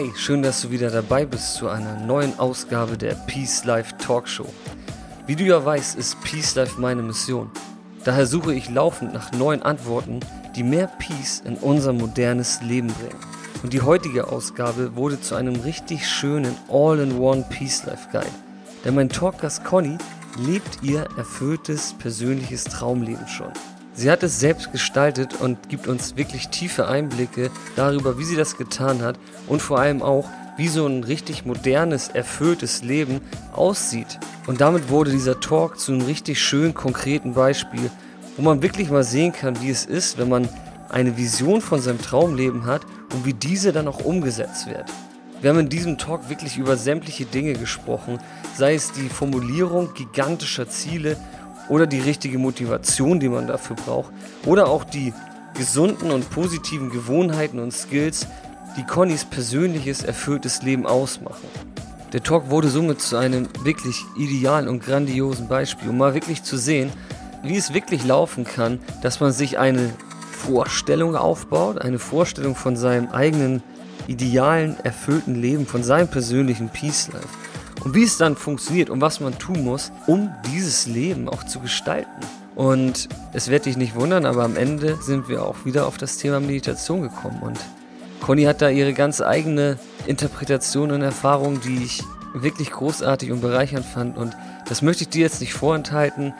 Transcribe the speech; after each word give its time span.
Hey, 0.00 0.12
schön, 0.16 0.42
dass 0.42 0.62
du 0.62 0.70
wieder 0.70 0.88
dabei 0.88 1.26
bist 1.26 1.56
zu 1.56 1.68
einer 1.68 1.94
neuen 1.94 2.38
Ausgabe 2.38 2.96
der 2.96 3.12
Peace 3.26 3.66
Life 3.66 3.98
Talkshow. 3.98 4.46
Wie 5.26 5.36
du 5.36 5.44
ja 5.44 5.62
weißt, 5.62 5.94
ist 5.98 6.18
Peace 6.22 6.54
Life 6.54 6.80
meine 6.80 7.02
Mission. 7.02 7.50
Daher 8.04 8.24
suche 8.24 8.54
ich 8.54 8.70
laufend 8.70 9.12
nach 9.12 9.30
neuen 9.32 9.62
Antworten, 9.62 10.20
die 10.56 10.62
mehr 10.62 10.86
Peace 10.86 11.42
in 11.44 11.56
unser 11.56 11.92
modernes 11.92 12.62
Leben 12.62 12.88
bringen. 12.88 13.20
Und 13.62 13.74
die 13.74 13.82
heutige 13.82 14.28
Ausgabe 14.28 14.96
wurde 14.96 15.20
zu 15.20 15.34
einem 15.34 15.56
richtig 15.56 16.08
schönen 16.08 16.56
All-in-One 16.70 17.44
Peace 17.50 17.84
Life 17.84 18.08
Guide. 18.10 18.24
Denn 18.86 18.94
mein 18.94 19.10
Talkgast 19.10 19.64
Conny 19.64 19.98
lebt 20.38 20.78
ihr 20.80 21.08
erfülltes 21.18 21.92
persönliches 21.98 22.64
Traumleben 22.64 23.28
schon. 23.28 23.52
Sie 24.00 24.10
hat 24.10 24.22
es 24.22 24.40
selbst 24.40 24.72
gestaltet 24.72 25.42
und 25.42 25.68
gibt 25.68 25.86
uns 25.86 26.16
wirklich 26.16 26.48
tiefe 26.48 26.88
Einblicke 26.88 27.50
darüber, 27.76 28.18
wie 28.18 28.24
sie 28.24 28.34
das 28.34 28.56
getan 28.56 29.02
hat 29.02 29.18
und 29.46 29.60
vor 29.60 29.78
allem 29.78 30.00
auch, 30.00 30.26
wie 30.56 30.68
so 30.68 30.86
ein 30.86 31.04
richtig 31.04 31.44
modernes, 31.44 32.08
erfülltes 32.08 32.82
Leben 32.82 33.20
aussieht. 33.52 34.18
Und 34.46 34.62
damit 34.62 34.88
wurde 34.88 35.10
dieser 35.10 35.38
Talk 35.38 35.78
zu 35.78 35.92
einem 35.92 36.06
richtig 36.06 36.40
schönen, 36.42 36.72
konkreten 36.72 37.34
Beispiel, 37.34 37.90
wo 38.38 38.42
man 38.42 38.62
wirklich 38.62 38.88
mal 38.88 39.04
sehen 39.04 39.34
kann, 39.34 39.60
wie 39.60 39.68
es 39.68 39.84
ist, 39.84 40.16
wenn 40.16 40.30
man 40.30 40.48
eine 40.88 41.18
Vision 41.18 41.60
von 41.60 41.82
seinem 41.82 42.00
Traumleben 42.00 42.64
hat 42.64 42.80
und 43.12 43.26
wie 43.26 43.34
diese 43.34 43.70
dann 43.70 43.86
auch 43.86 44.02
umgesetzt 44.02 44.66
wird. 44.66 44.86
Wir 45.42 45.50
haben 45.50 45.58
in 45.58 45.68
diesem 45.68 45.98
Talk 45.98 46.30
wirklich 46.30 46.56
über 46.56 46.78
sämtliche 46.78 47.26
Dinge 47.26 47.52
gesprochen, 47.52 48.18
sei 48.56 48.74
es 48.74 48.92
die 48.92 49.10
Formulierung 49.10 49.92
gigantischer 49.92 50.70
Ziele 50.70 51.18
oder 51.70 51.86
die 51.86 52.00
richtige 52.00 52.36
Motivation, 52.36 53.20
die 53.20 53.28
man 53.28 53.46
dafür 53.46 53.76
braucht, 53.76 54.12
oder 54.44 54.68
auch 54.68 54.84
die 54.84 55.14
gesunden 55.54 56.10
und 56.10 56.28
positiven 56.30 56.90
Gewohnheiten 56.90 57.58
und 57.58 57.72
Skills, 57.72 58.26
die 58.76 58.84
Connys 58.84 59.24
persönliches, 59.24 60.02
erfülltes 60.02 60.62
Leben 60.62 60.86
ausmachen. 60.86 61.48
Der 62.12 62.22
Talk 62.22 62.50
wurde 62.50 62.68
somit 62.68 63.00
zu 63.00 63.16
einem 63.16 63.48
wirklich 63.62 63.96
idealen 64.18 64.68
und 64.68 64.82
grandiosen 64.82 65.48
Beispiel, 65.48 65.90
um 65.90 65.98
mal 65.98 66.14
wirklich 66.14 66.42
zu 66.42 66.56
sehen, 66.58 66.90
wie 67.42 67.56
es 67.56 67.72
wirklich 67.72 68.04
laufen 68.04 68.44
kann, 68.44 68.80
dass 69.02 69.20
man 69.20 69.32
sich 69.32 69.58
eine 69.58 69.90
Vorstellung 70.32 71.14
aufbaut, 71.14 71.80
eine 71.80 71.98
Vorstellung 71.98 72.56
von 72.56 72.76
seinem 72.76 73.08
eigenen 73.10 73.62
idealen, 74.08 74.76
erfüllten 74.82 75.36
Leben, 75.36 75.66
von 75.66 75.84
seinem 75.84 76.08
persönlichen 76.08 76.68
Peace 76.68 77.08
Life 77.12 77.28
und 77.84 77.94
wie 77.94 78.02
es 78.02 78.18
dann 78.18 78.36
funktioniert 78.36 78.90
und 78.90 79.00
was 79.00 79.20
man 79.20 79.38
tun 79.38 79.64
muss, 79.64 79.92
um 80.06 80.30
dieses 80.52 80.86
Leben 80.86 81.28
auch 81.28 81.44
zu 81.44 81.60
gestalten. 81.60 82.20
Und 82.54 83.08
es 83.32 83.48
wird 83.48 83.66
dich 83.66 83.76
nicht 83.76 83.94
wundern, 83.94 84.26
aber 84.26 84.44
am 84.44 84.56
Ende 84.56 84.98
sind 85.00 85.28
wir 85.28 85.44
auch 85.44 85.64
wieder 85.64 85.86
auf 85.86 85.96
das 85.96 86.18
Thema 86.18 86.40
Meditation 86.40 87.02
gekommen. 87.02 87.40
Und 87.42 87.58
Conny 88.20 88.44
hat 88.44 88.60
da 88.60 88.68
ihre 88.68 88.92
ganz 88.92 89.20
eigene 89.20 89.78
Interpretation 90.06 90.90
und 90.90 91.02
Erfahrung, 91.02 91.60
die 91.60 91.82
ich 91.82 92.02
wirklich 92.34 92.70
großartig 92.70 93.32
und 93.32 93.40
bereichernd 93.40 93.86
fand. 93.86 94.16
Und 94.16 94.36
das 94.68 94.82
möchte 94.82 95.04
ich 95.04 95.08
dir 95.08 95.22
jetzt 95.22 95.40
nicht 95.40 95.54
vorenthalten. 95.54 96.34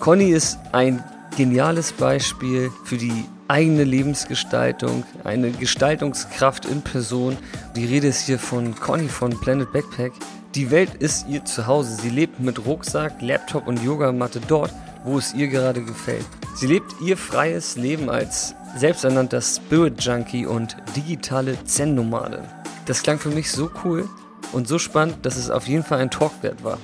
Conny 0.00 0.30
ist 0.30 0.58
ein 0.72 1.04
geniales 1.36 1.92
Beispiel 1.92 2.70
für 2.84 2.96
die 2.96 3.24
eigene 3.48 3.84
Lebensgestaltung, 3.84 5.04
eine 5.24 5.50
Gestaltungskraft 5.50 6.64
in 6.64 6.82
Person. 6.82 7.36
Die 7.76 7.84
Rede 7.84 8.08
ist 8.08 8.22
hier 8.22 8.38
von 8.38 8.74
Conny 8.74 9.08
von 9.08 9.38
Planet 9.40 9.72
Backpack. 9.72 10.12
Die 10.56 10.72
Welt 10.72 10.94
ist 10.98 11.28
ihr 11.28 11.44
Zuhause. 11.44 11.94
Sie 11.94 12.10
lebt 12.10 12.40
mit 12.40 12.66
Rucksack, 12.66 13.22
Laptop 13.22 13.68
und 13.68 13.84
Yogamatte 13.84 14.40
dort, 14.40 14.72
wo 15.04 15.16
es 15.16 15.32
ihr 15.32 15.46
gerade 15.46 15.80
gefällt. 15.80 16.26
Sie 16.56 16.66
lebt 16.66 16.92
ihr 17.00 17.16
freies 17.16 17.76
Leben 17.76 18.10
als 18.10 18.56
selbsternannter 18.76 19.42
Spirit 19.42 20.02
Junkie 20.02 20.46
und 20.46 20.76
digitale 20.96 21.56
Zen-Nomade. 21.64 22.42
Das 22.86 23.04
klang 23.04 23.20
für 23.20 23.28
mich 23.28 23.52
so 23.52 23.70
cool 23.84 24.08
und 24.52 24.66
so 24.66 24.80
spannend, 24.80 25.24
dass 25.24 25.36
es 25.36 25.50
auf 25.50 25.68
jeden 25.68 25.84
Fall 25.84 26.00
ein 26.00 26.10
Talk 26.10 26.32
wert 26.42 26.64
war. 26.64 26.78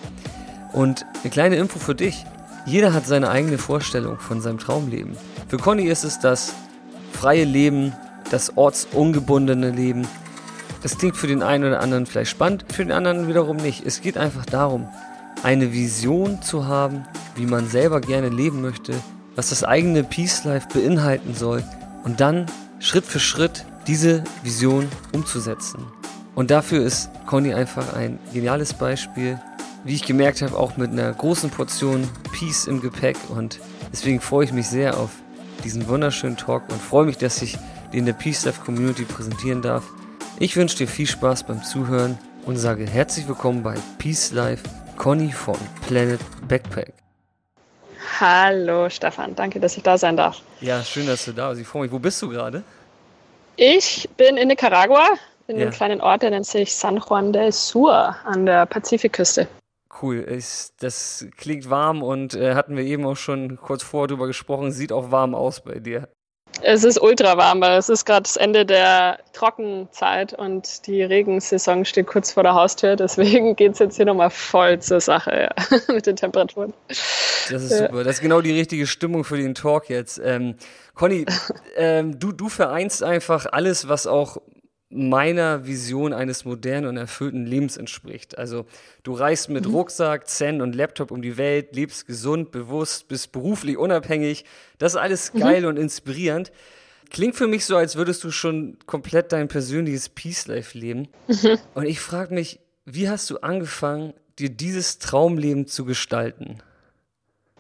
Und 0.73 1.05
eine 1.25 1.33
kleine 1.33 1.57
Info 1.57 1.81
für 1.81 1.97
dich. 1.97 2.25
Jeder 2.67 2.93
hat 2.93 3.07
seine 3.07 3.31
eigene 3.31 3.59
Vorstellung 3.59 4.21
von 4.21 4.41
seinem 4.41 4.59
Traumleben. 4.59 5.17
Für 5.49 5.57
Conny 5.57 5.87
ist 5.87 6.05
es 6.05 6.21
das 6.21 6.53
freie 7.13 7.45
Leben, 7.45 7.93
das 8.31 8.57
ortsungebundene 8.57 9.71
Leben, 9.71 10.07
das 10.87 10.99
klingt 10.99 11.17
für 11.17 11.27
den 11.27 11.43
einen 11.43 11.65
oder 11.65 11.81
anderen 11.81 12.07
vielleicht 12.07 12.31
spannend, 12.31 12.65
für 12.73 12.85
den 12.85 12.93
anderen 12.93 13.27
wiederum 13.27 13.57
nicht. 13.57 13.85
Es 13.85 14.03
geht 14.03 14.17
einfach 14.17 14.47
darum, 14.47 14.87
eine 15.43 15.73
Vision 15.73 16.43
zu 16.43 16.69
haben, 16.69 17.05
wie 17.35 17.45
man 17.45 17.69
selber 17.69 18.01
gerne 18.01 18.29
leben 18.29 18.63
möchte, 18.63 18.95
was 19.35 19.49
das 19.49 19.65
eigene 19.65 20.05
Peace 20.05 20.45
Life 20.45 20.69
beinhalten 20.73 21.35
soll 21.35 21.65
und 22.05 22.21
dann 22.21 22.47
Schritt 22.79 23.05
für 23.05 23.19
Schritt 23.19 23.65
diese 23.89 24.23
Vision 24.45 24.87
umzusetzen. 25.13 25.85
Und 26.37 26.53
dafür 26.53 26.85
ist 26.85 27.11
Conny 27.27 27.53
einfach 27.53 27.95
ein 27.95 28.21
geniales 28.33 28.73
Beispiel, 28.73 29.41
wie 29.83 29.95
ich 29.95 30.05
gemerkt 30.05 30.41
habe, 30.41 30.57
auch 30.57 30.77
mit 30.77 30.93
einer 30.93 31.13
großen 31.13 31.51
Portion 31.51 32.09
Peace 32.31 32.69
im 32.69 32.81
Gepäck 32.81 33.17
und 33.29 33.59
deswegen 33.93 34.21
freue 34.21 34.45
ich 34.45 34.53
mich 34.53 34.69
sehr 34.69 34.97
auf 34.99 35.11
diesen 35.65 35.89
wunderschönen 35.89 36.37
Talk 36.37 36.63
und 36.69 36.81
freue 36.81 37.07
mich, 37.07 37.19
dass 37.19 37.43
ich 37.43 37.59
den 37.93 38.07
der 38.07 38.13
Peace 38.13 38.45
Life 38.45 38.61
Community 38.65 39.03
präsentieren 39.03 39.63
darf. 39.63 39.83
Ich 40.39 40.55
wünsche 40.55 40.77
dir 40.77 40.87
viel 40.87 41.07
Spaß 41.07 41.45
beim 41.45 41.63
Zuhören 41.63 42.19
und 42.45 42.59
sage 42.59 42.85
herzlich 42.85 43.27
willkommen 43.27 43.63
bei 43.63 43.75
Peace 43.97 44.33
Life, 44.33 44.65
Conny 44.99 45.33
von 45.33 45.57
Planet 45.87 46.21
Backpack. 46.47 46.93
Hallo 48.21 48.91
Stefan, 48.91 49.35
danke, 49.35 49.61
dass 49.61 49.79
ich 49.79 49.83
da 49.83 49.97
sein 49.97 50.19
darf. 50.19 50.43
Ja, 50.61 50.83
schön, 50.83 51.07
dass 51.07 51.25
du 51.25 51.33
da 51.33 51.49
bist. 51.49 51.63
Ich 51.63 51.67
freue 51.67 51.85
mich. 51.85 51.93
Wo 51.93 51.99
bist 51.99 52.21
du 52.21 52.29
gerade? 52.29 52.63
Ich 53.57 54.11
bin 54.19 54.37
in 54.37 54.49
Nicaragua, 54.49 55.09
in 55.49 55.57
ja. 55.57 55.63
einem 55.63 55.73
kleinen 55.73 56.01
Ort, 56.03 56.21
der 56.21 56.29
nennt 56.29 56.45
sich 56.45 56.75
San 56.75 56.99
Juan 56.99 57.33
del 57.33 57.51
Sur 57.51 58.15
an 58.27 58.45
der 58.45 58.67
Pazifikküste. 58.67 59.49
Cool, 60.03 60.27
ich, 60.29 60.69
das 60.79 61.25
klingt 61.39 61.71
warm 61.71 62.03
und 62.03 62.35
äh, 62.35 62.55
hatten 62.55 62.77
wir 62.77 62.85
eben 62.85 63.07
auch 63.07 63.17
schon 63.17 63.57
kurz 63.57 63.83
vorher 63.83 64.09
drüber 64.09 64.27
gesprochen, 64.27 64.71
sieht 64.71 64.93
auch 64.93 65.11
warm 65.11 65.35
aus 65.35 65.65
bei 65.65 65.79
dir. 65.79 66.11
Es 66.63 66.85
ist 66.85 67.01
ultra 67.01 67.37
warm, 67.37 67.61
weil 67.61 67.79
es 67.79 67.89
ist 67.89 68.05
gerade 68.05 68.23
das 68.23 68.37
Ende 68.37 68.65
der 68.65 69.19
Trockenzeit 69.33 70.33
und 70.33 70.87
die 70.87 71.03
Regensaison 71.03 71.85
steht 71.85 72.07
kurz 72.07 72.33
vor 72.33 72.43
der 72.43 72.55
Haustür. 72.55 72.97
Deswegen 72.97 73.57
geht 73.57 73.73
es 73.75 73.79
jetzt 73.79 73.97
hier 73.97 74.07
nochmal 74.07 74.31
voll 74.31 74.79
zur 74.81 75.01
Sache 75.01 75.51
ja, 75.51 75.79
mit 75.93 76.07
den 76.07 76.17
Temperaturen. 76.17 76.73
Das 76.89 77.63
ist 77.63 77.71
ja. 77.71 77.89
super. 77.89 78.05
Das 78.05 78.17
ist 78.17 78.23
genau 78.23 78.41
die 78.41 78.53
richtige 78.53 78.87
Stimmung 78.87 79.25
für 79.25 79.37
den 79.37 79.55
Talk 79.55 79.89
jetzt. 79.89 80.21
Ähm, 80.25 80.55
Conny, 80.95 81.27
ähm, 81.77 82.19
du, 82.19 82.33
du 82.33 82.49
vereinst 82.49 83.03
einfach 83.03 83.47
alles, 83.51 83.89
was 83.89 84.07
auch 84.07 84.39
meiner 84.89 85.67
Vision 85.67 86.13
eines 86.13 86.45
modernen 86.45 86.87
und 86.87 86.97
erfüllten 86.97 87.45
Lebens 87.45 87.77
entspricht. 87.77 88.39
Also 88.39 88.67
du 89.03 89.13
reist 89.13 89.49
mit 89.49 89.67
mhm. 89.67 89.75
Rucksack, 89.75 90.29
Zen 90.29 90.61
und 90.61 90.75
Laptop 90.75 91.11
um 91.11 91.23
die 91.23 91.37
Welt, 91.37 91.75
lebst 91.75 92.07
gesund, 92.07 92.53
bewusst, 92.53 93.09
bist 93.09 93.33
beruflich 93.33 93.79
unabhängig. 93.79 94.45
Das 94.79 94.93
ist 94.93 94.99
alles 94.99 95.35
mhm. 95.35 95.41
geil 95.41 95.61
mhm. 95.63 95.69
und 95.69 95.77
inspirierend. 95.79 96.53
Klingt 97.11 97.37
für 97.37 97.47
mich 97.47 97.65
so, 97.65 97.77
als 97.77 97.97
würdest 97.97 98.23
du 98.25 98.31
schon 98.31 98.79
komplett 98.87 99.33
dein 99.33 99.49
persönliches 99.49 100.09
Peace 100.09 100.47
Life 100.47 100.77
leben. 100.77 101.09
Mhm. 101.27 101.59
Und 101.75 101.87
ich 101.87 102.01
frage 102.01 102.35
mich, 102.35 102.61
wie 102.85 103.09
hast 103.09 103.29
du 103.31 103.39
angefangen, 103.39 104.15
dir 104.39 104.51
dieses 104.51 104.99
Traumleben 104.99 105.67
zu 105.67 105.85
gestalten? 105.85 106.59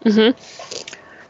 Mhm. 0.04 0.34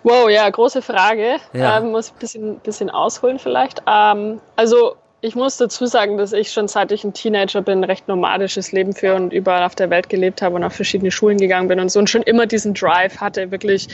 Wow, 0.03 0.31
ja, 0.31 0.49
große 0.49 0.83
Frage. 0.83 1.37
Ja. 1.53 1.79
Ähm, 1.79 1.91
muss 1.91 2.13
ein 2.13 2.19
bisschen, 2.19 2.61
bisschen 2.61 2.91
ausholen 2.91 3.39
vielleicht. 3.39 3.83
Ähm, 3.87 4.41
also 4.57 4.97
ich 5.27 5.35
muss 5.35 5.57
dazu 5.57 5.87
sagen, 5.87 6.19
dass 6.19 6.33
ich 6.33 6.53
schon 6.53 6.69
seit 6.69 6.93
ich 6.93 7.03
ein 7.03 7.13
Teenager 7.13 7.61
bin, 7.61 7.81
ein 7.81 7.85
recht 7.85 8.07
nomadisches 8.07 8.71
Leben 8.71 8.93
führe 8.93 9.17
und 9.17 9.33
überall 9.33 9.65
auf 9.65 9.75
der 9.75 9.91
Welt 9.91 10.09
gelebt 10.09 10.41
habe 10.41 10.55
und 10.55 10.63
auf 10.63 10.73
verschiedene 10.73 11.11
Schulen 11.11 11.39
gegangen 11.39 11.67
bin 11.67 11.81
und 11.81 11.91
so 11.91 11.99
und 11.99 12.09
schon 12.09 12.23
immer 12.23 12.47
diesen 12.47 12.75
Drive 12.75 13.19
hatte, 13.19 13.51
wirklich 13.51 13.89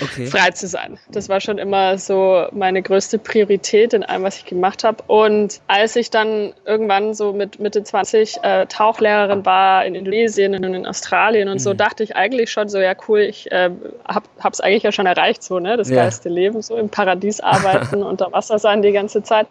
okay. 0.00 0.26
frei 0.26 0.50
zu 0.52 0.66
sein. 0.66 0.98
Das 1.10 1.28
war 1.28 1.40
schon 1.40 1.58
immer 1.58 1.98
so 1.98 2.46
meine 2.52 2.80
größte 2.80 3.18
Priorität 3.18 3.92
in 3.92 4.02
allem, 4.02 4.22
was 4.22 4.38
ich 4.38 4.46
gemacht 4.46 4.82
habe. 4.82 5.02
Und 5.06 5.60
als 5.66 5.94
ich 5.94 6.08
dann 6.08 6.54
irgendwann 6.64 7.12
so 7.12 7.34
mit 7.34 7.60
Mitte 7.60 7.82
20 7.82 8.38
äh, 8.42 8.64
Tauchlehrerin 8.66 9.44
war 9.44 9.84
in 9.84 9.94
Indonesien 9.94 10.54
und 10.54 10.64
in 10.64 10.86
Australien 10.86 11.48
und 11.48 11.56
mhm. 11.56 11.58
so, 11.58 11.74
dachte 11.74 12.02
ich 12.02 12.16
eigentlich 12.16 12.50
schon 12.50 12.70
so, 12.70 12.78
ja 12.78 12.94
cool, 13.08 13.20
ich 13.20 13.52
äh, 13.52 13.70
habe 14.06 14.26
es 14.50 14.60
eigentlich 14.60 14.84
ja 14.84 14.92
schon 14.92 15.06
erreicht, 15.06 15.42
so, 15.42 15.58
ne, 15.58 15.76
das 15.76 15.90
ja. 15.90 15.96
geilste 15.96 16.30
Leben, 16.30 16.62
so 16.62 16.76
im 16.76 16.88
Paradies 16.88 17.40
arbeiten, 17.40 18.02
unter 18.02 18.32
Wasser 18.32 18.58
sein 18.58 18.80
die 18.80 18.92
ganze 18.92 19.22
Zeit. 19.22 19.48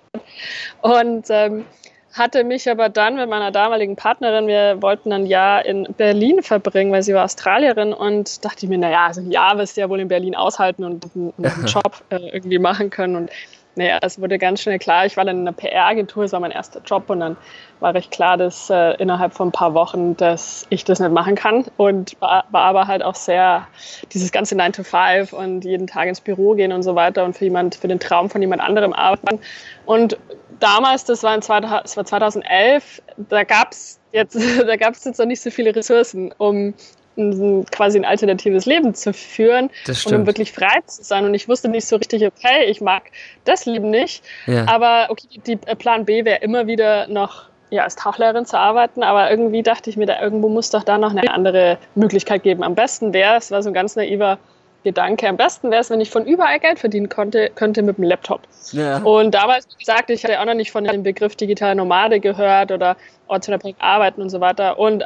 Und 0.81 1.26
ähm, 1.29 1.65
hatte 2.13 2.43
mich 2.43 2.69
aber 2.69 2.89
dann 2.89 3.15
mit 3.15 3.29
meiner 3.29 3.51
damaligen 3.51 3.95
Partnerin, 3.95 4.47
wir 4.47 4.81
wollten 4.81 5.11
ein 5.13 5.25
Jahr 5.25 5.65
in 5.65 5.87
Berlin 5.97 6.41
verbringen, 6.41 6.91
weil 6.91 7.03
sie 7.03 7.13
war 7.13 7.25
Australierin 7.25 7.93
und 7.93 8.43
dachte 8.43 8.65
ich 8.65 8.69
mir, 8.69 8.77
naja, 8.77 9.07
also 9.07 9.21
ein 9.21 9.31
Jahr 9.31 9.57
wirst 9.57 9.77
du 9.77 9.81
ja 9.81 9.89
wohl 9.89 9.99
in 9.99 10.07
Berlin 10.07 10.35
aushalten 10.35 10.83
und 10.83 11.05
einen, 11.15 11.33
einen 11.37 11.65
Job 11.67 12.01
äh, 12.09 12.29
irgendwie 12.31 12.59
machen 12.59 12.89
können. 12.89 13.15
Und 13.15 13.29
naja, 13.77 13.99
es 14.01 14.19
wurde 14.19 14.37
ganz 14.37 14.61
schnell 14.61 14.79
klar, 14.79 15.05
ich 15.05 15.17
war 15.17 15.25
dann 15.25 15.37
in 15.37 15.47
einer 15.47 15.55
PR-Agentur, 15.55 16.23
es 16.23 16.31
war 16.31 16.39
mein 16.39 16.51
erster 16.51 16.81
Job 16.85 17.09
und 17.09 17.19
dann 17.19 17.37
war 17.79 17.93
recht 17.93 18.11
klar, 18.11 18.37
dass 18.37 18.69
äh, 18.69 18.95
innerhalb 18.95 19.33
von 19.33 19.49
ein 19.49 19.51
paar 19.51 19.73
Wochen, 19.73 20.17
dass 20.17 20.65
ich 20.69 20.83
das 20.83 20.99
nicht 20.99 21.11
machen 21.11 21.35
kann 21.35 21.65
und 21.77 22.19
war, 22.19 22.45
war 22.51 22.63
aber 22.63 22.87
halt 22.87 23.03
auch 23.03 23.15
sehr 23.15 23.67
dieses 24.13 24.31
ganze 24.31 24.55
9 24.55 24.73
to 24.73 24.83
5 24.83 25.31
und 25.31 25.63
jeden 25.63 25.87
Tag 25.87 26.07
ins 26.07 26.21
Büro 26.21 26.55
gehen 26.55 26.71
und 26.71 26.83
so 26.83 26.95
weiter 26.95 27.23
und 27.23 27.37
für 27.37 27.45
jemand, 27.45 27.75
für 27.75 27.87
den 27.87 27.99
Traum 27.99 28.29
von 28.29 28.41
jemand 28.41 28.61
anderem 28.61 28.93
arbeiten. 28.93 29.39
Und 29.85 30.17
damals, 30.59 31.05
das 31.05 31.23
war, 31.23 31.35
in 31.35 31.41
2000, 31.41 31.83
das 31.83 31.97
war 31.97 32.05
2011, 32.05 33.01
da 33.29 33.43
gab 33.43 33.71
es 33.71 33.99
jetzt, 34.11 34.35
da 34.67 34.75
gab 34.75 34.95
es 34.95 35.05
jetzt 35.05 35.19
noch 35.19 35.25
nicht 35.25 35.41
so 35.41 35.51
viele 35.51 35.75
Ressourcen, 35.75 36.33
um 36.37 36.73
ein, 37.17 37.65
quasi 37.71 37.97
ein 37.97 38.05
alternatives 38.05 38.65
Leben 38.65 38.93
zu 38.93 39.13
führen 39.13 39.69
und 39.87 40.13
um 40.13 40.25
wirklich 40.25 40.51
frei 40.51 40.81
zu 40.85 41.03
sein. 41.03 41.25
Und 41.25 41.33
ich 41.33 41.47
wusste 41.47 41.69
nicht 41.69 41.87
so 41.87 41.95
richtig, 41.95 42.25
okay, 42.25 42.65
ich 42.67 42.81
mag 42.81 43.03
das 43.45 43.65
Leben 43.65 43.89
nicht, 43.89 44.23
ja. 44.45 44.65
aber 44.67 45.07
okay, 45.09 45.27
die 45.45 45.59
äh, 45.65 45.75
Plan 45.75 46.05
B 46.05 46.25
wäre 46.25 46.39
immer 46.41 46.67
wieder 46.67 47.07
noch 47.07 47.45
ja, 47.69 47.83
als 47.83 47.95
Tauchlehrerin 47.95 48.45
zu 48.45 48.57
arbeiten, 48.57 49.03
aber 49.03 49.29
irgendwie 49.29 49.61
dachte 49.61 49.89
ich 49.89 49.97
mir, 49.97 50.05
da 50.05 50.21
irgendwo 50.21 50.47
muss 50.47 50.69
doch 50.69 50.83
da 50.83 50.97
noch 50.97 51.11
eine 51.11 51.29
andere 51.31 51.77
Möglichkeit 51.95 52.43
geben. 52.43 52.63
Am 52.63 52.75
besten 52.75 53.13
wäre 53.13 53.35
es, 53.37 53.51
war 53.51 53.61
so 53.61 53.69
ein 53.69 53.73
ganz 53.73 53.95
naiver 53.95 54.37
Gedanke, 54.83 55.27
am 55.27 55.35
besten 55.35 55.69
wäre 55.69 55.81
es, 55.81 55.89
wenn 55.89 55.99
ich 55.99 56.09
von 56.09 56.25
überall 56.25 56.59
Geld 56.59 56.79
verdienen 56.79 57.09
konnte, 57.09 57.49
könnte 57.55 57.81
mit 57.81 57.97
dem 57.97 58.05
Laptop. 58.05 58.41
Ja. 58.71 58.99
Und 58.99 59.33
damals, 59.33 59.67
wie 59.73 59.79
gesagt, 59.79 60.09
ich 60.09 60.23
hatte 60.23 60.39
auch 60.39 60.45
noch 60.45 60.53
nicht 60.53 60.71
von 60.71 60.85
dem 60.85 61.03
Begriff 61.03 61.35
digitale 61.35 61.75
Nomade 61.75 62.21
gehört 62.21 62.71
oder 62.71 62.95
ortsunabhängig 63.27 63.75
arbeiten 63.79 64.21
und 64.21 64.29
so 64.29 64.39
weiter. 64.39 64.79
Und 64.79 65.03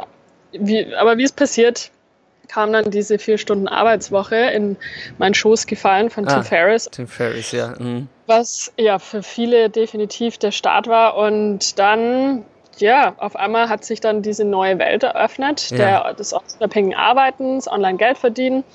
wie, 0.51 0.93
aber 0.93 1.17
wie 1.17 1.23
es 1.23 1.31
passiert, 1.31 1.89
kam 2.51 2.73
dann 2.73 2.91
diese 2.91 3.17
vier 3.17 3.37
Stunden 3.37 3.67
Arbeitswoche 3.67 4.35
in 4.35 4.75
meinen 5.17 5.33
Schoß 5.33 5.67
gefallen 5.67 6.09
von 6.09 6.27
ah, 6.27 6.35
Tim 6.35 6.43
Ferriss. 6.43 6.89
Tim 6.91 7.07
Ferriss, 7.07 7.51
ja. 7.53 7.73
Mhm. 7.79 8.09
Was 8.27 8.73
ja 8.77 8.99
für 8.99 9.23
viele 9.23 9.69
definitiv 9.69 10.37
der 10.37 10.51
Start 10.51 10.87
war. 10.87 11.15
Und 11.15 11.79
dann, 11.79 12.43
ja, 12.77 13.13
auf 13.17 13.37
einmal 13.37 13.69
hat 13.69 13.85
sich 13.85 14.01
dann 14.01 14.21
diese 14.21 14.43
neue 14.43 14.79
Welt 14.79 15.03
eröffnet, 15.03 15.71
ja. 15.71 15.77
der, 15.77 16.13
des 16.13 16.33
unabhängigen 16.33 16.97
Arbeitens, 16.97 17.69
online 17.69 17.97
Geld 17.97 18.17
verdienen. 18.17 18.65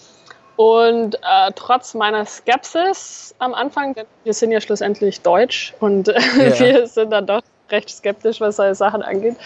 Und 0.56 1.16
äh, 1.16 1.52
trotz 1.54 1.92
meiner 1.92 2.24
Skepsis 2.24 3.34
am 3.38 3.52
Anfang, 3.52 3.92
denn 3.92 4.06
wir 4.24 4.32
sind 4.32 4.52
ja 4.52 4.62
schlussendlich 4.62 5.20
deutsch 5.20 5.74
und 5.80 6.08
ja. 6.08 6.58
wir 6.58 6.86
sind 6.86 7.10
dann 7.10 7.26
doch 7.26 7.42
recht 7.70 7.90
skeptisch, 7.90 8.40
was 8.40 8.56
solche 8.56 8.74
Sachen 8.74 9.02
angeht. 9.02 9.36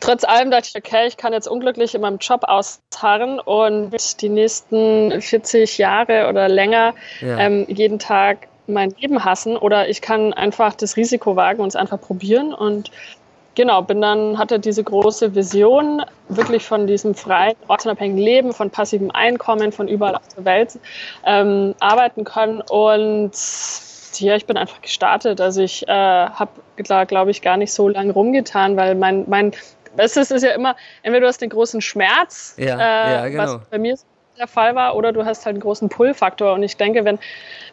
Trotz 0.00 0.24
allem 0.24 0.50
dachte 0.50 0.68
ich, 0.68 0.76
okay, 0.76 1.06
ich 1.06 1.16
kann 1.16 1.32
jetzt 1.32 1.46
unglücklich 1.46 1.94
in 1.94 2.00
meinem 2.00 2.18
Job 2.18 2.44
ausharren 2.44 3.38
und 3.38 3.92
die 4.22 4.28
nächsten 4.28 5.20
40 5.20 5.78
Jahre 5.78 6.28
oder 6.28 6.48
länger 6.48 6.94
ja. 7.20 7.38
ähm, 7.38 7.66
jeden 7.68 7.98
Tag 7.98 8.48
mein 8.66 8.94
Leben 8.98 9.24
hassen 9.24 9.56
oder 9.56 9.88
ich 9.88 10.00
kann 10.00 10.32
einfach 10.32 10.74
das 10.74 10.96
Risiko 10.96 11.36
wagen 11.36 11.60
und 11.60 11.68
es 11.68 11.76
einfach 11.76 12.00
probieren 12.00 12.54
und 12.54 12.90
genau, 13.54 13.82
bin 13.82 14.00
dann, 14.00 14.38
hatte 14.38 14.58
diese 14.58 14.82
große 14.82 15.34
Vision, 15.34 16.02
wirklich 16.28 16.64
von 16.64 16.86
diesem 16.86 17.14
freien, 17.14 17.56
ortsunabhängigen 17.68 18.22
Leben, 18.22 18.52
von 18.52 18.70
passivem 18.70 19.10
Einkommen, 19.10 19.72
von 19.72 19.88
überall 19.88 20.14
auf 20.16 20.28
der 20.36 20.44
Welt 20.44 20.78
ähm, 21.26 21.74
arbeiten 21.80 22.24
können 22.24 22.62
und 22.62 23.32
ja, 24.18 24.36
ich 24.36 24.46
bin 24.46 24.56
einfach 24.56 24.80
gestartet. 24.82 25.40
Also 25.40 25.62
ich 25.62 25.86
äh, 25.86 25.92
habe 25.92 26.50
da, 26.76 27.04
glaube 27.04 27.30
ich, 27.30 27.42
gar 27.42 27.56
nicht 27.56 27.72
so 27.72 27.88
lange 27.88 28.12
rumgetan, 28.12 28.76
weil 28.76 28.94
mein, 28.94 29.24
mein 29.28 29.52
es 29.96 30.16
ist, 30.16 30.30
ist 30.30 30.42
ja 30.42 30.52
immer, 30.52 30.76
entweder 31.02 31.22
du 31.22 31.26
hast 31.28 31.40
den 31.40 31.50
großen 31.50 31.80
Schmerz, 31.80 32.54
ja, 32.56 32.76
äh, 32.76 33.12
ja, 33.12 33.28
genau. 33.28 33.42
was 33.42 33.68
bei 33.70 33.78
mir 33.78 33.96
der 34.38 34.46
Fall 34.46 34.74
war, 34.74 34.96
oder 34.96 35.12
du 35.12 35.24
hast 35.24 35.44
halt 35.44 35.54
einen 35.54 35.62
großen 35.62 35.88
Pull-Faktor. 35.88 36.54
Und 36.54 36.62
ich 36.62 36.76
denke, 36.76 37.04
wenn 37.04 37.18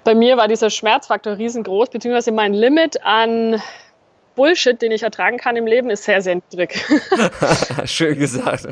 bei 0.03 0.13
mir 0.13 0.37
war 0.37 0.47
dieser 0.47 0.69
Schmerzfaktor 0.69 1.37
riesengroß, 1.37 1.89
beziehungsweise 1.89 2.31
mein 2.31 2.53
Limit 2.53 3.03
an 3.03 3.61
Bullshit, 4.35 4.79
den 4.81 4.91
ich 4.91 5.03
ertragen 5.03 5.37
kann 5.37 5.55
im 5.55 5.65
Leben, 5.65 5.89
ist 5.89 6.03
sehr, 6.03 6.21
sehr 6.21 6.35
niedrig. 6.35 6.85
Schön 7.85 8.19
gesagt. 8.19 8.67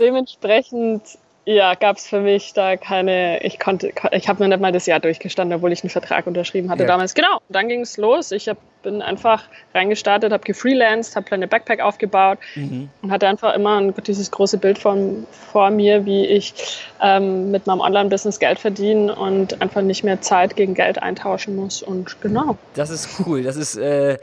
Dementsprechend 0.00 1.02
ja, 1.48 1.74
gab 1.74 1.96
es 1.96 2.06
für 2.06 2.20
mich 2.20 2.52
da 2.52 2.76
keine, 2.76 3.42
ich 3.42 3.58
konnte, 3.58 3.90
ich 4.12 4.28
habe 4.28 4.42
mir 4.42 4.50
nicht 4.50 4.60
mal 4.60 4.70
das 4.70 4.84
Jahr 4.84 5.00
durchgestanden, 5.00 5.56
obwohl 5.56 5.72
ich 5.72 5.82
einen 5.82 5.88
Vertrag 5.88 6.26
unterschrieben 6.26 6.68
hatte 6.68 6.82
ja. 6.82 6.86
damals. 6.86 7.14
Genau, 7.14 7.36
und 7.36 7.56
dann 7.56 7.68
ging 7.68 7.80
es 7.80 7.96
los. 7.96 8.32
Ich 8.32 8.50
hab, 8.50 8.58
bin 8.82 9.00
einfach 9.00 9.44
reingestartet, 9.72 10.30
habe 10.30 10.44
gefreelanced, 10.44 11.16
habe 11.16 11.24
kleine 11.24 11.48
Backpack 11.48 11.80
aufgebaut 11.80 12.38
mhm. 12.54 12.90
und 13.00 13.10
hatte 13.10 13.26
einfach 13.26 13.54
immer 13.54 13.80
ein, 13.80 13.94
dieses 14.06 14.30
große 14.30 14.58
Bild 14.58 14.78
von, 14.78 15.26
vor 15.30 15.70
mir, 15.70 16.04
wie 16.04 16.26
ich 16.26 16.52
ähm, 17.00 17.50
mit 17.50 17.66
meinem 17.66 17.80
Online-Business 17.80 18.38
Geld 18.40 18.58
verdiene 18.58 19.14
und 19.14 19.62
einfach 19.62 19.80
nicht 19.80 20.04
mehr 20.04 20.20
Zeit 20.20 20.54
gegen 20.54 20.74
Geld 20.74 21.02
eintauschen 21.02 21.56
muss. 21.56 21.82
Und 21.82 22.20
genau. 22.20 22.58
Das 22.74 22.90
ist 22.90 23.08
cool. 23.24 23.42
Das 23.42 23.56
ist, 23.56 23.74
äh, 23.76 24.18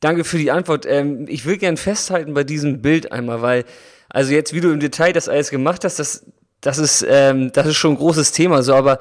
danke 0.00 0.24
für 0.24 0.38
die 0.38 0.50
Antwort. 0.50 0.86
Ähm, 0.86 1.26
ich 1.28 1.46
will 1.46 1.56
gern 1.56 1.76
festhalten 1.76 2.34
bei 2.34 2.42
diesem 2.42 2.82
Bild 2.82 3.12
einmal, 3.12 3.42
weil 3.42 3.64
also 4.14 4.32
jetzt, 4.32 4.54
wie 4.54 4.60
du 4.60 4.70
im 4.70 4.78
Detail 4.78 5.12
das 5.12 5.28
alles 5.28 5.50
gemacht 5.50 5.84
hast, 5.84 5.98
das, 5.98 6.24
das 6.64 6.78
ist, 6.78 7.04
ähm, 7.06 7.52
das 7.52 7.66
ist 7.66 7.76
schon 7.76 7.92
ein 7.92 7.98
großes 7.98 8.32
Thema, 8.32 8.62
so, 8.62 8.74
aber 8.74 8.98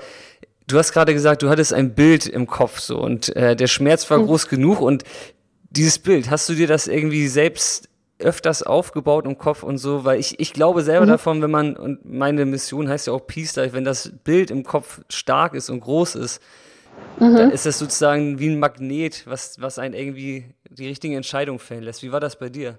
du 0.67 0.77
hast 0.77 0.91
gerade 0.91 1.13
gesagt, 1.13 1.41
du 1.41 1.49
hattest 1.49 1.73
ein 1.73 1.95
Bild 1.95 2.27
im 2.27 2.45
Kopf, 2.45 2.79
so, 2.79 2.99
und 2.99 3.33
äh, 3.37 3.55
der 3.55 3.67
Schmerz 3.67 4.09
war 4.09 4.19
mhm. 4.19 4.25
groß 4.25 4.49
genug 4.49 4.81
und 4.81 5.03
dieses 5.69 5.97
Bild, 5.97 6.29
hast 6.29 6.49
du 6.49 6.55
dir 6.55 6.67
das 6.67 6.87
irgendwie 6.87 7.27
selbst 7.27 7.87
öfters 8.19 8.63
aufgebaut 8.63 9.25
im 9.25 9.37
Kopf 9.37 9.63
und 9.63 9.77
so, 9.77 10.03
weil 10.03 10.19
ich, 10.19 10.39
ich 10.41 10.51
glaube 10.53 10.81
selber 10.83 11.05
mhm. 11.05 11.11
davon, 11.11 11.41
wenn 11.41 11.51
man, 11.51 11.77
und 11.77 12.05
meine 12.05 12.45
Mission 12.45 12.89
heißt 12.89 13.07
ja 13.07 13.13
auch 13.13 13.25
Peace 13.25 13.55
Life, 13.55 13.73
wenn 13.73 13.85
das 13.85 14.11
Bild 14.25 14.51
im 14.51 14.63
Kopf 14.63 15.01
stark 15.09 15.53
ist 15.53 15.69
und 15.69 15.79
groß 15.79 16.15
ist, 16.15 16.41
mhm. 17.17 17.35
dann 17.35 17.51
ist 17.51 17.65
das 17.65 17.79
sozusagen 17.79 18.39
wie 18.39 18.49
ein 18.49 18.59
Magnet, 18.59 19.23
was, 19.25 19.61
was 19.61 19.79
einen 19.79 19.93
irgendwie 19.93 20.45
die 20.69 20.87
richtige 20.87 21.15
Entscheidung 21.15 21.59
fällen 21.59 21.83
lässt. 21.83 22.03
Wie 22.03 22.11
war 22.11 22.19
das 22.19 22.37
bei 22.37 22.49
dir? 22.49 22.77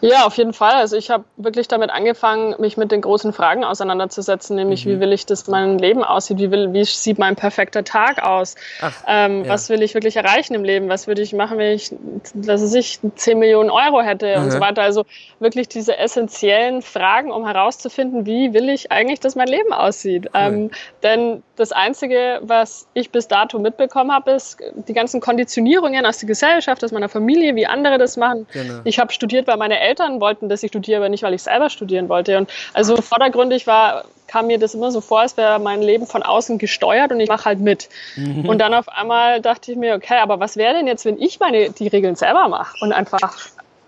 Ja, 0.00 0.26
auf 0.26 0.36
jeden 0.36 0.52
Fall. 0.52 0.74
Also 0.74 0.96
ich 0.96 1.10
habe 1.10 1.24
wirklich 1.36 1.68
damit 1.68 1.90
angefangen, 1.90 2.54
mich 2.58 2.76
mit 2.76 2.92
den 2.92 3.00
großen 3.00 3.32
Fragen 3.32 3.64
auseinanderzusetzen, 3.64 4.56
nämlich 4.56 4.84
mhm. 4.84 4.90
wie 4.90 5.00
will 5.00 5.12
ich, 5.12 5.26
dass 5.26 5.46
mein 5.46 5.78
Leben 5.78 6.04
aussieht, 6.04 6.38
wie, 6.38 6.50
will, 6.50 6.72
wie 6.72 6.84
sieht 6.84 7.18
mein 7.18 7.36
perfekter 7.36 7.84
Tag 7.84 8.22
aus, 8.22 8.54
Ach, 8.80 8.92
ähm, 9.06 9.44
ja. 9.44 9.50
was 9.50 9.68
will 9.68 9.82
ich 9.82 9.94
wirklich 9.94 10.16
erreichen 10.16 10.54
im 10.54 10.64
Leben, 10.64 10.88
was 10.88 11.06
würde 11.06 11.22
ich 11.22 11.32
machen, 11.32 11.58
wenn 11.58 11.72
ich, 11.72 11.94
dass 12.34 12.74
ich 12.74 13.00
10 13.14 13.38
Millionen 13.38 13.70
Euro 13.70 14.00
hätte 14.02 14.38
mhm. 14.38 14.44
und 14.44 14.50
so 14.50 14.60
weiter. 14.60 14.82
Also 14.82 15.04
wirklich 15.40 15.68
diese 15.68 15.96
essentiellen 15.98 16.82
Fragen, 16.82 17.30
um 17.30 17.46
herauszufinden, 17.46 18.26
wie 18.26 18.52
will 18.52 18.68
ich 18.68 18.92
eigentlich, 18.92 19.20
dass 19.20 19.34
mein 19.34 19.48
Leben 19.48 19.72
aussieht. 19.72 20.26
Cool. 20.26 20.40
Ähm, 20.40 20.70
denn 21.02 21.42
das 21.56 21.72
Einzige, 21.72 22.40
was 22.42 22.88
ich 22.94 23.10
bis 23.10 23.28
dato 23.28 23.58
mitbekommen 23.58 24.12
habe, 24.12 24.32
ist 24.32 24.58
die 24.88 24.92
ganzen 24.92 25.20
Konditionierungen 25.20 26.04
aus 26.06 26.18
der 26.18 26.26
Gesellschaft, 26.26 26.82
aus 26.82 26.92
meiner 26.92 27.08
Familie, 27.08 27.54
wie 27.54 27.66
andere 27.66 27.98
das 27.98 28.16
machen. 28.16 28.46
Genau. 28.52 28.80
Ich 28.84 28.98
habe 28.98 29.12
studiert, 29.12 29.46
weil 29.46 29.56
meine 29.64 29.80
Eltern 29.80 30.20
wollten, 30.20 30.50
dass 30.50 30.62
ich 30.62 30.68
studiere, 30.68 30.98
aber 30.98 31.08
nicht, 31.08 31.22
weil 31.22 31.32
ich 31.32 31.42
selber 31.42 31.70
studieren 31.70 32.10
wollte. 32.10 32.36
Und 32.36 32.50
also 32.74 32.96
vordergründig 33.00 33.66
war, 33.66 34.04
kam 34.26 34.46
mir 34.46 34.58
das 34.58 34.74
immer 34.74 34.90
so 34.90 35.00
vor, 35.00 35.20
als 35.20 35.38
wäre 35.38 35.58
mein 35.58 35.80
Leben 35.80 36.06
von 36.06 36.22
außen 36.22 36.58
gesteuert 36.58 37.12
und 37.12 37.20
ich 37.20 37.28
mache 37.28 37.46
halt 37.46 37.60
mit. 37.60 37.88
Mhm. 38.16 38.46
Und 38.46 38.58
dann 38.58 38.74
auf 38.74 38.88
einmal 38.88 39.40
dachte 39.40 39.72
ich 39.72 39.78
mir, 39.78 39.94
okay, 39.94 40.18
aber 40.20 40.38
was 40.38 40.56
wäre 40.56 40.74
denn 40.74 40.86
jetzt, 40.86 41.06
wenn 41.06 41.20
ich 41.20 41.40
meine 41.40 41.70
die 41.70 41.88
Regeln 41.88 42.14
selber 42.14 42.48
mache 42.48 42.76
und 42.82 42.92
einfach 42.92 43.38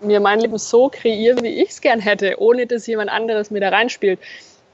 mir 0.01 0.19
mein 0.19 0.39
Leben 0.39 0.57
so 0.57 0.89
kreiere, 0.89 1.43
wie 1.43 1.61
ich 1.61 1.69
es 1.69 1.81
gern 1.81 1.99
hätte, 1.99 2.35
ohne 2.39 2.65
dass 2.65 2.87
jemand 2.87 3.11
anderes 3.11 3.51
mir 3.51 3.61
da 3.61 3.69
reinspielt. 3.69 4.19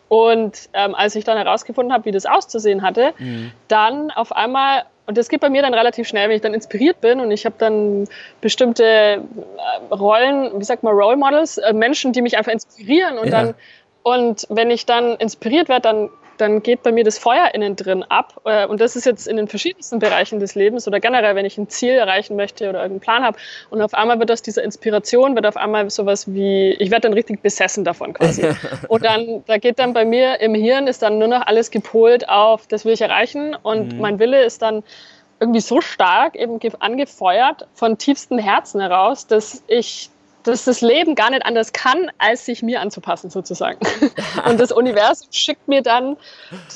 Und 0.07 0.69
ähm, 0.73 0.95
als 0.95 1.15
ich 1.15 1.25
dann 1.25 1.37
herausgefunden 1.37 1.91
habe, 1.93 2.05
wie 2.05 2.11
das 2.11 2.25
auszusehen 2.25 2.81
hatte, 2.81 3.13
mhm. 3.17 3.51
dann 3.67 4.11
auf 4.11 4.31
einmal, 4.31 4.83
und 5.05 5.17
das 5.17 5.27
geht 5.27 5.41
bei 5.41 5.49
mir 5.49 5.61
dann 5.61 5.73
relativ 5.73 6.07
schnell, 6.07 6.29
wenn 6.29 6.35
ich 6.35 6.41
dann 6.41 6.53
inspiriert 6.53 7.01
bin 7.01 7.19
und 7.19 7.31
ich 7.31 7.45
habe 7.45 7.55
dann 7.57 8.07
bestimmte 8.41 8.83
äh, 8.83 9.93
Rollen, 9.93 10.51
wie 10.59 10.63
sagt 10.63 10.83
man, 10.83 10.93
Role 10.93 11.17
Models, 11.17 11.57
äh, 11.57 11.73
Menschen, 11.73 12.13
die 12.13 12.21
mich 12.21 12.37
einfach 12.37 12.51
inspirieren 12.51 13.17
und 13.17 13.27
ja. 13.27 13.31
dann 13.31 13.55
und 14.03 14.45
wenn 14.49 14.69
ich 14.69 14.85
dann 14.85 15.15
inspiriert 15.15 15.69
werde, 15.69 15.81
dann 15.81 16.09
dann 16.37 16.63
geht 16.63 16.83
bei 16.83 16.91
mir 16.91 17.03
das 17.03 17.17
Feuer 17.17 17.51
innen 17.53 17.75
drin 17.75 18.03
ab. 18.03 18.41
Äh, 18.45 18.65
und 18.65 18.81
das 18.81 18.95
ist 18.95 19.05
jetzt 19.05 19.27
in 19.27 19.37
den 19.37 19.47
verschiedensten 19.47 19.99
Bereichen 19.99 20.39
des 20.39 20.55
Lebens 20.55 20.87
oder 20.87 20.99
generell, 20.99 21.35
wenn 21.35 21.45
ich 21.45 21.57
ein 21.57 21.69
Ziel 21.69 21.91
erreichen 21.91 22.35
möchte 22.35 22.69
oder 22.69 22.79
irgendeinen 22.79 22.99
Plan 22.99 23.23
habe. 23.23 23.37
Und 23.69 23.81
auf 23.81 23.93
einmal 23.93 24.19
wird 24.19 24.31
aus 24.31 24.41
dieser 24.41 24.63
Inspiration, 24.63 25.35
wird 25.35 25.45
auf 25.45 25.57
einmal 25.57 25.89
sowas 25.89 26.33
wie, 26.33 26.71
ich 26.71 26.91
werde 26.91 27.01
dann 27.01 27.13
richtig 27.13 27.41
besessen 27.41 27.83
davon 27.83 28.13
quasi. 28.13 28.47
und 28.87 29.03
dann, 29.03 29.43
da 29.47 29.57
geht 29.57 29.79
dann 29.79 29.93
bei 29.93 30.05
mir 30.05 30.39
im 30.41 30.55
Hirn 30.55 30.87
ist 30.87 31.01
dann 31.01 31.19
nur 31.19 31.27
noch 31.27 31.45
alles 31.45 31.71
gepolt 31.71 32.29
auf, 32.29 32.67
das 32.67 32.85
will 32.85 32.93
ich 32.93 33.01
erreichen. 33.01 33.55
Und 33.61 33.93
mhm. 33.93 33.99
mein 34.01 34.19
Wille 34.19 34.43
ist 34.43 34.61
dann 34.61 34.83
irgendwie 35.39 35.61
so 35.61 35.81
stark 35.81 36.35
eben 36.35 36.59
angefeuert 36.79 37.67
von 37.73 37.97
tiefstem 37.97 38.37
Herzen 38.37 38.79
heraus, 38.79 39.27
dass 39.27 39.63
ich 39.67 40.09
dass 40.43 40.65
das 40.65 40.81
Leben 40.81 41.15
gar 41.15 41.29
nicht 41.29 41.45
anders 41.45 41.73
kann, 41.73 42.11
als 42.17 42.45
sich 42.45 42.61
mir 42.61 42.81
anzupassen 42.81 43.29
sozusagen. 43.29 43.79
Und 44.47 44.59
das 44.59 44.71
Universum 44.71 45.27
schickt 45.31 45.67
mir 45.67 45.81
dann 45.81 46.17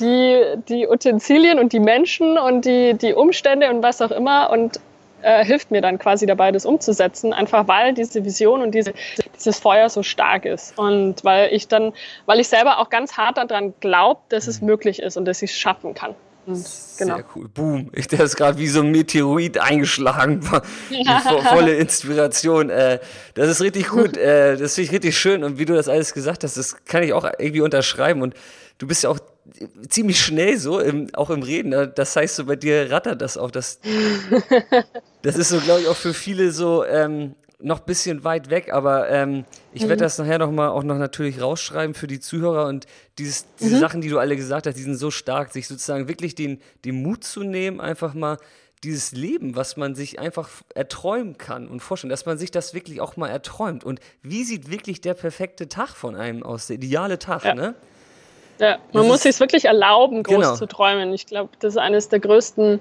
die, 0.00 0.42
die 0.68 0.88
Utensilien 0.88 1.58
und 1.58 1.72
die 1.72 1.80
Menschen 1.80 2.38
und 2.38 2.64
die, 2.64 2.94
die 2.94 3.14
Umstände 3.14 3.70
und 3.70 3.82
was 3.82 4.00
auch 4.00 4.10
immer 4.10 4.50
und 4.50 4.80
äh, 5.22 5.44
hilft 5.44 5.70
mir 5.70 5.80
dann 5.80 5.98
quasi 5.98 6.26
dabei, 6.26 6.52
das 6.52 6.64
umzusetzen, 6.64 7.32
einfach 7.32 7.66
weil 7.68 7.92
diese 7.94 8.24
Vision 8.24 8.62
und 8.62 8.72
diese, 8.72 8.92
dieses 9.34 9.58
Feuer 9.58 9.88
so 9.88 10.02
stark 10.02 10.44
ist. 10.44 10.78
Und 10.78 11.24
weil 11.24 11.52
ich 11.52 11.68
dann, 11.68 11.92
weil 12.26 12.40
ich 12.40 12.48
selber 12.48 12.78
auch 12.78 12.88
ganz 12.88 13.16
hart 13.16 13.38
daran 13.38 13.74
glaube, 13.80 14.20
dass 14.28 14.46
es 14.46 14.60
mhm. 14.60 14.68
möglich 14.68 15.00
ist 15.00 15.16
und 15.16 15.24
dass 15.24 15.42
ich 15.42 15.50
es 15.50 15.58
schaffen 15.58 15.94
kann. 15.94 16.14
Und, 16.48 16.66
genau. 16.96 17.16
Sehr 17.16 17.24
cool. 17.36 17.48
Boom. 17.48 17.90
Ich, 17.92 18.08
der 18.08 18.20
ist 18.20 18.36
gerade 18.36 18.58
wie 18.58 18.68
so 18.68 18.80
ein 18.80 18.90
Meteorit 18.90 19.58
eingeschlagen. 19.58 20.40
Ja. 20.90 21.20
volle 21.20 21.76
Inspiration. 21.76 22.70
Äh, 22.70 23.00
das 23.34 23.48
ist 23.50 23.60
richtig 23.60 23.88
gut. 23.88 24.16
Äh, 24.28 24.56
das 24.56 24.74
finde 24.74 24.86
ich 24.86 24.92
richtig 24.92 25.18
schön. 25.18 25.44
Und 25.44 25.58
wie 25.58 25.64
du 25.64 25.74
das 25.74 25.88
alles 25.88 26.12
gesagt 26.12 26.42
hast, 26.42 26.56
das 26.56 26.84
kann 26.84 27.02
ich 27.02 27.12
auch 27.12 27.24
irgendwie 27.38 27.60
unterschreiben. 27.60 28.22
Und 28.22 28.34
du 28.78 28.86
bist 28.86 29.04
ja 29.04 29.10
auch 29.10 29.18
ziemlich 29.88 30.20
schnell 30.20 30.58
so, 30.58 30.80
im, 30.80 31.08
auch 31.14 31.30
im 31.30 31.42
Reden. 31.42 31.92
Das 31.94 32.16
heißt, 32.16 32.36
so 32.36 32.46
bei 32.46 32.56
dir 32.56 32.90
rattert 32.90 33.20
das 33.22 33.36
auch. 33.36 33.50
Das, 33.50 33.80
das 35.22 35.36
ist 35.36 35.50
so, 35.50 35.60
glaube 35.60 35.82
ich, 35.82 35.88
auch 35.88 35.96
für 35.96 36.14
viele 36.14 36.50
so 36.50 36.84
ähm, 36.84 37.34
noch 37.60 37.80
ein 37.80 37.86
bisschen 37.86 38.22
weit 38.22 38.50
weg, 38.50 38.72
aber 38.72 39.08
ähm, 39.10 39.44
ich 39.72 39.82
mhm. 39.82 39.88
werde 39.88 40.04
das 40.04 40.18
nachher 40.18 40.38
noch 40.38 40.52
mal 40.52 40.68
auch 40.68 40.84
noch 40.84 40.98
natürlich 40.98 41.40
rausschreiben 41.40 41.94
für 41.94 42.06
die 42.06 42.20
Zuhörer 42.20 42.66
und 42.66 42.86
dieses, 43.18 43.46
diese 43.56 43.76
mhm. 43.76 43.80
Sachen, 43.80 44.00
die 44.00 44.08
du 44.08 44.18
alle 44.18 44.36
gesagt 44.36 44.66
hast, 44.66 44.76
die 44.76 44.82
sind 44.82 44.94
so 44.94 45.10
stark, 45.10 45.52
sich 45.52 45.66
sozusagen 45.66 46.06
wirklich 46.06 46.36
den, 46.36 46.60
den 46.84 47.02
Mut 47.02 47.24
zu 47.24 47.42
nehmen, 47.42 47.80
einfach 47.80 48.14
mal 48.14 48.38
dieses 48.84 49.10
Leben, 49.10 49.56
was 49.56 49.76
man 49.76 49.96
sich 49.96 50.20
einfach 50.20 50.48
erträumen 50.74 51.36
kann 51.36 51.66
und 51.66 51.80
vorstellen, 51.80 52.10
dass 52.10 52.26
man 52.26 52.38
sich 52.38 52.52
das 52.52 52.74
wirklich 52.74 53.00
auch 53.00 53.16
mal 53.16 53.28
erträumt. 53.28 53.82
Und 53.82 53.98
wie 54.22 54.44
sieht 54.44 54.70
wirklich 54.70 55.00
der 55.00 55.14
perfekte 55.14 55.68
Tag 55.68 55.90
von 55.90 56.14
einem 56.14 56.44
aus, 56.44 56.68
der 56.68 56.76
ideale 56.76 57.18
Tag, 57.18 57.44
ja. 57.44 57.54
ne? 57.54 57.74
Ja, 58.60 58.78
man 58.92 59.02
das 59.02 59.06
muss 59.06 59.22
sich 59.22 59.38
wirklich 59.40 59.66
erlauben, 59.66 60.22
groß 60.22 60.36
genau. 60.36 60.54
zu 60.56 60.66
träumen. 60.66 61.12
Ich 61.12 61.26
glaube, 61.26 61.50
das 61.60 61.74
ist 61.74 61.78
eines 61.78 62.08
der 62.08 62.20
größten 62.20 62.80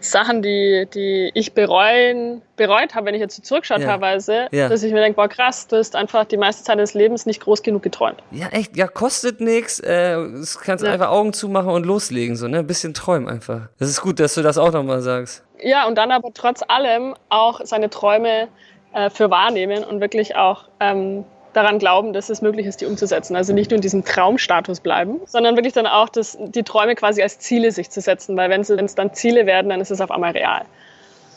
Sachen, 0.00 0.42
die, 0.42 0.86
die 0.92 1.30
ich 1.34 1.54
bereuen, 1.54 2.42
bereut 2.56 2.94
habe, 2.94 3.06
wenn 3.06 3.14
ich 3.14 3.20
jetzt 3.20 3.36
so 3.36 3.42
zurückschaue 3.42 3.80
ja. 3.80 3.86
teilweise, 3.86 4.48
ja. 4.52 4.68
dass 4.68 4.82
ich 4.82 4.92
mir 4.92 5.00
denke, 5.00 5.16
boah 5.16 5.28
krass, 5.28 5.66
du 5.66 5.76
hast 5.76 5.96
einfach 5.96 6.24
die 6.24 6.36
meiste 6.36 6.64
Zeit 6.64 6.78
des 6.78 6.94
Lebens 6.94 7.26
nicht 7.26 7.40
groß 7.40 7.62
genug 7.62 7.82
geträumt. 7.82 8.22
Ja, 8.30 8.48
echt, 8.48 8.76
ja, 8.76 8.86
kostet 8.86 9.40
nichts. 9.40 9.80
Äh, 9.80 10.16
du 10.16 10.44
kannst 10.62 10.84
ja. 10.84 10.92
einfach 10.92 11.10
Augen 11.10 11.32
zumachen 11.32 11.70
und 11.70 11.84
loslegen, 11.84 12.36
so, 12.36 12.48
ne? 12.48 12.58
Ein 12.58 12.66
bisschen 12.66 12.94
träumen 12.94 13.28
einfach. 13.28 13.68
Das 13.78 13.88
ist 13.88 14.00
gut, 14.00 14.20
dass 14.20 14.34
du 14.34 14.42
das 14.42 14.58
auch 14.58 14.72
nochmal 14.72 15.00
sagst. 15.00 15.42
Ja, 15.60 15.86
und 15.86 15.96
dann 15.96 16.10
aber 16.10 16.32
trotz 16.34 16.62
allem 16.66 17.14
auch 17.28 17.60
seine 17.64 17.88
Träume 17.88 18.48
äh, 18.92 19.10
für 19.10 19.30
wahrnehmen 19.30 19.84
und 19.84 20.00
wirklich 20.00 20.36
auch 20.36 20.68
ähm, 20.80 21.24
daran 21.54 21.78
glauben, 21.78 22.12
dass 22.12 22.28
es 22.28 22.42
möglich 22.42 22.66
ist, 22.66 22.80
die 22.80 22.86
umzusetzen. 22.86 23.36
Also 23.36 23.52
nicht 23.52 23.70
nur 23.70 23.76
in 23.76 23.82
diesem 23.82 24.04
Traumstatus 24.04 24.80
bleiben, 24.80 25.20
sondern 25.26 25.56
wirklich 25.56 25.72
dann 25.72 25.86
auch 25.86 26.08
das, 26.08 26.36
die 26.38 26.62
Träume 26.62 26.94
quasi 26.94 27.22
als 27.22 27.38
Ziele 27.38 27.72
sich 27.72 27.90
zu 27.90 28.00
setzen, 28.00 28.36
weil 28.36 28.50
wenn 28.50 28.60
es 28.60 28.94
dann 28.94 29.14
Ziele 29.14 29.46
werden, 29.46 29.68
dann 29.68 29.80
ist 29.80 29.90
es 29.90 30.00
auf 30.00 30.10
einmal 30.10 30.32
real. 30.32 30.64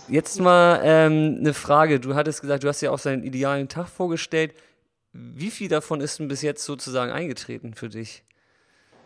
Jetzt 0.10 0.40
mal 0.40 0.82
ähm, 0.84 1.38
eine 1.40 1.54
Frage. 1.54 2.00
Du 2.00 2.16
hattest 2.16 2.42
gesagt, 2.42 2.64
du 2.64 2.68
hast 2.68 2.82
ja 2.82 2.92
auch 2.92 3.00
seinen 3.00 3.24
idealen 3.24 3.68
Tag 3.68 3.88
vorgestellt. 3.88 4.54
Wie 5.12 5.52
viel 5.52 5.68
davon 5.68 6.02
ist 6.02 6.20
denn 6.20 6.28
bis 6.28 6.42
jetzt 6.42 6.64
sozusagen 6.64 7.12
eingetreten 7.12 7.74
für 7.74 7.90
dich? 7.90 8.24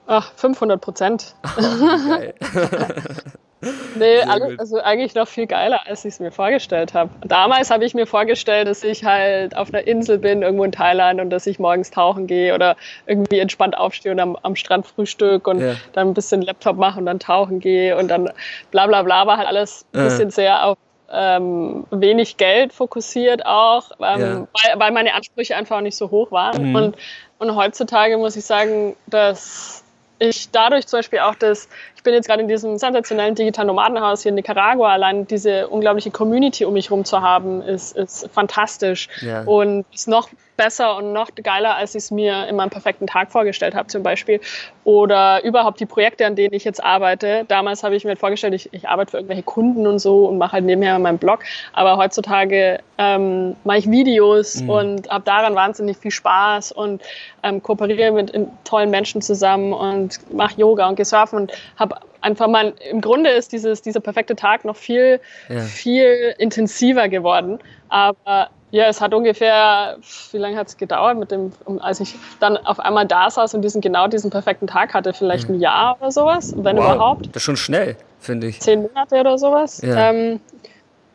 Ach, 0.08 0.34
500 0.36 0.82
Prozent. 0.82 1.36
Oh, 1.58 1.62
geil. 2.08 2.34
Nee, 3.96 4.22
alles, 4.22 4.58
also 4.58 4.80
eigentlich 4.80 5.14
noch 5.14 5.28
viel 5.28 5.46
geiler, 5.46 5.82
als 5.86 6.04
ich 6.04 6.16
es 6.16 6.20
mir 6.20 6.32
vorgestellt 6.32 6.94
habe. 6.94 7.12
Damals 7.22 7.70
habe 7.70 7.86
ich 7.86 7.94
mir 7.94 8.08
vorgestellt, 8.08 8.68
dass 8.68 8.84
ich 8.84 9.04
halt 9.04 9.56
auf 9.56 9.74
einer 9.74 9.86
Insel 9.86 10.18
bin, 10.18 10.42
irgendwo 10.42 10.64
in 10.64 10.72
Thailand 10.72 11.22
und 11.22 11.30
dass 11.30 11.46
ich 11.46 11.60
morgens 11.60 11.92
tauchen 11.92 12.26
gehe 12.26 12.56
oder 12.56 12.76
irgendwie 13.06 13.40
entspannt 13.40 13.78
aufstehe 13.78 14.12
und 14.12 14.20
am, 14.20 14.36
am 14.42 14.56
Strand 14.56 14.88
frühstück 14.88 15.48
und 15.48 15.62
ja. 15.62 15.76
dann 15.94 16.10
ein 16.10 16.14
bisschen 16.14 16.42
Laptop 16.42 16.78
mache 16.78 17.00
und 17.00 17.06
dann 17.06 17.20
tauchen 17.20 17.60
gehe 17.60 17.96
und 17.98 18.08
dann 18.08 18.32
bla 18.72 18.88
bla 18.88 19.04
bla 19.04 19.28
war 19.28 19.38
halt 19.38 19.48
alles 19.48 19.86
ein 19.94 20.04
bisschen 20.04 20.32
sehr 20.32 20.66
auf 20.66 20.78
ähm, 21.12 21.86
wenig 21.92 22.38
Geld 22.38 22.74
fokussiert 22.74 23.46
auch, 23.46 23.92
ähm, 24.00 24.22
ja. 24.22 24.48
weil, 24.54 24.80
weil, 24.80 24.92
meine 24.92 25.14
Ansprüche 25.14 25.56
einfach 25.56 25.78
auch 25.78 25.82
nicht 25.82 25.98
so 25.98 26.10
hoch 26.10 26.32
waren. 26.32 26.70
Mhm. 26.70 26.76
Und, 26.76 26.98
und 27.38 27.56
heutzutage 27.56 28.18
muss 28.18 28.38
ich 28.38 28.46
sagen, 28.46 28.96
dass 29.08 29.84
ich 30.22 30.52
dadurch 30.52 30.88
zum 30.88 31.00
Beispiel 31.00 31.20
auch 31.20 31.36
das 31.36 31.68
ich 32.02 32.04
bin 32.04 32.16
jetzt 32.16 32.28
gerade 32.28 32.42
in 32.42 32.48
diesem 32.48 32.80
sensationellen 32.80 33.36
digitalen 33.36 33.68
Nomadenhaus 33.68 34.24
hier 34.24 34.30
in 34.30 34.36
Nicaragua. 34.36 34.92
Allein 34.92 35.28
diese 35.28 35.68
unglaubliche 35.68 36.10
Community 36.10 36.66
um 36.66 36.74
mich 36.74 36.90
herum 36.90 37.06
zu 37.06 37.22
haben, 37.22 37.62
ist, 37.62 37.96
ist 37.96 38.28
fantastisch 38.34 39.08
ja. 39.22 39.44
und 39.44 39.86
ist 39.94 40.08
noch 40.08 40.28
besser 40.62 40.96
und 40.98 41.12
noch 41.12 41.30
geiler, 41.42 41.76
als 41.76 41.96
ich 41.96 42.04
es 42.04 42.12
mir 42.12 42.48
in 42.48 42.56
meinem 42.56 42.70
perfekten 42.70 43.08
Tag 43.08 43.32
vorgestellt 43.32 43.74
habe 43.74 43.88
zum 43.88 44.04
Beispiel. 44.04 44.40
Oder 44.84 45.44
überhaupt 45.44 45.80
die 45.80 45.88
Projekte, 45.88 46.26
an 46.26 46.36
denen 46.36 46.54
ich 46.54 46.64
jetzt 46.64 46.84
arbeite. 46.84 47.46
Damals 47.48 47.84
habe 47.84 47.96
ich 47.96 48.06
mir 48.06 48.16
vorgestellt, 48.16 48.54
ich, 48.54 48.72
ich 48.72 48.88
arbeite 48.88 49.12
für 49.12 49.18
irgendwelche 49.18 49.44
Kunden 49.44 49.88
und 49.88 49.98
so 49.98 50.26
und 50.28 50.38
mache 50.38 50.54
halt 50.54 50.66
nebenher 50.66 50.98
meinen 51.00 51.18
Blog. 51.18 51.40
Aber 51.74 51.98
heutzutage 51.98 52.80
ähm, 53.00 53.56
mache 53.64 53.80
ich 53.80 53.90
Videos 53.90 54.62
mhm. 54.62 54.70
und 54.70 55.10
habe 55.10 55.24
daran 55.24 55.56
wahnsinnig 55.56 55.98
viel 55.98 56.12
Spaß 56.12 56.72
und 56.72 57.02
ähm, 57.42 57.64
kooperiere 57.64 58.12
mit 58.12 58.32
tollen 58.64 58.92
Menschen 58.92 59.24
zusammen 59.24 59.74
und 59.74 60.20
mache 60.32 60.60
Yoga 60.60 60.88
und 60.88 60.96
gehe 60.96 61.06
surfen 61.06 61.40
und 61.40 61.52
habe 61.78 61.91
einfach 62.22 62.48
mal, 62.48 62.74
im 62.90 63.02
Grunde 63.02 63.30
ist 63.30 63.52
dieses, 63.52 63.82
dieser 63.82 64.00
perfekte 64.00 64.36
Tag 64.36 64.66
noch 64.66 64.76
viel, 64.76 65.20
ja. 65.50 65.60
viel 65.62 66.36
intensiver 66.38 67.10
geworden. 67.10 67.60
Aber 67.90 68.50
ja, 68.72 68.86
es 68.86 69.02
hat 69.02 69.14
ungefähr, 69.14 69.98
wie 70.32 70.38
lange 70.38 70.56
hat 70.56 70.68
es 70.68 70.78
gedauert, 70.78 71.18
mit 71.18 71.32
dem, 71.32 71.52
als 71.80 72.00
ich 72.00 72.16
dann 72.40 72.58
auf 72.58 72.80
einmal 72.80 73.06
da 73.06 73.30
saß 73.30 73.54
und 73.54 73.64
diesen 73.64 73.82
genau 73.82 74.08
diesen 74.08 74.32
perfekten 74.32 74.68
Tag 74.68 74.94
hatte, 74.94 75.14
vielleicht 75.14 75.50
mhm. 75.50 75.56
ein 75.56 75.60
Jahr 75.60 75.98
oder 76.00 76.12
sowas, 76.12 76.54
wenn 76.56 76.78
wow. 76.78 76.96
überhaupt. 76.96 77.28
Das 77.28 77.38
ist 77.38 77.44
schon 77.44 77.58
schnell, 77.58 77.98
finde 78.20 78.48
ich. 78.48 78.62
Zehn 78.62 78.84
Monate 78.84 79.20
oder 79.20 79.38
sowas. 79.38 79.82
Ja. 79.82 80.12
Ähm, 80.12 80.40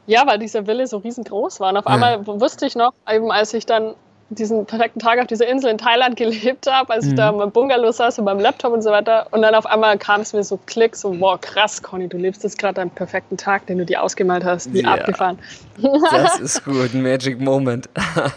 ja, 0.06 0.26
weil 0.26 0.38
dieser 0.38 0.66
Wille 0.66 0.87
so 0.87 0.99
riesengroß 0.99 1.61
war. 1.61 1.71
Und 1.71 1.78
auf 1.78 1.87
einmal 1.87 2.21
ja. 2.25 2.40
wusste 2.40 2.66
ich 2.66 2.76
noch, 2.76 2.92
eben 3.11 3.33
als 3.33 3.54
ich 3.54 3.66
dann 3.66 3.95
diesen 4.28 4.66
perfekten 4.66 4.99
Tag 4.99 5.21
auf 5.21 5.26
dieser 5.26 5.47
Insel 5.47 5.71
in 5.71 5.78
Thailand 5.78 6.16
gelebt 6.16 6.66
habe, 6.71 6.92
als 6.92 7.04
mhm. 7.04 7.11
ich 7.11 7.16
da 7.16 7.30
in 7.30 7.37
meinem 7.37 7.52
Bungalow 7.52 7.92
saß 7.92 8.18
mit 8.18 8.26
meinem 8.26 8.40
Laptop 8.40 8.73
und 8.73 8.83
so 8.83 8.90
weiter. 8.90 9.28
Und 9.30 9.42
dann 9.42 9.54
auf 9.54 9.66
einmal 9.66 9.99
kam 9.99 10.21
es 10.21 10.33
mir 10.33 10.42
so 10.42 10.59
Klick, 10.66 10.97
so, 10.97 11.18
wow, 11.21 11.40
krass, 11.40 11.83
Conny, 11.83 12.09
du 12.09 12.16
lebst 12.16 12.42
jetzt 12.42 12.59
gerade 12.59 12.75
deinen 12.75 12.90
perfekten 12.90 13.37
Tag, 13.37 13.66
den 13.66 13.78
du 13.78 13.87
dir 13.87 14.02
ausgemalt 14.02 14.45
hast. 14.45 14.73
Wie 14.73 14.83
ja. 14.83 14.95
abgefahren. 14.95 15.38
Das 16.11 16.40
ist 16.40 16.64
gut, 16.64 16.95
ein 16.95 17.02
Magic 17.02 17.40
Moment. 17.40 17.88
Ja, 17.97 18.33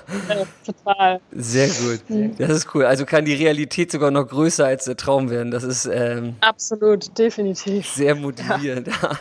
total. 0.66 1.20
Sehr 1.32 1.68
gut. 1.68 2.10
Mhm. 2.10 2.38
Das 2.38 2.50
ist 2.50 2.76
cool. 2.76 2.86
Also 2.86 3.06
kann 3.06 3.26
die 3.26 3.34
Realität 3.34 3.92
sogar 3.92 4.12
noch 4.12 4.28
größer 4.28 4.66
als 4.66 4.86
der 4.86 4.98
Traum 4.98 5.30
werden. 5.30 5.52
Das 5.52 5.64
ist 5.64 5.86
ähm, 5.86 6.36
absolut, 6.42 7.18
definitiv. 7.18 7.88
Sehr 7.88 8.16
motivierend. 8.16 8.88
Ja. 8.88 9.12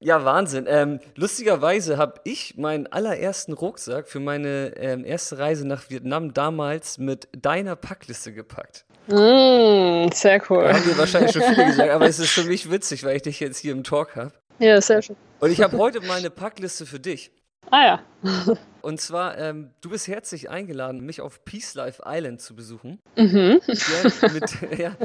Ja, 0.00 0.24
Wahnsinn. 0.24 0.66
Ähm, 0.68 1.00
lustigerweise 1.16 1.96
habe 1.96 2.20
ich 2.24 2.56
meinen 2.56 2.86
allerersten 2.86 3.52
Rucksack 3.52 4.08
für 4.08 4.20
meine 4.20 4.76
ähm, 4.76 5.04
erste 5.04 5.38
Reise 5.38 5.66
nach 5.66 5.90
Vietnam 5.90 6.32
damals 6.32 6.98
mit 6.98 7.28
deiner 7.32 7.76
Packliste 7.76 8.32
gepackt. 8.32 8.84
Mm, 9.08 10.10
sehr 10.12 10.42
cool. 10.50 10.64
Da 10.64 10.74
haben 10.74 10.86
wir 10.86 10.98
wahrscheinlich 10.98 11.32
schon 11.32 11.42
viele 11.42 11.66
gesagt, 11.66 11.90
aber 11.90 12.06
es 12.06 12.18
ist 12.18 12.30
für 12.30 12.44
mich 12.48 12.70
witzig, 12.70 13.04
weil 13.04 13.16
ich 13.16 13.22
dich 13.22 13.40
jetzt 13.40 13.58
hier 13.58 13.72
im 13.72 13.82
Talk 13.82 14.16
habe. 14.16 14.32
Ja, 14.58 14.80
sehr 14.80 15.02
schön. 15.02 15.16
Und 15.40 15.50
ich 15.50 15.62
habe 15.62 15.78
heute 15.78 16.00
meine 16.00 16.30
Packliste 16.30 16.84
für 16.84 17.00
dich. 17.00 17.30
Ah 17.70 17.84
ja. 17.84 18.02
Und 18.82 19.00
zwar, 19.00 19.36
ähm, 19.38 19.70
du 19.80 19.90
bist 19.90 20.08
herzlich 20.08 20.48
eingeladen, 20.48 21.00
mich 21.00 21.20
auf 21.20 21.44
Peace 21.44 21.74
Life 21.74 22.02
Island 22.06 22.40
zu 22.40 22.54
besuchen. 22.54 23.00
Mhm. 23.16 23.60
Ja, 23.66 24.32
mit, 24.32 24.56
ja, 24.78 24.96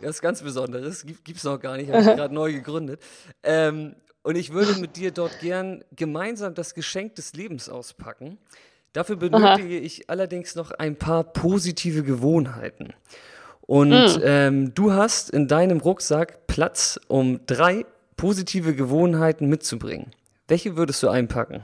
das 0.00 0.16
ist 0.16 0.22
ganz 0.22 0.42
Besonderes. 0.42 1.04
Gibt 1.04 1.38
es 1.38 1.44
noch 1.44 1.60
gar 1.60 1.76
nicht, 1.76 1.90
habe 1.90 2.00
ich 2.00 2.06
gerade 2.06 2.34
neu 2.34 2.52
gegründet. 2.52 3.00
Ähm, 3.42 3.94
und 4.22 4.36
ich 4.36 4.52
würde 4.52 4.78
mit 4.80 4.96
dir 4.96 5.10
dort 5.10 5.40
gern 5.40 5.84
gemeinsam 5.94 6.54
das 6.54 6.74
Geschenk 6.74 7.14
des 7.14 7.32
Lebens 7.34 7.68
auspacken. 7.68 8.38
Dafür 8.92 9.16
benötige 9.16 9.76
Aha. 9.76 9.84
ich 9.84 10.10
allerdings 10.10 10.54
noch 10.54 10.70
ein 10.70 10.96
paar 10.96 11.24
positive 11.24 12.02
Gewohnheiten. 12.02 12.94
Und 13.60 13.90
mhm. 13.90 14.22
ähm, 14.24 14.74
du 14.74 14.92
hast 14.92 15.30
in 15.30 15.46
deinem 15.46 15.78
Rucksack 15.80 16.46
Platz, 16.46 16.98
um 17.06 17.40
drei 17.46 17.84
positive 18.16 18.74
Gewohnheiten 18.74 19.46
mitzubringen. 19.48 20.10
Welche 20.48 20.76
würdest 20.76 21.02
du 21.02 21.08
einpacken? 21.08 21.62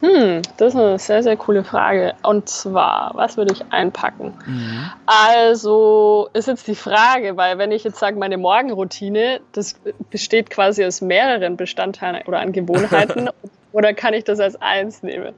Hm, 0.00 0.42
das 0.58 0.74
ist 0.74 0.80
eine 0.80 0.98
sehr, 0.98 1.24
sehr 1.24 1.36
coole 1.36 1.64
Frage. 1.64 2.14
Und 2.22 2.48
zwar, 2.48 3.10
was 3.14 3.36
würde 3.36 3.52
ich 3.52 3.64
einpacken? 3.72 4.32
Mhm. 4.46 4.90
Also 5.06 6.28
ist 6.34 6.46
jetzt 6.46 6.68
die 6.68 6.76
Frage, 6.76 7.36
weil 7.36 7.58
wenn 7.58 7.72
ich 7.72 7.82
jetzt 7.82 7.98
sage, 7.98 8.16
meine 8.16 8.38
Morgenroutine, 8.38 9.40
das 9.52 9.74
besteht 10.10 10.50
quasi 10.50 10.84
aus 10.84 11.00
mehreren 11.00 11.56
Bestandteilen 11.56 12.22
oder 12.28 12.38
an 12.38 12.52
Gewohnheiten. 12.52 13.28
oder 13.72 13.92
kann 13.92 14.14
ich 14.14 14.22
das 14.22 14.38
als 14.38 14.54
eins 14.62 15.02
nehmen? 15.02 15.34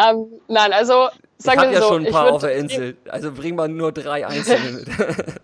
Ähm, 0.00 0.26
nein, 0.46 0.72
also 0.72 1.08
sagen 1.38 1.62
wir 1.62 1.72
ja 1.72 1.80
so. 1.80 1.88
schon 1.88 2.06
ein 2.06 2.12
paar 2.12 2.32
auf 2.32 2.42
der 2.42 2.54
Insel. 2.54 2.96
Also 3.08 3.32
bring 3.32 3.56
mal 3.56 3.68
nur 3.68 3.90
drei 3.90 4.24
einzelne 4.24 4.70
mit. 4.70 4.86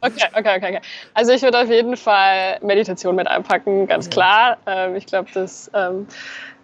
Okay, 0.00 0.24
okay, 0.32 0.56
okay, 0.56 0.68
okay. 0.76 0.80
Also 1.12 1.32
ich 1.32 1.42
würde 1.42 1.60
auf 1.60 1.68
jeden 1.68 1.98
Fall 1.98 2.58
Meditation 2.62 3.14
mit 3.16 3.26
einpacken, 3.26 3.86
ganz 3.86 4.08
klar. 4.08 4.56
Ähm, 4.66 4.96
ich 4.96 5.04
glaube, 5.04 5.28
das 5.34 5.70
ähm, 5.74 6.06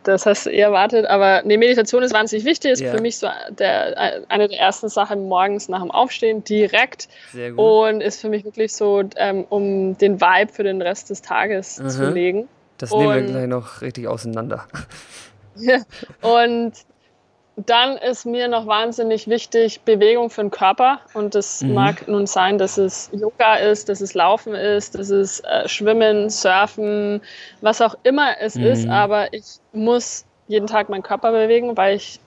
das 0.02 0.26
hast 0.26 0.46
du 0.46 0.50
erwartet, 0.50 1.06
aber 1.06 1.42
nee, 1.44 1.56
Meditation 1.56 2.02
ist 2.02 2.14
wahnsinnig 2.14 2.44
wichtig. 2.44 2.72
Ist 2.72 2.80
ja. 2.80 2.92
für 2.92 3.00
mich 3.00 3.18
so 3.18 3.28
der, 3.50 4.24
eine 4.28 4.48
der 4.48 4.58
ersten 4.58 4.88
Sachen 4.88 5.28
morgens 5.28 5.68
nach 5.68 5.80
dem 5.80 5.90
Aufstehen 5.90 6.42
direkt. 6.44 7.08
Sehr 7.32 7.52
gut. 7.52 7.58
Und 7.58 8.00
ist 8.00 8.20
für 8.20 8.28
mich 8.28 8.44
wirklich 8.44 8.72
so, 8.72 9.02
ähm, 9.16 9.44
um 9.48 9.96
den 9.98 10.20
Vibe 10.20 10.52
für 10.52 10.64
den 10.64 10.80
Rest 10.80 11.10
des 11.10 11.22
Tages 11.22 11.80
Aha. 11.80 11.88
zu 11.88 12.10
legen. 12.10 12.48
Das 12.78 12.92
nehmen 12.92 13.14
wir 13.14 13.22
gleich 13.22 13.46
noch 13.46 13.82
richtig 13.82 14.08
auseinander. 14.08 14.66
und 16.22 16.72
dann 17.66 17.96
ist 17.96 18.26
mir 18.26 18.48
noch 18.48 18.66
wahnsinnig 18.66 19.28
wichtig 19.28 19.80
Bewegung 19.82 20.30
für 20.30 20.42
den 20.42 20.50
Körper. 20.50 21.00
Und 21.14 21.34
das 21.34 21.62
mhm. 21.62 21.74
mag 21.74 22.08
nun 22.08 22.26
sein, 22.26 22.58
dass 22.58 22.78
es 22.78 23.10
Yoga 23.12 23.56
ist, 23.56 23.88
dass 23.88 24.00
es 24.00 24.14
Laufen 24.14 24.54
ist, 24.54 24.94
dass 24.94 25.10
es 25.10 25.40
äh, 25.40 25.68
Schwimmen, 25.68 26.30
Surfen, 26.30 27.20
was 27.60 27.80
auch 27.80 27.96
immer 28.02 28.40
es 28.40 28.54
mhm. 28.54 28.64
ist. 28.64 28.88
Aber 28.88 29.32
ich 29.32 29.44
muss 29.72 30.24
jeden 30.48 30.66
Tag 30.66 30.88
meinen 30.88 31.02
Körper 31.02 31.32
bewegen, 31.32 31.76
weil 31.76 31.96
ich 31.96 32.20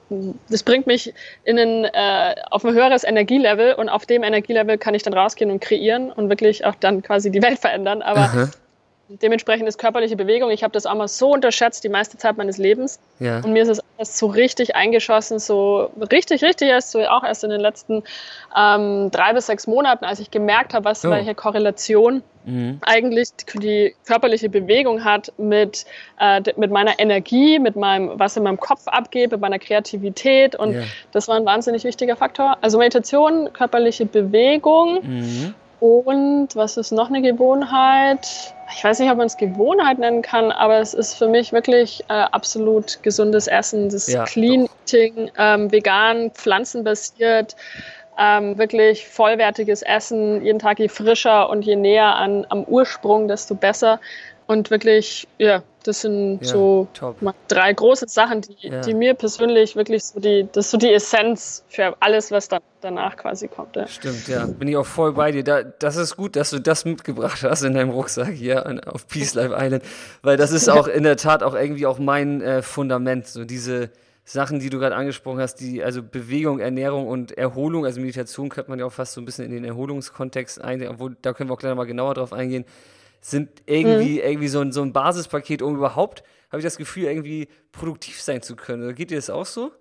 das 0.49 0.63
bringt 0.63 0.87
mich 0.87 1.13
in 1.43 1.57
ein, 1.57 1.85
äh, 1.85 2.35
auf 2.51 2.63
ein 2.63 2.73
höheres 2.73 3.03
Energielevel 3.03 3.73
und 3.73 3.89
auf 3.89 4.05
dem 4.05 4.23
Energielevel 4.23 4.77
kann 4.77 4.93
ich 4.93 5.03
dann 5.03 5.13
rausgehen 5.13 5.51
und 5.51 5.59
kreieren 5.59 6.11
und 6.11 6.29
wirklich 6.29 6.65
auch 6.65 6.75
dann 6.75 7.01
quasi 7.01 7.31
die 7.31 7.41
Welt 7.41 7.59
verändern. 7.59 8.01
Aber 8.01 8.19
Aha. 8.19 8.49
Dementsprechend 9.09 9.67
ist 9.67 9.77
körperliche 9.77 10.15
Bewegung, 10.15 10.49
ich 10.49 10.63
habe 10.63 10.71
das 10.71 10.85
auch 10.85 10.95
mal 10.95 11.09
so 11.09 11.31
unterschätzt 11.31 11.83
die 11.83 11.89
meiste 11.89 12.17
Zeit 12.17 12.37
meines 12.37 12.57
Lebens. 12.57 12.99
Ja. 13.19 13.41
Und 13.43 13.51
mir 13.51 13.63
ist 13.63 13.69
es 13.69 13.79
erst 13.97 14.17
so 14.17 14.27
richtig 14.27 14.77
eingeschossen, 14.77 15.39
so 15.39 15.91
richtig, 16.09 16.41
richtig 16.41 16.69
erst 16.69 16.91
so 16.91 17.01
auch 17.01 17.23
erst 17.23 17.43
in 17.43 17.49
den 17.49 17.59
letzten 17.59 18.03
ähm, 18.57 19.11
drei 19.11 19.33
bis 19.33 19.47
sechs 19.47 19.67
Monaten, 19.67 20.05
als 20.05 20.19
ich 20.21 20.31
gemerkt 20.31 20.73
habe, 20.73 20.85
was 20.85 21.03
oh. 21.03 21.09
welche 21.09 21.35
Korrelation 21.35 22.23
mhm. 22.45 22.79
eigentlich 22.81 23.29
die 23.55 23.93
körperliche 24.05 24.47
Bewegung 24.47 25.03
hat 25.03 25.33
mit, 25.37 25.85
äh, 26.19 26.41
mit 26.55 26.71
meiner 26.71 26.97
Energie, 26.97 27.59
mit 27.59 27.75
meinem, 27.75 28.17
was 28.17 28.37
in 28.37 28.43
meinem 28.43 28.59
Kopf 28.59 28.87
abgeht, 28.87 29.31
mit 29.31 29.41
meiner 29.41 29.59
Kreativität. 29.59 30.55
Und 30.55 30.75
ja. 30.75 30.83
das 31.11 31.27
war 31.27 31.35
ein 31.35 31.45
wahnsinnig 31.45 31.83
wichtiger 31.83 32.15
Faktor. 32.15 32.57
Also 32.61 32.77
Meditation, 32.77 33.51
körperliche 33.51 34.05
Bewegung. 34.05 34.99
Mhm. 35.03 35.55
Und 35.83 36.55
was 36.55 36.77
ist 36.77 36.93
noch 36.93 37.09
eine 37.09 37.21
Gewohnheit? 37.21 38.55
Ich 38.73 38.81
weiß 38.85 38.99
nicht, 38.99 39.11
ob 39.11 39.17
man 39.17 39.27
es 39.27 39.35
Gewohnheit 39.35 39.99
nennen 39.99 40.21
kann, 40.21 40.49
aber 40.49 40.79
es 40.79 40.93
ist 40.93 41.15
für 41.15 41.27
mich 41.27 41.51
wirklich 41.51 42.05
äh, 42.07 42.13
absolut 42.13 43.03
gesundes 43.03 43.47
Essen. 43.47 43.89
Das 43.89 44.07
ja, 44.07 44.23
Clean 44.23 44.61
doch. 44.61 44.71
Eating, 44.87 45.29
ähm, 45.37 45.69
vegan, 45.73 46.31
pflanzenbasiert, 46.31 47.57
ähm, 48.17 48.57
wirklich 48.57 49.09
vollwertiges 49.09 49.81
Essen. 49.81 50.41
Jeden 50.45 50.59
Tag 50.59 50.79
je 50.79 50.87
frischer 50.87 51.49
und 51.49 51.65
je 51.65 51.75
näher 51.75 52.15
an, 52.15 52.45
am 52.47 52.63
Ursprung, 52.63 53.27
desto 53.27 53.53
besser. 53.53 53.99
Und 54.47 54.71
wirklich, 54.71 55.27
ja, 55.37 55.63
das 55.83 56.01
sind 56.01 56.39
ja, 56.41 56.47
so 56.47 56.87
drei 57.47 57.73
große 57.73 58.07
Sachen, 58.07 58.41
die, 58.41 58.55
ja. 58.61 58.81
die 58.81 58.93
mir 58.93 59.13
persönlich 59.13 59.75
wirklich 59.75 60.03
so 60.03 60.19
die, 60.19 60.47
das 60.51 60.65
ist 60.65 60.71
so 60.71 60.77
die 60.77 60.91
Essenz 60.91 61.63
für 61.67 61.95
alles, 61.99 62.31
was 62.31 62.47
dann 62.47 62.61
danach 62.81 63.15
quasi 63.17 63.47
kommt. 63.47 63.75
Ja. 63.75 63.87
Stimmt, 63.87 64.27
ja. 64.27 64.45
Bin 64.45 64.67
ich 64.67 64.77
auch 64.77 64.85
voll 64.85 65.13
bei 65.13 65.31
dir. 65.31 65.43
Da, 65.43 65.63
das 65.63 65.95
ist 65.95 66.17
gut, 66.17 66.35
dass 66.35 66.49
du 66.49 66.59
das 66.59 66.85
mitgebracht 66.85 67.43
hast 67.43 67.63
in 67.63 67.73
deinem 67.73 67.89
Rucksack 67.89 68.29
hier 68.29 68.65
an, 68.65 68.79
auf 68.81 69.07
Peace 69.07 69.33
Life 69.33 69.55
Island. 69.57 69.83
Weil 70.21 70.37
das 70.37 70.51
ist 70.51 70.69
auch 70.69 70.87
in 70.87 71.03
der 71.03 71.17
Tat 71.17 71.43
auch 71.43 71.55
irgendwie 71.55 71.85
auch 71.85 71.99
mein 71.99 72.41
äh, 72.41 72.61
Fundament. 72.61 73.27
So 73.27 73.45
diese 73.45 73.89
Sachen, 74.25 74.59
die 74.59 74.69
du 74.69 74.79
gerade 74.79 74.95
angesprochen 74.95 75.39
hast, 75.39 75.55
die, 75.55 75.83
also 75.83 76.01
Bewegung, 76.01 76.59
Ernährung 76.59 77.07
und 77.07 77.37
Erholung, 77.37 77.85
also 77.85 77.99
Meditation 77.99 78.49
könnte 78.49 78.69
man 78.69 78.79
ja 78.79 78.85
auch 78.85 78.93
fast 78.93 79.13
so 79.13 79.21
ein 79.21 79.25
bisschen 79.25 79.45
in 79.45 79.51
den 79.51 79.65
Erholungskontext 79.65 80.61
eingehen, 80.61 80.89
obwohl 80.89 81.17
da 81.21 81.33
können 81.33 81.49
wir 81.49 81.53
auch 81.53 81.59
gleich 81.59 81.75
mal 81.75 81.85
genauer 81.85 82.13
drauf 82.13 82.31
eingehen 82.31 82.65
sind 83.23 83.49
irgendwie, 83.65 84.15
mhm. 84.15 84.27
irgendwie 84.27 84.47
so 84.49 84.59
ein, 84.59 84.71
so 84.71 84.81
ein 84.81 84.93
Basispaket, 84.93 85.61
um 85.61 85.75
überhaupt, 85.75 86.23
habe 86.51 86.59
ich 86.59 86.65
das 86.65 86.77
Gefühl, 86.77 87.05
irgendwie 87.05 87.47
produktiv 87.71 88.21
sein 88.21 88.41
zu 88.41 88.55
können. 88.55 88.93
Geht 88.93 89.11
dir 89.11 89.15
das 89.15 89.29
auch 89.29 89.45
so? 89.45 89.71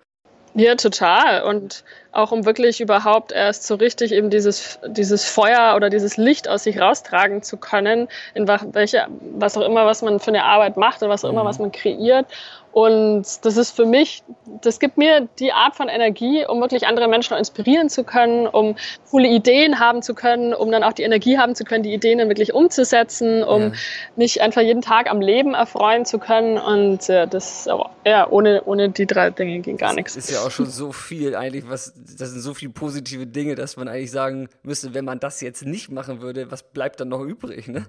Ja, 0.55 0.75
total. 0.75 1.43
Und 1.43 1.83
auch 2.13 2.31
um 2.31 2.45
wirklich 2.45 2.81
überhaupt 2.81 3.33
erst 3.33 3.67
so 3.67 3.75
richtig 3.75 4.13
eben 4.13 4.29
dieses, 4.29 4.79
dieses 4.87 5.25
Feuer 5.25 5.75
oder 5.77 5.89
dieses 5.89 6.19
Licht 6.19 6.47
aus 6.47 6.65
sich 6.65 6.79
raustragen 6.79 7.43
zu 7.43 7.57
können, 7.57 8.09
in 8.35 8.47
welche, 8.47 9.07
was 9.37 9.57
auch 9.57 9.63
immer, 9.63 9.87
was 9.87 10.03
man 10.03 10.21
für 10.21 10.29
eine 10.29 10.45
Arbeit 10.45 10.77
macht 10.77 11.03
und 11.03 11.09
was 11.09 11.25
auch 11.25 11.31
immer, 11.31 11.45
was 11.45 11.59
mhm. 11.59 11.65
man 11.65 11.73
kreiert. 11.73 12.27
Und 12.73 13.45
das 13.45 13.59
ist 13.59 13.77
für 13.77 13.85
mich, 13.85 14.25
das 14.63 14.81
gibt 14.81 14.97
mir 14.97 15.29
die 15.39 15.53
Art 15.53 15.77
von 15.77 15.89
Energie, 15.89 16.47
um 16.47 16.61
wirklich 16.61 16.87
andere 16.87 17.07
Menschen 17.07 17.37
inspirieren 17.37 17.91
zu 17.91 18.03
können, 18.03 18.47
um 18.47 18.77
coole 19.11 19.29
Ideen 19.29 19.79
haben 19.79 20.01
zu 20.01 20.15
können, 20.15 20.55
um 20.55 20.73
dann 20.73 20.83
auch 20.83 20.95
die 20.95 21.03
Energie 21.03 21.37
haben 21.37 21.55
zu 21.55 21.65
können, 21.65 21.83
die 21.83 21.93
Ideen 21.93 22.19
dann 22.19 22.29
wirklich 22.29 22.55
umzusetzen, 22.55 23.43
um 23.45 23.63
ja. 23.63 23.73
mich 24.17 24.41
einfach 24.41 24.63
jeden 24.63 24.81
Tag 24.81 25.11
am 25.11 25.21
Leben 25.21 25.53
erfreuen 25.53 26.07
zu 26.07 26.19
können. 26.19 26.57
Und 26.57 27.11
äh, 27.11 27.29
das, 27.29 27.69
ja, 28.07 28.29
ohne, 28.31 28.63
ohne 28.65 28.89
die 28.89 29.07
drei 29.07 29.29
Dinge 29.29 29.61
ging 29.61 29.77
gar 29.77 29.91
das 29.91 29.97
nichts. 29.97 30.17
Ist 30.17 30.31
ja 30.31 30.41
auch 30.41 30.51
schon 30.51 30.67
so 30.67 30.93
viel 30.93 31.37
eigentlich, 31.37 31.69
was, 31.69 31.93
das 32.19 32.31
sind 32.31 32.41
so 32.41 32.55
viele 32.55 32.73
positive 32.73 33.27
Dinge, 33.27 33.55
dass 33.55 33.77
man 33.77 33.87
eigentlich 33.87 34.11
sagen 34.11 34.49
müsste, 34.63 34.95
wenn 34.95 35.05
man 35.05 35.21
das 35.21 35.43
jetzt 35.43 35.67
nicht 35.67 35.91
machen 35.91 36.23
würde, 36.23 36.51
was 36.51 36.63
bleibt 36.63 37.01
dann 37.01 37.09
noch 37.09 37.21
übrig, 37.21 37.69
ne? 37.69 37.85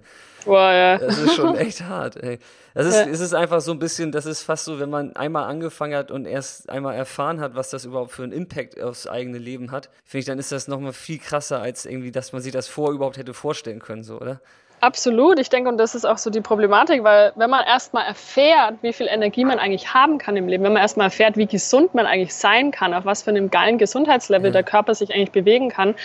Boah, 0.45 0.71
ja. 0.71 0.97
Das 0.97 1.17
ist 1.17 1.35
schon 1.35 1.55
echt 1.55 1.81
hart, 1.87 2.17
ey. 2.17 2.39
Das 2.73 2.87
ist, 2.87 2.95
ja. 2.95 3.05
es 3.05 3.19
ist 3.19 3.33
einfach 3.33 3.61
so 3.61 3.71
ein 3.71 3.79
bisschen, 3.79 4.11
das 4.11 4.25
ist 4.25 4.41
fast 4.43 4.65
so, 4.65 4.79
wenn 4.79 4.89
man 4.89 5.15
einmal 5.15 5.43
angefangen 5.43 5.95
hat 5.95 6.11
und 6.11 6.25
erst 6.25 6.69
einmal 6.69 6.95
erfahren 6.95 7.39
hat, 7.39 7.55
was 7.55 7.69
das 7.69 7.85
überhaupt 7.85 8.11
für 8.11 8.23
einen 8.23 8.31
Impact 8.31 8.81
aufs 8.81 9.07
eigene 9.07 9.37
Leben 9.37 9.71
hat, 9.71 9.89
finde 10.05 10.19
ich, 10.19 10.25
dann 10.25 10.39
ist 10.39 10.51
das 10.51 10.67
nochmal 10.67 10.93
viel 10.93 11.19
krasser, 11.19 11.61
als 11.61 11.85
irgendwie, 11.85 12.11
dass 12.11 12.33
man 12.33 12.41
sich 12.41 12.51
das 12.51 12.67
vor 12.67 12.91
überhaupt 12.91 13.17
hätte 13.17 13.33
vorstellen 13.33 13.79
können, 13.79 14.03
so, 14.03 14.19
oder? 14.19 14.41
Absolut, 14.83 15.39
ich 15.39 15.49
denke, 15.49 15.69
und 15.69 15.77
das 15.77 15.95
ist 15.95 16.03
auch 16.03 16.17
so 16.17 16.29
die 16.29 16.41
Problematik, 16.41 17.05
weil 17.05 17.31
wenn 17.35 17.49
man 17.49 17.63
erstmal 17.65 18.05
erfährt, 18.05 18.75
wie 18.81 18.91
viel 18.91 19.07
Energie 19.07 19.45
man 19.45 19.57
eigentlich 19.57 19.93
haben 19.93 20.17
kann 20.17 20.35
im 20.35 20.49
Leben, 20.49 20.65
wenn 20.65 20.73
man 20.73 20.81
erstmal 20.81 21.07
erfährt, 21.07 21.37
wie 21.37 21.45
gesund 21.45 21.95
man 21.95 22.05
eigentlich 22.05 22.35
sein 22.35 22.71
kann, 22.71 22.93
auf 22.93 23.05
was 23.05 23.23
für 23.23 23.29
einem 23.29 23.49
geilen 23.49 23.77
Gesundheitslevel 23.77 24.47
ja. 24.47 24.51
der 24.51 24.63
Körper 24.63 24.93
sich 24.93 25.15
eigentlich 25.15 25.31
bewegen 25.31 25.69
kann, 25.69 25.95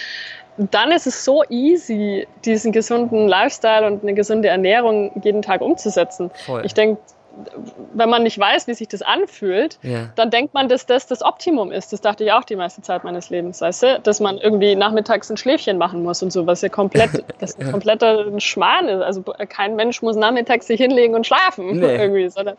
dann 0.59 0.93
ist 0.93 1.09
es 1.09 1.25
so 1.25 1.43
easy, 1.49 2.29
diesen 2.45 2.71
gesunden 2.71 3.27
Lifestyle 3.27 3.85
und 3.85 4.05
eine 4.05 4.14
gesunde 4.14 4.47
Ernährung 4.47 5.11
jeden 5.25 5.43
Tag 5.43 5.61
umzusetzen. 5.61 6.31
Voll. 6.47 6.64
Ich 6.64 6.73
denke, 6.73 7.01
wenn 7.94 8.09
man 8.09 8.22
nicht 8.22 8.38
weiß, 8.38 8.66
wie 8.66 8.74
sich 8.74 8.88
das 8.88 9.03
anfühlt, 9.03 9.79
ja. 9.83 10.09
dann 10.16 10.31
denkt 10.31 10.55
man, 10.55 10.68
dass 10.68 10.87
das 10.87 11.07
das 11.07 11.22
Optimum 11.22 11.72
ist. 11.72 11.92
Das 11.92 12.01
dachte 12.01 12.24
ich 12.24 12.33
auch 12.33 12.44
die 12.44 12.57
meiste 12.57 12.83
Zeit 12.83 13.05
meines 13.05 13.31
Lebens, 13.31 13.61
weißt 13.61 13.83
du? 13.83 14.01
Dass 14.01 14.20
man 14.20 14.38
irgendwie 14.38 14.74
nachmittags 14.74 15.31
ein 15.31 15.37
Schläfchen 15.37 15.79
machen 15.79 16.03
muss 16.03 16.22
und 16.22 16.33
so, 16.33 16.46
was 16.46 16.62
ja 16.62 16.68
komplett, 16.68 17.24
das 17.38 17.59
ein 17.59 17.70
kompletter 17.70 18.40
Schmarrn 18.40 18.88
ist. 18.88 19.03
Also 19.03 19.22
kein 19.22 19.77
Mensch 19.77 20.03
muss 20.03 20.16
nachmittags 20.16 20.66
sich 20.66 20.81
hinlegen 20.81 21.14
und 21.14 21.27
schlafen 21.27 21.79
nee. 21.79 21.96
irgendwie, 21.98 22.29
sondern 22.29 22.57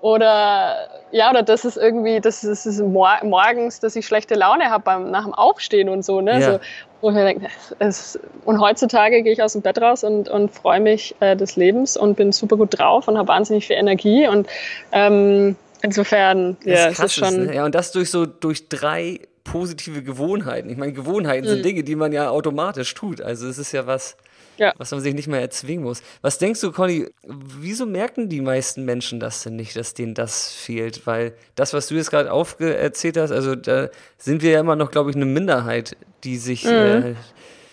oder 0.00 0.76
ja, 1.10 1.30
oder 1.30 1.42
das 1.42 1.64
ist 1.64 1.76
irgendwie, 1.76 2.20
das 2.20 2.44
ist, 2.44 2.66
das 2.66 2.78
ist 2.78 2.82
morgens, 2.82 3.80
dass 3.80 3.96
ich 3.96 4.06
schlechte 4.06 4.34
Laune 4.34 4.70
habe 4.70 5.00
nach 5.00 5.24
dem 5.24 5.34
Aufstehen 5.34 5.88
und 5.88 6.04
so, 6.04 6.20
ne? 6.20 6.40
Ja. 6.40 6.52
So, 6.52 6.60
wo 7.06 7.10
ich 7.10 7.14
mir 7.14 7.24
denke, 7.24 7.46
es, 7.78 8.18
und 8.44 8.60
heutzutage 8.60 9.22
gehe 9.22 9.32
ich 9.32 9.40
aus 9.40 9.52
dem 9.52 9.62
Bett 9.62 9.80
raus 9.80 10.02
und, 10.02 10.28
und 10.28 10.52
freue 10.52 10.80
mich 10.80 11.14
äh, 11.20 11.36
des 11.36 11.54
Lebens 11.54 11.96
und 11.96 12.16
bin 12.16 12.32
super 12.32 12.56
gut 12.56 12.76
drauf 12.76 13.06
und 13.06 13.16
habe 13.16 13.28
wahnsinnig 13.28 13.68
viel 13.68 13.76
Energie 13.76 14.26
und 14.26 14.48
ähm, 14.90 15.54
insofern, 15.82 16.56
ja, 16.64 16.88
es 16.88 16.98
ist 16.98 17.14
schon. 17.14 17.28
Ist, 17.28 17.46
ne? 17.50 17.54
Ja, 17.54 17.64
und 17.64 17.76
das 17.76 17.92
durch 17.92 18.10
so 18.10 18.26
durch 18.26 18.68
drei 18.68 19.20
positive 19.44 20.02
Gewohnheiten. 20.02 20.68
Ich 20.68 20.76
meine, 20.76 20.92
Gewohnheiten 20.92 21.46
mhm. 21.46 21.50
sind 21.50 21.64
Dinge, 21.64 21.84
die 21.84 21.94
man 21.94 22.10
ja 22.10 22.28
automatisch 22.28 22.92
tut. 22.94 23.20
Also 23.20 23.46
es 23.46 23.58
ist 23.58 23.70
ja 23.70 23.86
was, 23.86 24.16
ja. 24.56 24.72
was 24.78 24.90
man 24.90 25.00
sich 25.00 25.14
nicht 25.14 25.28
mehr 25.28 25.40
erzwingen 25.40 25.84
muss. 25.84 26.02
Was 26.22 26.38
denkst 26.38 26.60
du, 26.60 26.72
Conny, 26.72 27.08
wieso 27.24 27.86
merken 27.86 28.28
die 28.28 28.40
meisten 28.40 28.84
Menschen 28.84 29.20
das 29.20 29.42
denn 29.42 29.56
nicht, 29.56 29.76
dass 29.76 29.94
denen 29.94 30.14
das 30.14 30.52
fehlt? 30.52 31.06
Weil 31.06 31.34
das, 31.54 31.72
was 31.72 31.88
du 31.88 31.94
jetzt 31.94 32.10
gerade 32.10 32.32
aufgezählt 32.32 33.16
hast, 33.16 33.30
also 33.30 33.54
da 33.54 33.88
sind 34.18 34.42
wir 34.42 34.50
ja 34.50 34.60
immer 34.60 34.76
noch, 34.76 34.90
glaube 34.90 35.10
ich, 35.10 35.16
eine 35.16 35.26
Minderheit, 35.26 35.96
die 36.24 36.36
sich 36.36 36.64
mhm. 36.64 36.70
äh, 36.70 37.14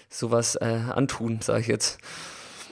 sowas 0.10 0.56
äh, 0.56 0.66
antun, 0.66 1.40
sage 1.42 1.62
ich 1.62 1.68
jetzt. 1.68 2.00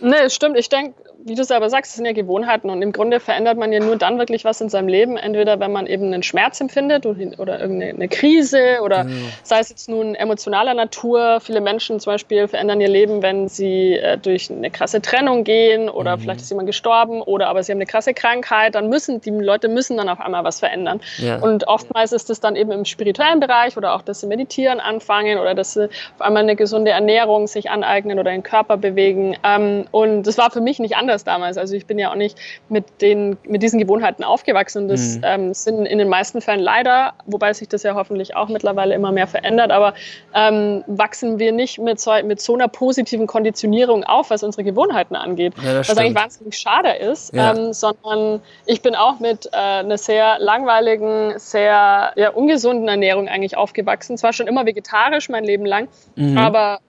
Nee, 0.01 0.15
es 0.25 0.35
stimmt. 0.35 0.57
Ich 0.57 0.69
denke, 0.69 0.93
wie 1.25 1.35
du 1.35 1.43
selber 1.43 1.69
sagst, 1.69 1.91
es 1.91 1.95
sind 1.97 2.05
ja 2.05 2.13
Gewohnheiten 2.13 2.69
und 2.69 2.81
im 2.81 2.91
Grunde 2.91 3.19
verändert 3.19 3.57
man 3.57 3.71
ja 3.71 3.79
nur 3.79 3.95
dann 3.95 4.17
wirklich 4.17 4.45
was 4.45 4.61
in 4.61 4.69
seinem 4.69 4.87
Leben, 4.87 5.17
entweder 5.17 5.59
wenn 5.59 5.71
man 5.71 5.87
eben 5.87 6.05
einen 6.05 6.23
Schmerz 6.23 6.59
empfindet 6.61 7.05
oder 7.05 7.59
irgendeine 7.59 8.07
Krise 8.07 8.79
oder 8.83 9.03
genau. 9.03 9.15
sei 9.43 9.59
es 9.59 9.69
jetzt 9.69 9.89
nun 9.89 10.15
emotionaler 10.15 10.73
Natur. 10.73 11.39
Viele 11.41 11.61
Menschen 11.61 11.99
zum 11.99 12.13
Beispiel 12.13 12.47
verändern 12.47 12.81
ihr 12.81 12.89
Leben, 12.89 13.21
wenn 13.21 13.47
sie 13.47 13.93
äh, 13.93 14.17
durch 14.17 14.49
eine 14.51 14.71
krasse 14.71 15.01
Trennung 15.01 15.43
gehen 15.43 15.89
oder 15.89 16.17
mhm. 16.17 16.21
vielleicht 16.21 16.41
ist 16.41 16.49
jemand 16.49 16.67
gestorben 16.67 17.21
oder 17.21 17.47
aber 17.47 17.63
sie 17.63 17.71
haben 17.71 17.77
eine 17.77 17.85
krasse 17.85 18.13
Krankheit, 18.13 18.75
dann 18.75 18.89
müssen 18.89 19.21
die 19.21 19.31
Leute 19.31 19.67
müssen 19.67 19.97
dann 19.97 20.09
auf 20.09 20.19
einmal 20.19 20.43
was 20.43 20.59
verändern. 20.59 21.01
Ja. 21.17 21.37
Und 21.37 21.67
oftmals 21.67 22.11
ist 22.11 22.29
es 22.29 22.39
dann 22.39 22.55
eben 22.55 22.71
im 22.71 22.85
spirituellen 22.85 23.39
Bereich 23.39 23.77
oder 23.77 23.93
auch, 23.93 24.01
dass 24.01 24.21
sie 24.21 24.27
meditieren 24.27 24.79
anfangen 24.79 25.37
oder 25.37 25.53
dass 25.53 25.73
sie 25.73 25.85
auf 25.85 26.21
einmal 26.21 26.43
eine 26.43 26.55
gesunde 26.55 26.91
Ernährung 26.91 27.47
sich 27.47 27.69
aneignen 27.69 28.19
oder 28.19 28.31
den 28.31 28.43
Körper 28.43 28.77
bewegen. 28.77 29.37
Ähm, 29.43 29.85
und 29.91 30.23
das 30.23 30.37
war 30.37 30.51
für 30.51 30.61
mich 30.61 30.79
nicht 30.79 30.95
anders 30.95 31.23
damals. 31.23 31.57
Also 31.57 31.75
ich 31.75 31.85
bin 31.85 31.99
ja 31.99 32.11
auch 32.11 32.15
nicht 32.15 32.37
mit, 32.69 32.85
den, 33.01 33.37
mit 33.43 33.61
diesen 33.61 33.79
Gewohnheiten 33.79 34.23
aufgewachsen. 34.23 34.87
Das 34.87 35.17
mhm. 35.17 35.21
ähm, 35.23 35.53
sind 35.53 35.85
in 35.85 35.97
den 35.97 36.09
meisten 36.09 36.41
Fällen 36.41 36.59
leider, 36.59 37.13
wobei 37.25 37.53
sich 37.53 37.67
das 37.67 37.83
ja 37.83 37.95
hoffentlich 37.95 38.35
auch 38.35 38.47
mittlerweile 38.47 38.95
immer 38.95 39.11
mehr 39.11 39.27
verändert, 39.27 39.71
aber 39.71 39.93
ähm, 40.33 40.83
wachsen 40.87 41.39
wir 41.39 41.51
nicht 41.51 41.79
mit 41.79 41.99
so, 41.99 42.11
mit 42.23 42.41
so 42.41 42.53
einer 42.53 42.67
positiven 42.67 43.27
Konditionierung 43.27 44.03
auf, 44.03 44.29
was 44.29 44.43
unsere 44.43 44.63
Gewohnheiten 44.63 45.15
angeht. 45.15 45.53
Ja, 45.63 45.79
was 45.79 45.97
eigentlich 45.97 46.15
wahnsinnig 46.15 46.57
schade 46.57 46.91
ist, 46.91 47.33
ja. 47.33 47.53
ähm, 47.53 47.73
sondern 47.73 48.41
ich 48.65 48.81
bin 48.81 48.95
auch 48.95 49.19
mit 49.19 49.47
äh, 49.47 49.57
einer 49.57 49.97
sehr 49.97 50.39
langweiligen, 50.39 51.37
sehr 51.37 52.13
ja, 52.15 52.29
ungesunden 52.29 52.87
Ernährung 52.87 53.27
eigentlich 53.27 53.57
aufgewachsen. 53.57 54.17
Zwar 54.17 54.33
schon 54.33 54.47
immer 54.47 54.65
vegetarisch 54.65 55.29
mein 55.29 55.43
Leben 55.43 55.65
lang, 55.65 55.87
mhm. 56.15 56.37
aber 56.37 56.79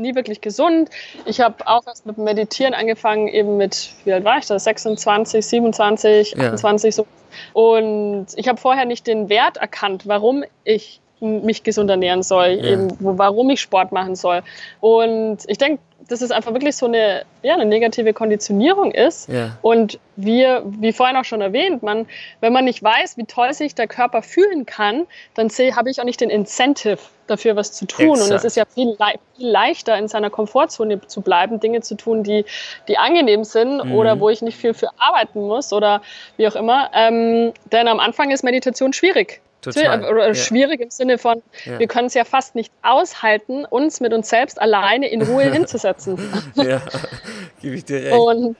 nie 0.00 0.14
wirklich 0.14 0.40
gesund. 0.40 0.90
Ich 1.24 1.40
habe 1.40 1.66
auch 1.66 1.86
erst 1.86 2.06
mit 2.06 2.18
Meditieren 2.18 2.74
angefangen, 2.74 3.28
eben 3.28 3.56
mit, 3.56 3.90
wie 4.04 4.12
alt 4.12 4.24
war 4.24 4.38
ich 4.38 4.46
da? 4.46 4.58
26, 4.58 5.44
27, 5.44 6.32
ja. 6.32 6.52
28 6.52 6.94
so. 6.94 7.06
Und 7.52 8.26
ich 8.36 8.48
habe 8.48 8.60
vorher 8.60 8.84
nicht 8.84 9.06
den 9.06 9.28
Wert 9.28 9.56
erkannt, 9.56 10.06
warum 10.06 10.44
ich 10.64 11.00
mich 11.20 11.62
gesund 11.62 11.90
ernähren 11.90 12.22
soll, 12.22 12.48
ja. 12.48 12.72
eben, 12.72 12.88
warum 12.98 13.50
ich 13.50 13.60
Sport 13.60 13.92
machen 13.92 14.16
soll. 14.16 14.42
Und 14.80 15.38
ich 15.46 15.58
denke, 15.58 15.80
dass 16.10 16.22
es 16.22 16.30
einfach 16.30 16.52
wirklich 16.52 16.76
so 16.76 16.86
eine, 16.86 17.24
ja, 17.42 17.54
eine 17.54 17.66
negative 17.66 18.12
Konditionierung 18.12 18.90
ist. 18.90 19.28
Ja. 19.28 19.56
Und 19.62 19.98
wir, 20.16 20.62
wie 20.66 20.92
vorhin 20.92 21.16
auch 21.16 21.24
schon 21.24 21.40
erwähnt, 21.40 21.82
man, 21.82 22.06
wenn 22.40 22.52
man 22.52 22.64
nicht 22.64 22.82
weiß, 22.82 23.16
wie 23.16 23.24
toll 23.24 23.52
sich 23.52 23.74
der 23.74 23.86
Körper 23.86 24.22
fühlen 24.22 24.66
kann, 24.66 25.06
dann 25.34 25.48
habe 25.48 25.90
ich 25.90 26.00
auch 26.00 26.04
nicht 26.04 26.20
den 26.20 26.30
Incentive 26.30 26.98
dafür, 27.28 27.54
was 27.54 27.72
zu 27.72 27.86
tun. 27.86 28.10
Exakt. 28.10 28.30
Und 28.30 28.36
es 28.36 28.44
ist 28.44 28.56
ja 28.56 28.64
viel, 28.64 28.96
viel, 28.96 29.46
leichter, 29.46 29.96
in 29.96 30.08
seiner 30.08 30.30
Komfortzone 30.30 31.00
zu 31.06 31.20
bleiben, 31.20 31.60
Dinge 31.60 31.80
zu 31.80 31.94
tun, 31.94 32.24
die, 32.24 32.44
die 32.88 32.98
angenehm 32.98 33.44
sind 33.44 33.84
mhm. 33.84 33.94
oder 33.94 34.18
wo 34.18 34.28
ich 34.30 34.42
nicht 34.42 34.58
viel 34.58 34.74
für 34.74 34.88
arbeiten 34.98 35.46
muss 35.46 35.72
oder 35.72 36.02
wie 36.36 36.48
auch 36.48 36.56
immer. 36.56 36.90
Ähm, 36.92 37.52
denn 37.70 37.86
am 37.86 38.00
Anfang 38.00 38.30
ist 38.32 38.42
Meditation 38.42 38.92
schwierig. 38.92 39.40
Total. 39.60 40.04
Oder 40.04 40.28
ja. 40.28 40.34
schwierig 40.34 40.80
im 40.80 40.90
Sinne 40.90 41.18
von, 41.18 41.42
ja. 41.64 41.78
wir 41.78 41.86
können 41.86 42.06
es 42.06 42.14
ja 42.14 42.24
fast 42.24 42.54
nicht 42.54 42.72
aushalten, 42.82 43.64
uns 43.64 44.00
mit 44.00 44.12
uns 44.12 44.28
selbst 44.28 44.60
alleine 44.60 45.08
in 45.08 45.22
Ruhe 45.22 45.42
hinzusetzen. 45.52 46.18
ja, 46.54 46.80
gebe 47.60 47.74
ich 47.74 47.84
dir 47.84 48.02
recht. 48.02 48.18
Und, 48.18 48.56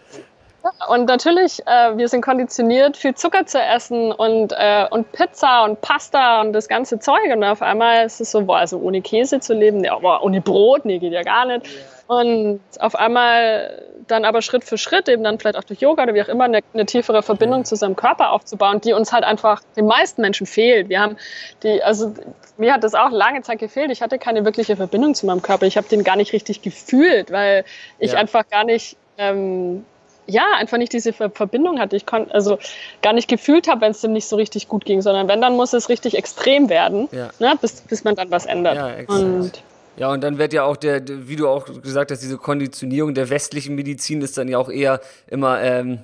und 0.88 1.06
natürlich, 1.06 1.60
äh, 1.66 1.96
wir 1.96 2.08
sind 2.08 2.20
konditioniert, 2.20 2.96
viel 2.96 3.14
Zucker 3.14 3.46
zu 3.46 3.58
essen 3.60 4.12
und, 4.12 4.52
äh, 4.56 4.86
und 4.90 5.10
Pizza 5.12 5.64
und 5.64 5.80
Pasta 5.80 6.42
und 6.42 6.52
das 6.52 6.68
ganze 6.68 6.98
Zeug. 6.98 7.32
Und 7.32 7.42
auf 7.44 7.62
einmal 7.62 8.04
ist 8.04 8.20
es 8.20 8.30
so, 8.30 8.42
boah, 8.42 8.58
also 8.58 8.78
ohne 8.78 9.00
Käse 9.00 9.40
zu 9.40 9.54
leben, 9.54 9.82
ja, 9.82 9.98
boah, 9.98 10.22
ohne 10.22 10.42
Brot, 10.42 10.84
nee, 10.84 10.98
geht 10.98 11.12
ja 11.12 11.22
gar 11.22 11.46
nicht. 11.46 11.66
Und 12.10 12.58
auf 12.80 12.96
einmal 12.96 13.84
dann 14.08 14.24
aber 14.24 14.42
Schritt 14.42 14.64
für 14.64 14.76
Schritt, 14.76 15.08
eben 15.08 15.22
dann 15.22 15.38
vielleicht 15.38 15.56
auch 15.56 15.62
durch 15.62 15.80
Yoga 15.80 16.02
oder 16.02 16.12
wie 16.12 16.20
auch 16.22 16.26
immer, 16.28 16.42
eine, 16.42 16.58
eine 16.74 16.84
tiefere 16.84 17.22
Verbindung 17.22 17.64
zu 17.64 17.76
seinem 17.76 17.94
Körper 17.94 18.32
aufzubauen, 18.32 18.80
die 18.80 18.94
uns 18.94 19.12
halt 19.12 19.22
einfach 19.22 19.62
den 19.76 19.86
meisten 19.86 20.20
Menschen 20.20 20.44
fehlt. 20.44 20.88
Wir 20.88 21.00
haben 21.00 21.16
die, 21.62 21.80
also 21.84 22.12
mir 22.58 22.72
hat 22.74 22.82
das 22.82 22.94
auch 22.94 23.12
lange 23.12 23.42
Zeit 23.42 23.60
gefehlt. 23.60 23.92
Ich 23.92 24.02
hatte 24.02 24.18
keine 24.18 24.44
wirkliche 24.44 24.74
Verbindung 24.74 25.14
zu 25.14 25.24
meinem 25.24 25.40
Körper. 25.40 25.66
Ich 25.66 25.76
habe 25.76 25.86
den 25.88 26.02
gar 26.02 26.16
nicht 26.16 26.32
richtig 26.32 26.62
gefühlt, 26.62 27.30
weil 27.30 27.64
ich 28.00 28.10
ja. 28.10 28.18
einfach 28.18 28.42
gar 28.50 28.64
nicht 28.64 28.96
ähm, 29.16 29.84
ja, 30.26 30.46
einfach 30.56 30.78
nicht 30.78 30.92
diese 30.92 31.12
Verbindung 31.12 31.78
hatte. 31.78 31.94
Ich 31.94 32.06
konnte 32.06 32.34
also 32.34 32.58
gar 33.02 33.12
nicht 33.12 33.28
gefühlt 33.28 33.68
habe, 33.68 33.82
wenn 33.82 33.92
es 33.92 34.00
dem 34.00 34.14
nicht 34.14 34.26
so 34.26 34.34
richtig 34.34 34.66
gut 34.66 34.84
ging, 34.84 35.00
sondern 35.00 35.28
wenn, 35.28 35.40
dann 35.40 35.54
muss 35.54 35.74
es 35.74 35.88
richtig 35.88 36.18
extrem 36.18 36.70
werden, 36.70 37.08
ja. 37.12 37.30
ne, 37.38 37.56
bis, 37.60 37.82
bis 37.82 38.02
man 38.02 38.16
dann 38.16 38.32
was 38.32 38.46
ändert. 38.46 38.74
Ja, 38.74 39.14
und 39.14 39.62
ja, 39.96 40.10
und 40.10 40.22
dann 40.22 40.38
wird 40.38 40.52
ja 40.52 40.64
auch 40.64 40.76
der, 40.76 41.02
wie 41.28 41.36
du 41.36 41.48
auch 41.48 41.66
gesagt 41.82 42.10
hast, 42.10 42.22
diese 42.22 42.38
Konditionierung 42.38 43.14
der 43.14 43.30
westlichen 43.30 43.74
Medizin 43.74 44.22
ist 44.22 44.38
dann 44.38 44.48
ja 44.48 44.58
auch 44.58 44.70
eher 44.70 45.00
immer 45.28 45.60
ähm, 45.60 46.00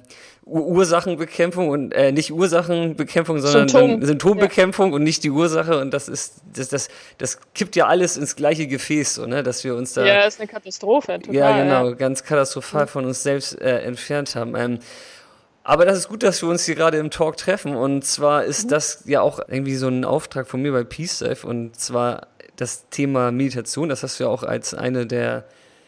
Ursachenbekämpfung 0.46 1.68
und 1.70 1.92
äh, 1.92 2.12
nicht 2.12 2.32
Ursachenbekämpfung, 2.32 3.40
sondern 3.40 3.68
Symptom. 3.68 4.04
Symptombekämpfung 4.04 4.90
ja. 4.90 4.94
und 4.94 5.02
nicht 5.02 5.24
die 5.24 5.30
Ursache. 5.30 5.80
Und 5.80 5.92
das 5.92 6.08
ist, 6.08 6.34
das, 6.54 6.68
das, 6.68 6.88
das 7.18 7.38
kippt 7.52 7.74
ja 7.74 7.86
alles 7.86 8.16
ins 8.16 8.36
gleiche 8.36 8.68
Gefäß, 8.68 9.16
so, 9.16 9.26
ne? 9.26 9.42
dass 9.42 9.64
wir 9.64 9.74
uns 9.74 9.94
da. 9.94 10.06
Ja, 10.06 10.24
ist 10.24 10.38
eine 10.38 10.46
Katastrophe. 10.46 11.18
Total, 11.18 11.34
ja, 11.34 11.62
genau, 11.62 11.88
ja. 11.88 11.94
ganz 11.94 12.22
katastrophal 12.22 12.86
von 12.86 13.06
uns 13.06 13.24
selbst 13.24 13.60
äh, 13.60 13.80
entfernt 13.80 14.36
haben. 14.36 14.54
Ähm, 14.54 14.78
aber 15.64 15.84
das 15.84 15.98
ist 15.98 16.08
gut, 16.08 16.22
dass 16.22 16.40
wir 16.42 16.48
uns 16.48 16.64
hier 16.64 16.76
gerade 16.76 16.98
im 16.98 17.10
Talk 17.10 17.38
treffen. 17.38 17.74
Und 17.74 18.04
zwar 18.04 18.44
ist 18.44 18.66
mhm. 18.66 18.68
das 18.68 19.02
ja 19.06 19.22
auch 19.22 19.40
irgendwie 19.48 19.74
so 19.74 19.88
ein 19.88 20.04
Auftrag 20.04 20.46
von 20.46 20.62
mir 20.62 20.70
bei 20.70 20.84
Peace 20.84 21.22
Life. 21.22 21.44
Und 21.44 21.74
zwar 21.74 22.28
das 22.56 22.88
Thema 22.88 23.30
Meditation, 23.30 23.88
das 23.88 24.02
hast 24.02 24.18
du 24.18 24.24
ja 24.24 24.30
auch 24.30 24.42
als 24.42 24.74
eine 24.74 25.06
der, 25.06 25.44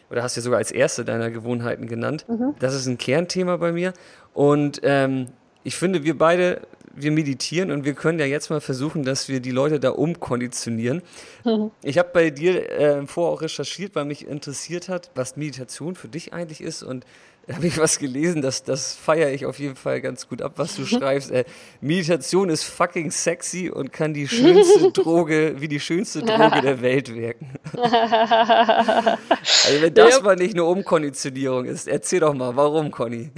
oder 0.09 0.23
hast 0.23 0.35
du 0.35 0.41
ja 0.41 0.43
sogar 0.43 0.59
als 0.59 0.71
erste 0.71 1.05
deiner 1.05 1.31
Gewohnheiten 1.31 1.87
genannt. 1.87 2.25
Mhm. 2.27 2.55
Das 2.59 2.73
ist 2.73 2.87
ein 2.87 2.97
Kernthema 2.97 3.57
bei 3.57 3.71
mir. 3.71 3.93
Und 4.33 4.79
ähm, 4.83 5.27
ich 5.63 5.75
finde, 5.75 6.03
wir 6.03 6.17
beide, 6.17 6.61
wir 6.95 7.11
meditieren 7.11 7.71
und 7.71 7.85
wir 7.85 7.93
können 7.93 8.19
ja 8.19 8.25
jetzt 8.25 8.49
mal 8.49 8.61
versuchen, 8.61 9.03
dass 9.03 9.27
wir 9.27 9.39
die 9.39 9.51
Leute 9.51 9.79
da 9.79 9.89
umkonditionieren. 9.89 11.01
Mhm. 11.43 11.71
Ich 11.83 11.97
habe 11.97 12.09
bei 12.13 12.29
dir 12.29 12.71
äh, 12.71 13.07
vorher 13.07 13.33
auch 13.33 13.41
recherchiert, 13.41 13.95
weil 13.95 14.05
mich 14.05 14.27
interessiert 14.27 14.89
hat, 14.89 15.11
was 15.15 15.37
Meditation 15.37 15.95
für 15.95 16.07
dich 16.07 16.33
eigentlich 16.33 16.61
ist 16.61 16.83
und 16.83 17.05
habe 17.53 17.67
ich 17.67 17.77
was 17.77 17.99
gelesen, 17.99 18.41
das, 18.41 18.63
das 18.63 18.95
feiere 18.95 19.31
ich 19.31 19.45
auf 19.45 19.59
jeden 19.59 19.75
Fall 19.75 20.01
ganz 20.01 20.27
gut 20.27 20.41
ab, 20.41 20.53
was 20.57 20.75
du 20.75 20.85
schreibst. 20.85 21.31
Äh, 21.31 21.45
Meditation 21.81 22.49
ist 22.49 22.63
fucking 22.63 23.11
sexy 23.11 23.69
und 23.69 23.91
kann 23.91 24.13
die 24.13 24.27
schönste 24.27 24.91
Droge, 24.93 25.55
wie 25.57 25.67
die 25.67 25.79
schönste 25.79 26.21
Droge 26.21 26.61
der 26.61 26.81
Welt 26.81 27.13
wirken. 27.13 27.53
also 27.73 29.81
wenn 29.81 29.93
das 29.93 30.21
mal 30.21 30.35
nicht 30.35 30.53
eine 30.53 30.63
Umkonditionierung 30.63 31.65
ist, 31.65 31.87
erzähl 31.87 32.19
doch 32.19 32.33
mal, 32.33 32.55
warum, 32.55 32.91
Conny? 32.91 33.31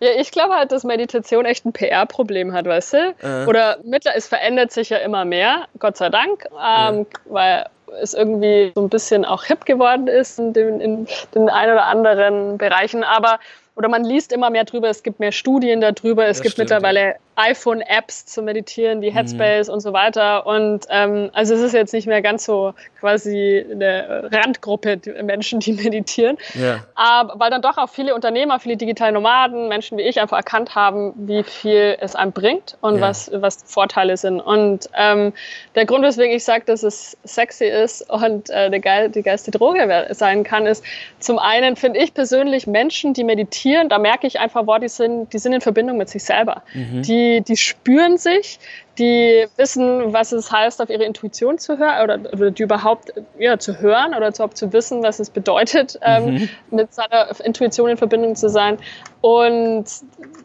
Ja, 0.00 0.10
ich 0.18 0.30
glaube 0.30 0.54
halt, 0.54 0.72
dass 0.72 0.84
Meditation 0.84 1.44
echt 1.44 1.66
ein 1.66 1.72
PR-Problem 1.72 2.52
hat, 2.52 2.66
weißt 2.66 2.92
du? 2.94 3.14
Äh. 3.22 3.46
Oder 3.46 3.78
mittlerweile, 3.84 4.18
es 4.18 4.26
verändert 4.26 4.72
sich 4.72 4.90
ja 4.90 4.98
immer 4.98 5.24
mehr, 5.24 5.66
Gott 5.78 5.96
sei 5.96 6.08
Dank, 6.08 6.46
ähm, 6.52 6.56
ja. 6.56 7.04
weil 7.26 7.66
es 8.00 8.14
irgendwie 8.14 8.72
so 8.74 8.82
ein 8.82 8.88
bisschen 8.88 9.24
auch 9.24 9.44
hip 9.44 9.64
geworden 9.64 10.06
ist 10.06 10.38
in 10.38 10.52
den, 10.52 10.80
in 10.80 11.06
den 11.34 11.48
ein 11.48 11.70
oder 11.70 11.86
anderen 11.86 12.58
Bereichen. 12.58 13.04
Aber 13.04 13.38
oder 13.74 13.88
man 13.88 14.04
liest 14.04 14.32
immer 14.32 14.50
mehr 14.50 14.64
drüber, 14.64 14.88
es 14.88 15.02
gibt 15.02 15.18
mehr 15.18 15.32
Studien 15.32 15.80
darüber, 15.80 16.26
es 16.26 16.38
das 16.38 16.42
gibt 16.42 16.52
stimmt, 16.52 16.70
mittlerweile 16.70 17.16
iPhone-Apps 17.36 18.26
zum 18.26 18.44
Meditieren, 18.44 19.00
die 19.00 19.10
mhm. 19.10 19.14
Headspace 19.14 19.68
mhm. 19.68 19.74
und 19.74 19.80
so 19.80 19.92
weiter. 19.92 20.46
Und 20.46 20.86
ähm, 20.90 21.30
also 21.32 21.54
es 21.54 21.60
ist 21.60 21.72
jetzt 21.72 21.92
nicht 21.92 22.06
mehr 22.06 22.22
ganz 22.22 22.44
so 22.44 22.74
quasi 23.00 23.64
eine 23.70 24.28
Randgruppe 24.30 25.00
Menschen, 25.22 25.60
die 25.60 25.72
meditieren. 25.84 26.36
Ja. 26.54 26.84
Aber 26.94 27.40
weil 27.40 27.50
dann 27.50 27.62
doch 27.62 27.78
auch 27.78 27.88
viele 27.88 28.14
Unternehmer, 28.14 28.60
viele 28.60 28.76
digitale 28.76 29.12
Nomaden, 29.12 29.68
Menschen 29.68 29.98
wie 29.98 30.02
ich 30.02 30.20
einfach 30.20 30.36
erkannt 30.36 30.74
haben, 30.74 31.12
wie 31.16 31.42
viel 31.42 31.96
es 32.00 32.14
einem 32.14 32.32
bringt 32.32 32.76
und 32.80 32.96
ja. 32.96 33.00
was, 33.00 33.30
was 33.32 33.58
Vorteile 33.64 34.16
sind. 34.16 34.40
Und 34.40 34.88
ähm, 34.94 35.32
der 35.74 35.86
Grund, 35.86 36.04
weswegen 36.04 36.34
ich 36.34 36.44
sage, 36.44 36.64
dass 36.66 36.82
es 36.82 37.16
sexy 37.24 37.66
ist 37.66 38.08
und 38.10 38.50
äh, 38.50 38.70
die, 38.70 38.80
geil, 38.80 39.08
die 39.08 39.22
geilste 39.22 39.50
Droge 39.50 40.08
sein 40.10 40.44
kann, 40.44 40.66
ist 40.66 40.84
zum 41.18 41.38
einen 41.38 41.76
finde 41.76 42.00
ich 42.00 42.12
persönlich 42.14 42.66
Menschen, 42.66 43.14
die 43.14 43.24
meditieren, 43.24 43.88
da 43.88 43.98
merke 43.98 44.26
ich 44.26 44.38
einfach, 44.38 44.66
wo 44.66 44.76
die 44.78 44.88
sind, 44.88 45.32
die 45.32 45.38
sind 45.38 45.52
in 45.52 45.60
Verbindung 45.60 45.96
mit 45.96 46.08
sich 46.08 46.24
selber. 46.24 46.62
Mhm. 46.74 47.02
Die 47.02 47.21
die, 47.22 47.40
die 47.42 47.56
spüren 47.56 48.18
sich, 48.18 48.58
die 48.98 49.46
wissen, 49.56 50.12
was 50.12 50.32
es 50.32 50.52
heißt, 50.52 50.82
auf 50.82 50.90
ihre 50.90 51.04
Intuition 51.04 51.58
zu 51.58 51.78
hören 51.78 52.02
oder, 52.02 52.32
oder 52.32 52.50
die 52.50 52.62
überhaupt 52.62 53.12
ja, 53.38 53.58
zu 53.58 53.80
hören 53.80 54.14
oder 54.14 54.28
überhaupt 54.28 54.56
zu 54.56 54.72
wissen, 54.72 55.02
was 55.02 55.18
es 55.18 55.30
bedeutet, 55.30 55.98
ähm, 56.02 56.34
mhm. 56.34 56.48
mit 56.70 56.92
seiner 56.92 57.28
Intuition 57.44 57.88
in 57.88 57.96
Verbindung 57.96 58.36
zu 58.36 58.48
sein. 58.48 58.78
Und 59.22 59.84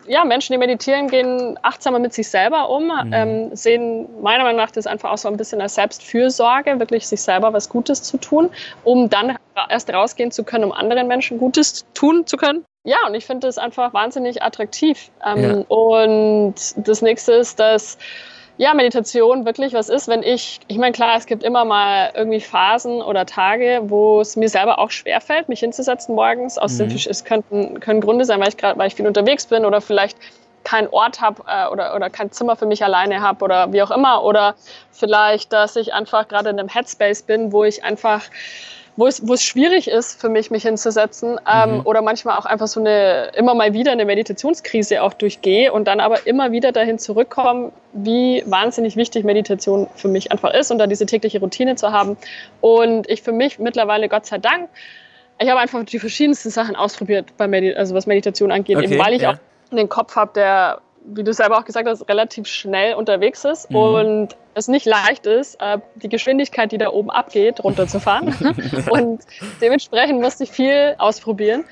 ja, 0.08 0.24
Menschen, 0.24 0.54
die 0.54 0.60
meditieren, 0.60 1.08
gehen 1.08 1.60
achtsamer 1.64 2.00
mit 2.00 2.14
sich 2.14 2.30
selber 2.30 2.70
um, 2.70 2.86
mhm. 2.86 3.12
ähm, 3.12 3.56
sehen 3.56 4.08
meiner 4.22 4.44
Meinung 4.44 4.62
nach 4.62 4.72
das 4.72 4.88
einfach 4.88 5.12
auch 5.12 5.18
so 5.18 5.28
ein 5.28 5.36
bisschen 5.36 5.60
als 5.60 5.76
Selbstfürsorge, 5.76 6.80
wirklich 6.80 7.08
sich 7.08 7.22
selber 7.22 7.52
was 7.52 7.68
Gutes 7.68 8.04
zu 8.04 8.18
tun, 8.18 8.50
um 8.84 9.10
dann 9.10 9.38
erst 9.70 9.92
rausgehen 9.92 10.32
zu 10.32 10.44
können, 10.44 10.66
um 10.66 10.72
anderen 10.72 11.08
Menschen 11.08 11.38
Gutes 11.38 11.86
tun 11.94 12.26
zu 12.26 12.38
können. 12.38 12.64
Ja, 12.88 13.06
und 13.06 13.16
ich 13.16 13.26
finde 13.26 13.48
das 13.48 13.58
einfach 13.58 13.94
wahnsinnig 13.94 14.42
attraktiv. 14.42 15.12
Ähm, 15.26 15.44
ja. 15.44 15.66
Und 15.68 16.56
das 16.78 17.02
nächste 17.02 17.34
ist, 17.34 17.60
dass 17.60 17.98
ja, 18.56 18.74
Meditation 18.74 19.46
wirklich 19.46 19.74
was 19.74 19.90
ist, 19.90 20.08
wenn 20.08 20.24
ich, 20.24 20.62
ich 20.70 20.78
meine, 20.78 20.94
klar, 20.94 21.18
es 21.18 21.26
gibt 21.26 21.44
immer 21.44 21.66
mal 21.66 22.12
irgendwie 22.16 22.40
Phasen 22.40 23.02
oder 23.02 23.26
Tage, 23.26 23.82
wo 23.88 24.22
es 24.22 24.38
mir 24.38 24.48
selber 24.48 24.80
auch 24.80 24.90
schwerfällt, 24.90 25.50
mich 25.50 25.60
hinzusetzen 25.60 26.16
morgens. 26.16 26.58
Aus 26.58 26.80
mhm. 26.80 26.96
es 27.10 27.26
könnten, 27.26 27.82
können 27.82 28.00
Gründe 28.00 28.24
sein, 28.24 28.40
weil 28.40 28.48
ich 28.48 28.56
gerade, 28.56 28.80
weil 28.80 28.88
ich 28.88 28.96
viel 28.96 29.06
unterwegs 29.06 29.46
bin 29.48 29.66
oder 29.66 29.82
vielleicht 29.82 30.18
keinen 30.64 30.88
Ort 30.88 31.20
habe 31.20 31.44
äh, 31.46 31.68
oder, 31.68 31.94
oder 31.94 32.10
kein 32.10 32.32
Zimmer 32.32 32.56
für 32.56 32.68
mich 32.68 32.86
alleine 32.86 33.20
habe 33.20 33.44
oder 33.44 33.74
wie 33.74 33.82
auch 33.82 33.92
immer. 33.92 34.24
Oder 34.24 34.56
vielleicht, 34.92 35.52
dass 35.52 35.76
ich 35.76 35.94
einfach 35.94 36.30
gerade 36.30 36.52
in 36.52 36.58
einem 36.58 36.70
Headspace 36.70 37.24
bin, 37.24 37.52
wo 37.52 37.66
ich 37.66 37.84
einfach 37.84 38.22
wo 38.98 39.06
es, 39.06 39.26
wo 39.26 39.36
es 39.36 39.44
schwierig 39.44 39.88
ist 39.88 40.20
für 40.20 40.28
mich, 40.28 40.52
mich 40.52 40.64
hinzusetzen 40.64 41.40
ähm, 41.52 41.76
mhm. 41.76 41.82
oder 41.86 42.02
manchmal 42.02 42.38
auch 42.38 42.46
einfach 42.46 42.68
so 42.68 42.80
eine, 42.80 43.32
immer 43.36 43.54
mal 43.54 43.72
wieder 43.74 43.92
eine 43.92 44.06
Meditationskrise 44.06 45.04
auch 45.04 45.14
durchgehe 45.14 45.72
und 45.72 45.88
dann 45.88 46.00
aber 46.00 46.26
immer 46.26 46.52
wieder 46.52 46.72
dahin 46.72 46.98
zurückkommen, 46.98 47.72
wie 47.94 48.44
wahnsinnig 48.48 48.96
wichtig 48.96 49.24
Meditation 49.24 49.88
für 49.96 50.08
mich 50.08 50.32
einfach 50.32 50.54
ist 50.54 50.72
und 50.72 50.80
da 50.80 50.88
diese 50.88 51.06
tägliche 51.06 51.40
Routine 51.40 51.76
zu 51.76 51.92
haben. 51.92 52.18
Und 52.60 53.08
ich 53.10 53.22
für 53.22 53.32
mich 53.32 53.60
mittlerweile, 53.60 54.10
Gott 54.10 54.26
sei 54.26 54.40
Dank, 54.40 54.68
ich 55.40 55.48
habe 55.48 55.60
einfach 55.60 55.84
die 55.84 56.00
verschiedensten 56.00 56.50
Sachen 56.50 56.76
ausprobiert, 56.76 57.38
bei 57.38 57.48
Medi 57.48 57.74
also 57.76 57.94
was 57.94 58.08
Meditation 58.08 58.52
angeht, 58.52 58.78
okay, 58.78 58.86
eben 58.86 59.00
weil 59.00 59.14
ich 59.14 59.22
ja. 59.22 59.34
auch 59.34 59.72
einen 59.72 59.90
Kopf 59.90 60.16
habe, 60.16 60.32
der 60.34 60.82
wie 61.08 61.24
du 61.24 61.34
selber 61.34 61.58
auch 61.58 61.66
gesagt 61.66 61.88
hast, 61.88 62.08
relativ 62.10 62.48
schnell 62.48 62.96
unterwegs 62.96 63.46
ist 63.46 63.70
mhm. 63.70 63.78
und 63.78 64.36
es 64.54 64.68
nicht 64.68 64.86
leicht 64.86 65.26
ist, 65.26 65.60
äh, 65.62 65.80
die 65.96 66.10
Geschwindigkeit, 66.10 66.72
die 66.72 66.78
da 66.78 66.90
oben 66.90 67.10
abgeht, 67.10 67.64
runterzufahren. 67.64 68.36
und 68.90 69.22
dementsprechend 69.62 70.22
musste 70.22 70.44
ich 70.44 70.52
viel 70.52 70.96
ausprobieren. 70.98 71.64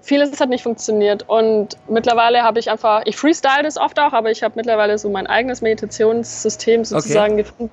Vieles 0.00 0.38
hat 0.38 0.50
nicht 0.50 0.62
funktioniert 0.62 1.26
und 1.28 1.78
mittlerweile 1.88 2.42
habe 2.42 2.60
ich 2.60 2.70
einfach, 2.70 3.02
ich 3.06 3.16
freestyle 3.16 3.62
das 3.62 3.78
oft 3.78 3.98
auch, 3.98 4.12
aber 4.12 4.30
ich 4.30 4.42
habe 4.42 4.52
mittlerweile 4.56 4.98
so 4.98 5.08
mein 5.08 5.26
eigenes 5.26 5.62
Meditationssystem 5.62 6.84
sozusagen 6.84 7.34
okay. 7.34 7.42
gefunden, 7.42 7.72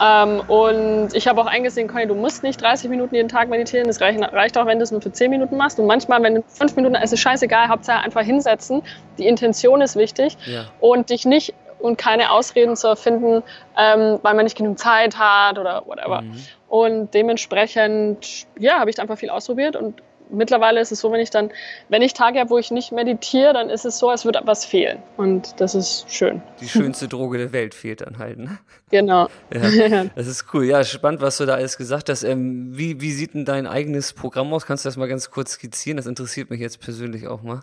ähm, 0.00 0.40
und 0.48 1.14
ich 1.14 1.26
habe 1.26 1.40
auch 1.40 1.46
eingesehen, 1.46 1.88
Conny, 1.88 2.06
du 2.06 2.14
musst 2.14 2.42
nicht 2.42 2.60
30 2.60 2.88
Minuten 2.90 3.14
jeden 3.14 3.28
Tag 3.28 3.48
meditieren. 3.48 3.88
Es 3.88 4.00
reicht, 4.00 4.20
reicht 4.20 4.56
auch, 4.58 4.66
wenn 4.66 4.78
du 4.78 4.84
es 4.84 4.90
nur 4.90 5.00
für 5.00 5.12
10 5.12 5.30
Minuten 5.30 5.56
machst. 5.56 5.78
Und 5.78 5.86
manchmal, 5.86 6.22
wenn 6.22 6.36
du 6.36 6.42
5 6.46 6.76
Minuten, 6.76 6.94
es 6.94 7.12
ist 7.12 7.20
scheißegal, 7.20 7.68
Hauptsache 7.68 8.04
einfach 8.04 8.22
hinsetzen. 8.22 8.82
Die 9.18 9.26
Intention 9.26 9.80
ist 9.80 9.96
wichtig. 9.96 10.36
Ja. 10.46 10.66
Und 10.80 11.10
dich 11.10 11.24
nicht 11.24 11.54
und 11.80 11.96
keine 11.96 12.32
Ausreden 12.32 12.76
zu 12.76 12.88
erfinden, 12.88 13.42
ähm, 13.76 14.18
weil 14.22 14.34
man 14.34 14.44
nicht 14.44 14.56
genug 14.56 14.78
Zeit 14.78 15.18
hat 15.18 15.58
oder 15.58 15.84
whatever. 15.86 16.22
Mhm. 16.22 16.44
Und 16.68 17.14
dementsprechend, 17.14 18.46
ja, 18.58 18.80
habe 18.80 18.90
ich 18.90 19.00
einfach 19.00 19.16
viel 19.16 19.30
ausprobiert 19.30 19.76
und 19.76 20.02
mittlerweile 20.30 20.80
ist 20.80 20.92
es 20.92 21.00
so, 21.00 21.12
wenn 21.12 21.20
ich 21.20 21.30
dann, 21.30 21.50
wenn 21.88 22.02
ich 22.02 22.12
Tage 22.12 22.38
habe, 22.40 22.50
wo 22.50 22.58
ich 22.58 22.70
nicht 22.70 22.92
meditiere, 22.92 23.52
dann 23.52 23.70
ist 23.70 23.84
es 23.84 23.98
so, 23.98 24.08
als 24.08 24.24
würde 24.24 24.38
etwas 24.38 24.64
fehlen. 24.64 25.02
Und 25.16 25.60
das 25.60 25.74
ist 25.74 26.10
schön. 26.10 26.42
Die 26.60 26.68
schönste 26.68 27.08
Droge 27.08 27.38
der 27.38 27.52
Welt 27.52 27.74
fehlt 27.74 28.00
dann 28.00 28.18
halt. 28.18 28.38
Ne? 28.38 28.58
Genau. 28.90 29.28
Ja, 29.52 30.04
das 30.14 30.26
ist 30.26 30.46
cool. 30.52 30.64
Ja, 30.64 30.84
spannend, 30.84 31.20
was 31.20 31.38
du 31.38 31.46
da 31.46 31.54
alles 31.54 31.76
gesagt 31.76 32.08
hast. 32.08 32.22
Ähm, 32.22 32.70
wie, 32.76 33.00
wie 33.00 33.12
sieht 33.12 33.34
denn 33.34 33.44
dein 33.44 33.66
eigenes 33.66 34.12
Programm 34.12 34.52
aus? 34.52 34.66
Kannst 34.66 34.84
du 34.84 34.88
das 34.88 34.96
mal 34.96 35.08
ganz 35.08 35.30
kurz 35.30 35.52
skizzieren? 35.52 35.96
Das 35.96 36.06
interessiert 36.06 36.50
mich 36.50 36.60
jetzt 36.60 36.80
persönlich 36.80 37.26
auch 37.26 37.42
mal. 37.42 37.60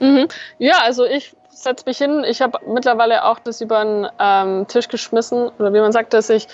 Mhm. 0.00 0.28
Ja, 0.58 0.78
also 0.82 1.04
ich 1.04 1.34
setze 1.50 1.84
mich 1.86 1.98
hin. 1.98 2.24
Ich 2.26 2.42
habe 2.42 2.58
mittlerweile 2.66 3.24
auch 3.24 3.38
das 3.38 3.60
über 3.60 3.84
den 3.84 4.08
ähm, 4.18 4.66
Tisch 4.66 4.88
geschmissen, 4.88 5.48
oder 5.58 5.72
wie 5.72 5.80
man 5.80 5.92
sagt, 5.92 6.12
dass 6.12 6.28
ich 6.28 6.48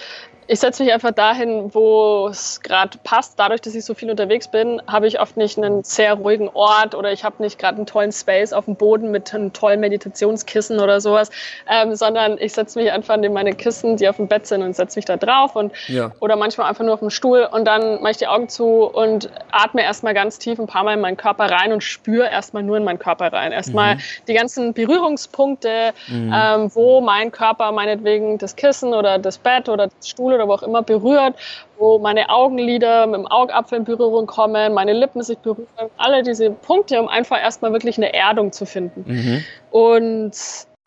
ich 0.50 0.60
setze 0.60 0.82
mich 0.82 0.92
einfach 0.94 1.12
dahin, 1.12 1.74
wo 1.74 2.28
es 2.28 2.62
gerade 2.62 2.96
passt. 3.04 3.38
Dadurch, 3.38 3.60
dass 3.60 3.74
ich 3.74 3.84
so 3.84 3.92
viel 3.92 4.10
unterwegs 4.10 4.48
bin, 4.48 4.80
habe 4.86 5.06
ich 5.06 5.20
oft 5.20 5.36
nicht 5.36 5.58
einen 5.58 5.84
sehr 5.84 6.14
ruhigen 6.14 6.48
Ort 6.48 6.94
oder 6.94 7.12
ich 7.12 7.22
habe 7.22 7.42
nicht 7.42 7.58
gerade 7.58 7.76
einen 7.76 7.84
tollen 7.84 8.12
Space 8.12 8.54
auf 8.54 8.64
dem 8.64 8.74
Boden 8.74 9.10
mit 9.10 9.34
einem 9.34 9.52
tollen 9.52 9.78
Meditationskissen 9.80 10.80
oder 10.80 11.02
sowas, 11.02 11.30
ähm, 11.70 11.94
sondern 11.94 12.38
ich 12.38 12.54
setze 12.54 12.78
mich 12.78 12.90
einfach 12.90 13.18
in 13.18 13.32
meine 13.34 13.52
Kissen, 13.52 13.98
die 13.98 14.08
auf 14.08 14.16
dem 14.16 14.26
Bett 14.26 14.46
sind 14.46 14.62
und 14.62 14.74
setze 14.74 14.98
mich 14.98 15.04
da 15.04 15.18
drauf 15.18 15.54
und 15.54 15.70
ja. 15.86 16.12
oder 16.20 16.34
manchmal 16.36 16.70
einfach 16.70 16.82
nur 16.82 16.94
auf 16.94 17.00
dem 17.00 17.10
Stuhl 17.10 17.46
und 17.52 17.66
dann 17.66 18.00
mache 18.00 18.12
ich 18.12 18.16
die 18.16 18.26
Augen 18.26 18.48
zu 18.48 18.84
und 18.84 19.30
atme 19.52 19.82
erstmal 19.82 20.14
ganz 20.14 20.38
tief 20.38 20.58
ein 20.58 20.66
paar 20.66 20.82
Mal 20.82 20.94
in 20.94 21.00
meinen 21.02 21.18
Körper 21.18 21.50
rein 21.50 21.74
und 21.74 21.82
spüre 21.84 22.26
erstmal 22.26 22.62
nur 22.62 22.78
in 22.78 22.84
meinen 22.84 22.98
Körper 22.98 23.30
rein. 23.34 23.52
Erstmal 23.52 23.96
mhm. 23.96 24.00
die 24.26 24.34
ganzen 24.34 24.72
Berührungspunkte, 24.72 25.92
mhm. 26.06 26.32
ähm, 26.34 26.74
wo 26.74 27.02
mein 27.02 27.32
Körper 27.32 27.70
meinetwegen 27.72 28.38
das 28.38 28.56
Kissen 28.56 28.94
oder 28.94 29.18
das 29.18 29.36
Bett 29.36 29.68
oder 29.68 29.88
das 29.88 30.08
Stuhl 30.08 30.37
oder 30.38 30.48
wo 30.48 30.54
auch 30.54 30.62
immer 30.62 30.82
berührt, 30.82 31.34
wo 31.78 31.98
meine 31.98 32.28
Augenlider 32.30 33.06
mit 33.06 33.16
dem 33.16 33.26
Augapfel 33.26 33.78
in 33.78 33.84
Berührung 33.84 34.26
kommen, 34.26 34.74
meine 34.74 34.92
Lippen 34.92 35.22
sich 35.22 35.38
berühren, 35.38 35.66
alle 35.96 36.22
diese 36.22 36.50
Punkte, 36.50 37.00
um 37.00 37.08
einfach 37.08 37.40
erstmal 37.40 37.72
wirklich 37.72 37.96
eine 37.98 38.12
Erdung 38.14 38.52
zu 38.52 38.66
finden. 38.66 39.04
Mhm. 39.06 39.44
Und 39.70 40.34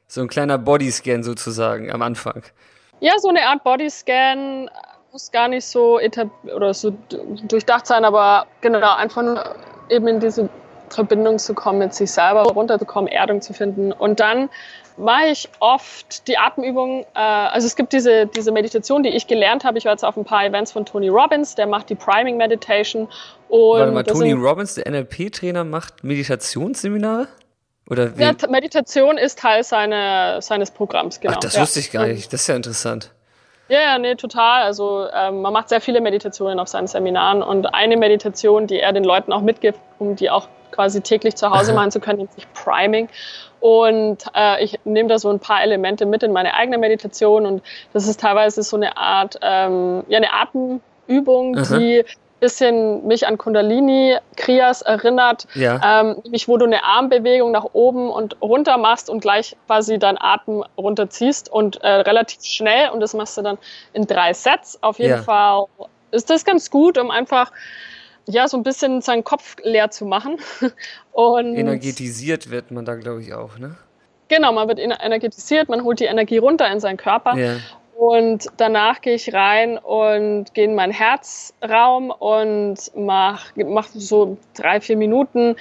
so 0.08 0.22
ein 0.22 0.28
kleiner 0.28 0.58
Bodyscan 0.58 1.24
sozusagen 1.24 1.92
am 1.92 2.02
Anfang. 2.02 2.44
Ja, 3.00 3.14
so 3.18 3.30
eine 3.30 3.48
Art 3.48 3.64
Bodyscan 3.64 4.70
muss 5.12 5.32
gar 5.32 5.48
nicht 5.48 5.66
so 5.66 6.00
oder 6.56 6.74
so 6.74 6.94
durchdacht 7.48 7.88
sein, 7.88 8.06
aber 8.06 8.46
genau, 8.62 8.96
einfach 8.96 9.22
nur 9.22 9.44
eben 9.90 10.08
in 10.08 10.20
diese 10.20 10.50
Verbindung 10.90 11.40
zu 11.40 11.54
kommen 11.54 11.80
mit 11.80 11.94
sich 11.94 12.12
selber, 12.12 12.44
runterzukommen, 12.44 13.12
Erdung 13.12 13.42
zu 13.42 13.54
finden. 13.54 13.92
Und 13.92 14.20
dann 14.20 14.50
mache 14.98 15.28
ich 15.28 15.50
oft 15.60 16.28
die 16.28 16.38
Atemübungen. 16.38 17.06
Äh, 17.14 17.20
also 17.20 17.68
es 17.68 17.76
gibt 17.76 17.94
diese, 17.94 18.28
diese 18.28 18.52
Meditation, 18.52 19.04
die 19.04 19.10
ich 19.10 19.28
gelernt 19.28 19.64
habe. 19.64 19.78
Ich 19.78 19.86
war 19.86 19.92
jetzt 19.92 20.04
auf 20.04 20.18
ein 20.18 20.26
paar 20.26 20.46
Events 20.46 20.72
von 20.72 20.86
Tony 20.86 21.10
Robbins, 21.10 21.56
der 21.56 21.68
macht 21.68 21.90
die 21.90 21.96
Priming 21.96 22.38
Meditation. 22.38 23.08
Und 23.50 23.80
Warte 23.80 23.92
mal, 23.92 24.04
Tony 24.04 24.32
Robbins, 24.34 24.76
der 24.76 24.90
NLP-Trainer, 24.90 25.64
macht 25.64 26.04
Meditationsseminare? 26.04 27.28
Oder 27.90 28.18
wie? 28.18 28.22
Ja, 28.22 28.34
Meditation 28.50 29.18
ist 29.18 29.40
Teil 29.40 29.64
seine, 29.64 30.42
seines 30.42 30.72
Programms, 30.72 31.20
genau. 31.20 31.34
Ach, 31.36 31.40
das 31.40 31.56
ja. 31.56 31.62
wusste 31.62 31.80
ich 31.80 31.92
gar 31.92 32.08
nicht. 32.08 32.32
Das 32.32 32.42
ist 32.42 32.48
ja 32.48 32.56
interessant. 32.56 33.12
Ja, 33.72 33.80
ja, 33.80 33.98
nee, 33.98 34.16
total. 34.16 34.64
Also 34.64 35.08
ähm, 35.14 35.42
man 35.42 35.54
macht 35.54 35.70
sehr 35.70 35.80
viele 35.80 36.02
Meditationen 36.02 36.60
auf 36.60 36.68
seinen 36.68 36.88
Seminaren 36.88 37.42
und 37.42 37.74
eine 37.74 37.96
Meditation, 37.96 38.68
die 38.68 38.82
er 38.82 38.92
den 38.92 39.06
Leuten 39.06 39.32
auch 39.32 39.40
mitgibt, 39.40 39.80
um 39.98 40.18
die 40.18 40.30
auch 40.30 40.50
quasi 40.72 41.00
täglich 41.00 41.36
zu 41.38 41.50
Hause 41.52 41.72
machen 41.72 41.90
zu 41.90 42.02
können, 42.02 42.20
nennt 42.20 42.34
sich 42.34 42.46
Priming. 42.52 43.08
Und 43.62 44.26
äh, 44.36 44.62
ich 44.62 44.78
nehme 44.84 45.08
da 45.08 45.20
so 45.20 45.30
ein 45.30 45.40
paar 45.40 45.64
Elemente 45.64 46.06
mit 46.06 46.22
in 46.22 46.34
meine 46.34 46.54
eigene 46.54 46.80
Meditation 46.80 47.46
und 47.46 47.64
das 47.94 48.10
ist 48.10 48.20
teilweise 48.20 48.62
so 48.62 48.76
eine 48.76 48.98
Art, 48.98 49.40
ähm, 49.42 50.04
ja, 50.10 50.18
eine 50.18 50.34
Atemübung, 50.34 51.58
Aha. 51.58 51.78
die 51.78 52.04
bisschen 52.42 53.08
mich 53.08 53.26
an 53.26 53.38
Kundalini 53.38 54.18
Kriyas 54.36 54.82
erinnert, 54.82 55.48
ja. 55.54 56.02
ähm, 56.02 56.18
nämlich 56.24 56.48
wo 56.50 56.58
du 56.58 56.66
eine 56.66 56.84
Armbewegung 56.84 57.52
nach 57.52 57.68
oben 57.72 58.10
und 58.10 58.42
runter 58.42 58.78
machst 58.78 59.10
und 59.10 59.22
gleich 59.22 59.56
quasi 59.68 59.98
deinen 59.98 60.18
Atem 60.20 60.66
runterziehst 60.78 61.50
und 61.50 61.78
äh, 61.78 61.88
relativ 61.88 62.44
schnell 62.44 62.90
und 62.90 63.00
das 63.00 63.14
machst 63.14 63.38
du 63.38 63.44
dann 63.44 63.58
in 63.94 64.08
drei 64.08 64.34
Sets. 64.34 64.82
Auf 64.82 65.00
jeden 65.00 65.12
ja. 65.12 65.22
Fall 65.22 65.66
ist 66.12 66.30
das 66.30 66.44
ganz 66.44 66.70
gut, 66.70 66.98
um 66.98 67.12
einfach 67.12 67.52
ja, 68.28 68.48
so 68.48 68.58
ein 68.58 68.64
bisschen 68.64 69.02
seinen 69.02 69.24
Kopf 69.24 69.56
leer 69.64 69.90
zu 69.90 70.06
machen. 70.06 70.38
Und 71.12 71.56
Energetisiert 71.56 72.52
wird 72.52 72.70
man 72.72 72.86
da, 72.86 72.96
glaube 72.96 73.22
ich, 73.22 73.34
auch, 73.34 73.58
ne? 73.58 73.76
Genau, 74.28 74.54
man 74.54 74.68
wird 74.70 74.80
energetisiert, 74.80 75.68
man 75.68 75.84
holt 75.84 76.00
die 76.00 76.06
Energie 76.06 76.38
runter 76.38 76.72
in 76.72 76.80
seinen 76.80 76.96
Körper. 76.96 77.36
Ja. 77.36 77.58
Und 78.02 78.48
danach 78.58 79.02
gehe 79.02 79.14
ich 79.14 79.32
rein 79.32 79.78
und 79.78 80.56
gehe 80.56 80.66
in 80.66 80.74
meinen 80.74 80.92
Herzraum 80.92 82.10
und 82.10 82.76
mache 82.96 83.64
mach 83.64 83.90
so 83.94 84.40
drei, 84.56 84.82
vier 84.82 84.98
Minuten 84.98 85.56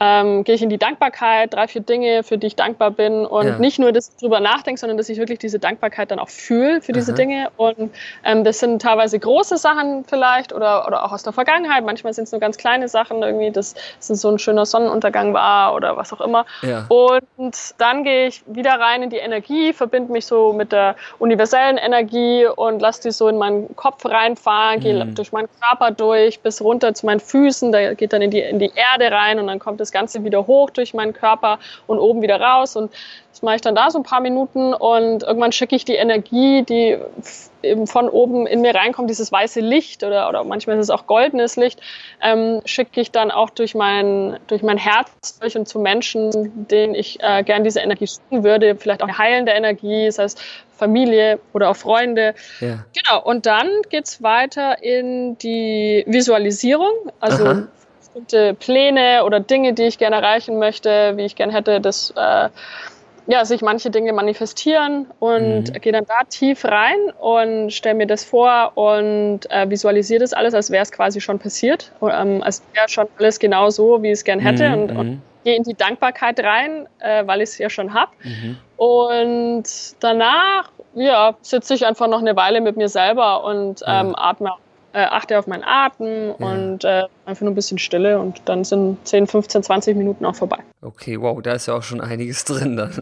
ähm, 0.00 0.44
gehe 0.44 0.54
ich 0.54 0.62
in 0.62 0.70
die 0.70 0.78
Dankbarkeit, 0.78 1.54
drei, 1.54 1.68
vier 1.68 1.82
Dinge, 1.82 2.22
für 2.22 2.38
die 2.38 2.48
ich 2.48 2.56
dankbar 2.56 2.90
bin 2.90 3.24
und 3.26 3.46
ja. 3.46 3.58
nicht 3.58 3.78
nur, 3.78 3.92
dass 3.92 4.08
ich 4.08 4.16
drüber 4.16 4.40
nachdenke, 4.40 4.78
sondern 4.78 4.98
dass 4.98 5.08
ich 5.08 5.18
wirklich 5.18 5.38
diese 5.38 5.58
Dankbarkeit 5.58 6.10
dann 6.10 6.18
auch 6.18 6.28
fühle 6.28 6.80
für 6.80 6.92
diese 6.92 7.12
Aha. 7.12 7.16
Dinge 7.16 7.50
und 7.56 7.90
ähm, 8.24 8.44
das 8.44 8.58
sind 8.58 8.82
teilweise 8.82 9.18
große 9.18 9.56
Sachen 9.56 10.04
vielleicht 10.04 10.52
oder, 10.52 10.86
oder 10.86 11.04
auch 11.04 11.12
aus 11.12 11.22
der 11.22 11.32
Vergangenheit, 11.32 11.84
manchmal 11.84 12.12
sind 12.12 12.24
es 12.24 12.32
nur 12.32 12.40
ganz 12.40 12.56
kleine 12.56 12.88
Sachen 12.88 13.22
irgendwie, 13.22 13.50
dass 13.50 13.74
es 14.00 14.08
so 14.08 14.28
ein 14.30 14.38
schöner 14.38 14.66
Sonnenuntergang 14.66 15.32
war 15.32 15.74
oder 15.74 15.96
was 15.96 16.12
auch 16.12 16.20
immer 16.20 16.44
ja. 16.62 16.86
und 16.88 17.74
dann 17.78 18.04
gehe 18.04 18.26
ich 18.26 18.42
wieder 18.46 18.72
rein 18.72 19.02
in 19.02 19.10
die 19.10 19.18
Energie, 19.18 19.72
verbinde 19.72 20.12
mich 20.12 20.26
so 20.26 20.52
mit 20.52 20.72
der 20.72 20.96
universellen 21.18 21.76
Energie 21.84 22.46
und 22.46 22.80
lasse 22.80 23.02
die 23.02 23.10
so 23.10 23.28
in 23.28 23.38
meinen 23.38 23.74
Kopf 23.76 24.04
reinfahren, 24.04 24.80
gehe 24.80 25.04
mhm. 25.04 25.14
durch 25.14 25.32
meinen 25.32 25.48
Körper 25.60 25.90
durch 25.90 26.40
bis 26.40 26.60
runter 26.60 26.94
zu 26.94 27.06
meinen 27.06 27.20
Füßen, 27.20 27.72
da 27.72 27.94
geht 27.94 28.12
dann 28.12 28.22
in 28.22 28.30
die, 28.30 28.40
in 28.40 28.58
die 28.58 28.72
Erde 28.74 29.14
rein 29.14 29.38
und 29.38 29.46
dann 29.46 29.58
kommt 29.58 29.80
das 29.80 29.92
Ganze 29.92 30.24
wieder 30.24 30.46
hoch 30.46 30.70
durch 30.70 30.94
meinen 30.94 31.12
Körper 31.12 31.58
und 31.86 31.98
oben 31.98 32.22
wieder 32.22 32.40
raus. 32.40 32.76
Und 32.76 32.90
das 33.34 33.42
mache 33.42 33.56
ich 33.56 33.62
dann 33.62 33.74
da 33.74 33.90
so 33.90 33.98
ein 33.98 34.04
paar 34.04 34.20
Minuten 34.20 34.72
und 34.72 35.24
irgendwann 35.24 35.50
schicke 35.50 35.74
ich 35.74 35.84
die 35.84 35.96
Energie, 35.96 36.62
die 36.62 36.96
eben 37.62 37.88
von 37.88 38.08
oben 38.08 38.46
in 38.46 38.60
mir 38.60 38.76
reinkommt, 38.76 39.10
dieses 39.10 39.32
weiße 39.32 39.58
Licht 39.58 40.04
oder, 40.04 40.28
oder 40.28 40.44
manchmal 40.44 40.76
ist 40.76 40.84
es 40.84 40.90
auch 40.90 41.08
goldenes 41.08 41.56
Licht, 41.56 41.80
ähm, 42.22 42.60
schicke 42.64 43.00
ich 43.00 43.10
dann 43.10 43.32
auch 43.32 43.50
durch 43.50 43.74
mein, 43.74 44.38
durch 44.46 44.62
mein 44.62 44.78
Herz 44.78 45.40
durch 45.40 45.56
und 45.56 45.66
zu 45.66 45.80
Menschen, 45.80 46.68
denen 46.68 46.94
ich 46.94 47.20
äh, 47.24 47.42
gern 47.42 47.64
diese 47.64 47.80
Energie 47.80 48.06
schicken 48.06 48.44
würde, 48.44 48.76
vielleicht 48.76 49.02
auch 49.02 49.08
eine 49.08 49.18
heilende 49.18 49.50
Energie, 49.50 50.06
das 50.06 50.20
heißt 50.20 50.40
Familie 50.76 51.40
oder 51.52 51.70
auch 51.70 51.76
Freunde. 51.76 52.34
Ja. 52.60 52.84
Genau, 52.94 53.20
und 53.20 53.46
dann 53.46 53.68
geht 53.90 54.04
es 54.04 54.22
weiter 54.22 54.80
in 54.80 55.36
die 55.38 56.04
Visualisierung, 56.06 56.92
also 57.18 57.44
Aha 57.44 57.66
bestimmte 58.14 58.54
Pläne 58.54 59.24
oder 59.24 59.40
Dinge, 59.40 59.72
die 59.72 59.84
ich 59.84 59.98
gerne 59.98 60.16
erreichen 60.16 60.58
möchte, 60.58 61.16
wie 61.16 61.24
ich 61.24 61.34
gerne 61.34 61.52
hätte, 61.52 61.80
dass, 61.80 62.12
äh, 62.16 62.48
ja, 63.26 63.44
sich 63.44 63.62
manche 63.62 63.90
Dinge 63.90 64.12
manifestieren 64.12 65.06
und 65.18 65.70
mhm. 65.70 65.80
gehe 65.80 65.92
dann 65.92 66.04
da 66.04 66.24
tief 66.28 66.64
rein 66.64 66.98
und 67.20 67.72
stelle 67.72 67.94
mir 67.94 68.06
das 68.06 68.24
vor 68.24 68.72
und 68.74 69.50
äh, 69.50 69.68
visualisiere 69.68 70.20
das 70.20 70.32
alles, 70.32 70.54
als 70.54 70.70
wäre 70.70 70.82
es 70.82 70.92
quasi 70.92 71.20
schon 71.20 71.38
passiert, 71.38 71.92
ähm, 72.02 72.42
als 72.42 72.62
wäre 72.74 72.88
schon 72.88 73.06
alles 73.18 73.38
genau 73.38 73.70
so, 73.70 74.02
wie 74.02 74.08
ich 74.08 74.14
es 74.14 74.24
gern 74.24 74.40
hätte 74.40 74.68
mhm. 74.68 74.74
und, 74.74 74.90
und 74.90 75.10
mhm. 75.10 75.22
gehe 75.44 75.56
in 75.56 75.62
die 75.62 75.74
Dankbarkeit 75.74 76.40
rein, 76.40 76.86
äh, 76.98 77.26
weil 77.26 77.40
ich 77.40 77.50
es 77.50 77.58
ja 77.58 77.70
schon 77.70 77.94
habe. 77.94 78.12
Mhm. 78.22 78.56
Und 78.76 79.64
danach 80.00 80.70
ja, 80.94 81.36
sitze 81.40 81.74
ich 81.74 81.86
einfach 81.86 82.08
noch 82.08 82.20
eine 82.20 82.36
Weile 82.36 82.60
mit 82.60 82.76
mir 82.76 82.88
selber 82.88 83.44
und 83.44 83.82
ähm, 83.86 84.14
atme 84.16 84.52
äh, 84.94 85.04
achte 85.04 85.38
auf 85.38 85.46
meinen 85.46 85.64
Atem 85.64 86.34
ja. 86.38 86.46
und 86.46 86.84
äh, 86.84 87.02
einfach 87.26 87.42
nur 87.42 87.50
ein 87.50 87.56
bisschen 87.56 87.78
Stille 87.78 88.18
und 88.18 88.40
dann 88.46 88.64
sind 88.64 89.06
10, 89.06 89.26
15, 89.26 89.62
20 89.64 89.96
Minuten 89.96 90.24
auch 90.24 90.36
vorbei. 90.36 90.58
Okay, 90.80 91.20
wow, 91.20 91.42
da 91.42 91.52
ist 91.52 91.66
ja 91.66 91.74
auch 91.74 91.82
schon 91.82 92.00
einiges 92.00 92.44
drin 92.46 92.76
dann. 92.76 92.92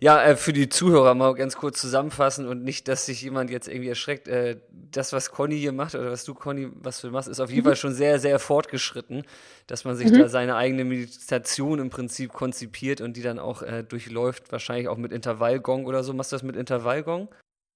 Ja, 0.00 0.22
äh, 0.22 0.36
für 0.36 0.52
die 0.52 0.68
Zuhörer 0.68 1.14
mal 1.14 1.34
ganz 1.34 1.56
kurz 1.56 1.80
zusammenfassen 1.80 2.46
und 2.46 2.62
nicht, 2.62 2.86
dass 2.86 3.06
sich 3.06 3.20
jemand 3.22 3.50
jetzt 3.50 3.66
irgendwie 3.66 3.88
erschreckt. 3.88 4.28
Äh, 4.28 4.58
das, 4.70 5.12
was 5.12 5.32
Conny 5.32 5.58
hier 5.58 5.72
macht 5.72 5.96
oder 5.96 6.12
was 6.12 6.24
du, 6.24 6.34
Conny, 6.34 6.68
was 6.74 7.00
du 7.00 7.10
machst, 7.10 7.28
ist 7.28 7.40
auf 7.40 7.50
jeden 7.50 7.62
mhm. 7.62 7.70
Fall 7.70 7.76
schon 7.76 7.94
sehr, 7.94 8.20
sehr 8.20 8.38
fortgeschritten, 8.38 9.24
dass 9.66 9.84
man 9.84 9.96
sich 9.96 10.10
mhm. 10.10 10.18
da 10.18 10.28
seine 10.28 10.54
eigene 10.54 10.84
Meditation 10.84 11.80
im 11.80 11.90
Prinzip 11.90 12.32
konzipiert 12.32 13.00
und 13.00 13.16
die 13.16 13.22
dann 13.22 13.40
auch 13.40 13.62
äh, 13.62 13.82
durchläuft, 13.82 14.52
wahrscheinlich 14.52 14.86
auch 14.86 14.98
mit 14.98 15.10
Intervallgong 15.10 15.86
oder 15.86 16.04
so. 16.04 16.12
Machst 16.12 16.30
du 16.30 16.36
das 16.36 16.44
mit 16.44 16.54
Intervallgong? 16.54 17.28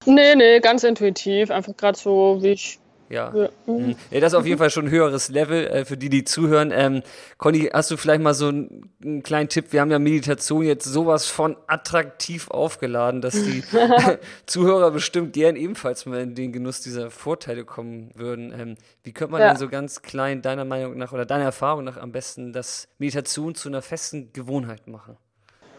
Nee, 0.04 0.36
nee, 0.36 0.60
ganz 0.60 0.84
intuitiv. 0.84 1.50
Einfach 1.50 1.76
gerade 1.76 1.98
so, 1.98 2.38
wie 2.40 2.50
ich 2.50 2.78
ja. 3.12 3.32
Ja. 3.34 3.48
Mhm. 3.66 3.94
ja. 4.10 4.20
Das 4.20 4.32
ist 4.32 4.38
auf 4.38 4.46
jeden 4.46 4.58
Fall 4.58 4.70
schon 4.70 4.86
ein 4.86 4.90
höheres 4.90 5.28
Level 5.28 5.66
äh, 5.66 5.84
für 5.84 5.96
die, 5.96 6.08
die 6.08 6.24
zuhören. 6.24 6.72
Ähm, 6.74 7.02
Conny, 7.38 7.70
hast 7.72 7.90
du 7.90 7.96
vielleicht 7.96 8.22
mal 8.22 8.34
so 8.34 8.48
einen, 8.48 8.90
einen, 9.04 9.22
kleinen 9.22 9.48
Tipp? 9.48 9.66
Wir 9.72 9.80
haben 9.80 9.90
ja 9.90 9.98
Meditation 9.98 10.64
jetzt 10.64 10.84
sowas 10.84 11.26
von 11.26 11.56
attraktiv 11.66 12.50
aufgeladen, 12.50 13.20
dass 13.20 13.34
die 13.34 13.62
Zuhörer 14.46 14.90
bestimmt 14.90 15.34
gern 15.34 15.56
ebenfalls 15.56 16.06
mal 16.06 16.20
in 16.20 16.34
den 16.34 16.52
Genuss 16.52 16.80
dieser 16.80 17.10
Vorteile 17.10 17.64
kommen 17.64 18.10
würden. 18.14 18.52
Ähm, 18.58 18.76
wie 19.02 19.12
könnte 19.12 19.32
man 19.32 19.40
ja. 19.42 19.48
denn 19.48 19.58
so 19.58 19.68
ganz 19.68 20.02
klein 20.02 20.42
deiner 20.42 20.64
Meinung 20.64 20.96
nach 20.96 21.12
oder 21.12 21.26
deiner 21.26 21.44
Erfahrung 21.44 21.84
nach 21.84 21.98
am 21.98 22.12
besten 22.12 22.52
das 22.52 22.88
Meditation 22.98 23.54
zu 23.54 23.68
einer 23.68 23.82
festen 23.82 24.32
Gewohnheit 24.32 24.88
machen? 24.88 25.16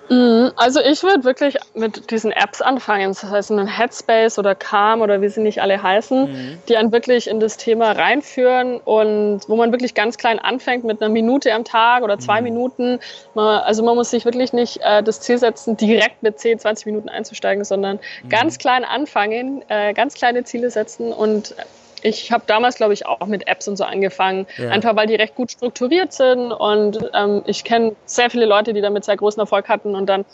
Mhm, 0.10 0.52
also 0.56 0.82
ich 0.82 1.02
würde 1.04 1.24
wirklich 1.24 1.58
mit 1.74 2.12
diesen 2.12 2.32
Apps 2.32 2.62
anfangen, 2.62 3.10
das 3.10 3.24
heißt 3.24 3.52
ein 3.52 3.68
Headspace 3.68 4.38
oder 4.38 4.54
Calm 4.54 5.02
oder 5.02 5.22
wie 5.22 5.30
sie 5.30 5.42
nicht 5.42 5.62
alle 5.62 5.82
heißen, 5.82 6.32
mhm. 6.32 6.58
die 6.68 6.78
einen 6.78 6.92
wirklich 6.92 7.28
in 7.28 7.40
das 7.40 7.58
Thema 7.58 7.92
reinführen 7.92 8.80
und 8.80 9.42
wo 9.48 9.56
man 9.56 9.72
wirklich 9.72 9.94
ganz 9.94 10.18
klein 10.18 10.40
anfängt 10.40 10.84
mit 10.84 11.02
einer 11.02 11.10
Minute 11.10 11.54
am 11.54 11.64
Tag 11.64 12.04
oder 12.04 12.20
zwei 12.20 12.40
mhm. 12.42 12.44
Minuten. 12.44 13.00
Also 13.36 13.84
man 13.84 13.96
muss 13.96 14.10
sich 14.10 14.26
wirklich 14.26 14.52
nicht 14.52 14.80
äh, 14.82 15.02
das 15.02 15.22
Ziel 15.22 15.38
setzen, 15.38 15.78
direkt 15.78 16.22
mit 16.22 16.40
10, 16.40 16.60
20 16.60 16.86
Minuten 16.86 17.10
einzusteigen, 17.10 17.64
sondern 17.64 18.00
mhm. 18.24 18.30
ganz 18.30 18.58
klein 18.58 18.84
anfangen, 18.84 19.64
äh, 19.70 19.94
ganz 19.94 20.16
kleine 20.16 20.44
Ziele 20.44 20.70
setzen 20.70 21.14
und 21.14 21.56
ich 22.04 22.32
habe 22.32 22.44
damals, 22.46 22.76
glaube 22.76 22.94
ich, 22.94 23.06
auch 23.06 23.26
mit 23.26 23.48
Apps 23.48 23.68
und 23.68 23.78
so 23.78 23.84
angefangen, 23.84 24.46
ja. 24.58 24.70
einfach 24.70 24.96
weil 24.96 25.08
die 25.08 25.16
recht 25.16 25.36
gut 25.36 25.52
strukturiert 25.52 26.14
sind 26.14 26.52
und 26.52 27.00
ähm, 27.14 27.44
ich 27.46 27.64
kenne 27.64 27.96
sehr 28.06 28.30
viele 28.30 28.46
Leute, 28.46 28.74
die 28.74 28.82
damit 28.82 29.06
sehr 29.06 29.18
großen 29.18 29.40
Erfolg 29.40 29.70
hatten 29.70 29.96
und 29.96 30.08
dann 30.08 30.26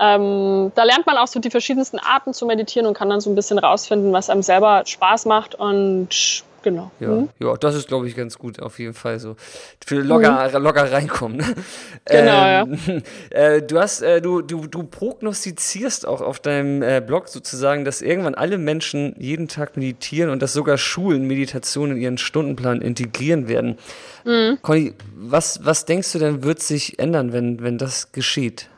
ähm, 0.00 0.72
da 0.74 0.84
lernt 0.84 1.06
man 1.06 1.16
auch 1.16 1.28
so 1.28 1.40
die 1.40 1.50
verschiedensten 1.50 1.98
Arten 1.98 2.34
zu 2.34 2.46
meditieren 2.46 2.86
und 2.86 2.94
kann 2.94 3.08
dann 3.08 3.20
so 3.20 3.30
ein 3.30 3.34
bisschen 3.34 3.58
rausfinden, 3.58 4.12
was 4.12 4.30
einem 4.30 4.42
selber 4.42 4.82
Spaß 4.84 5.26
macht 5.26 5.54
und 5.54 6.44
Genau. 6.62 6.90
Ja, 7.00 7.08
mhm. 7.08 7.28
ja 7.38 7.56
das 7.56 7.74
ist, 7.74 7.88
glaube 7.88 8.08
ich, 8.08 8.16
ganz 8.16 8.38
gut, 8.38 8.60
auf 8.60 8.78
jeden 8.78 8.94
Fall 8.94 9.18
so. 9.18 9.36
Für 9.84 10.00
locker, 10.00 10.48
mhm. 10.48 10.62
locker 10.62 10.92
reinkommen. 10.92 11.38
Ne? 11.38 11.54
Genau, 12.06 12.44
ähm, 12.44 12.78
ja. 12.86 13.00
Äh, 13.30 13.62
du 13.62 13.78
hast, 13.78 14.02
äh, 14.02 14.20
du, 14.20 14.42
du, 14.42 14.66
du 14.66 14.82
prognostizierst 14.84 16.06
auch 16.06 16.20
auf 16.20 16.40
deinem 16.40 16.82
äh, 16.82 17.02
Blog 17.04 17.28
sozusagen, 17.28 17.84
dass 17.84 18.02
irgendwann 18.02 18.34
alle 18.34 18.58
Menschen 18.58 19.14
jeden 19.18 19.48
Tag 19.48 19.76
meditieren 19.76 20.30
und 20.30 20.42
dass 20.42 20.52
sogar 20.52 20.78
Schulen 20.78 21.26
Meditation 21.26 21.92
in 21.92 21.96
ihren 21.96 22.18
Stundenplan 22.18 22.80
integrieren 22.82 23.48
werden. 23.48 23.78
Mhm. 24.24 24.58
Conny, 24.62 24.94
was, 25.14 25.64
was 25.64 25.84
denkst 25.84 26.12
du 26.12 26.18
denn, 26.18 26.42
wird 26.42 26.60
sich 26.60 26.98
ändern, 26.98 27.32
wenn, 27.32 27.62
wenn 27.62 27.78
das 27.78 28.12
geschieht? 28.12 28.68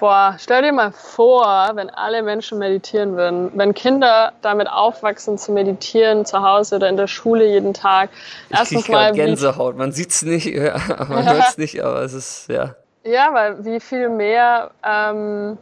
Boah, 0.00 0.36
stell 0.38 0.62
dir 0.62 0.72
mal 0.72 0.92
vor, 0.92 1.72
wenn 1.74 1.90
alle 1.90 2.22
Menschen 2.22 2.56
meditieren 2.56 3.16
würden, 3.16 3.50
wenn 3.52 3.74
Kinder 3.74 4.32
damit 4.40 4.66
aufwachsen 4.66 5.36
zu 5.36 5.52
meditieren 5.52 6.24
zu 6.24 6.40
Hause 6.40 6.76
oder 6.76 6.88
in 6.88 6.96
der 6.96 7.06
Schule 7.06 7.46
jeden 7.46 7.74
Tag. 7.74 8.08
Erstens 8.48 8.84
ich 8.84 8.88
mal 8.88 9.12
Gänsehaut. 9.12 9.76
Man 9.76 9.92
sieht 9.92 10.08
es 10.08 10.22
nicht, 10.22 10.56
man 10.56 11.28
hört 11.28 11.50
es 11.50 11.58
nicht, 11.58 11.84
aber 11.84 12.00
es 12.00 12.14
ist 12.14 12.48
ja. 12.48 12.76
Ja, 13.04 13.34
weil 13.34 13.62
wie 13.62 13.78
viel 13.78 14.08
mehr 14.08 14.70
ähm, 14.82 15.58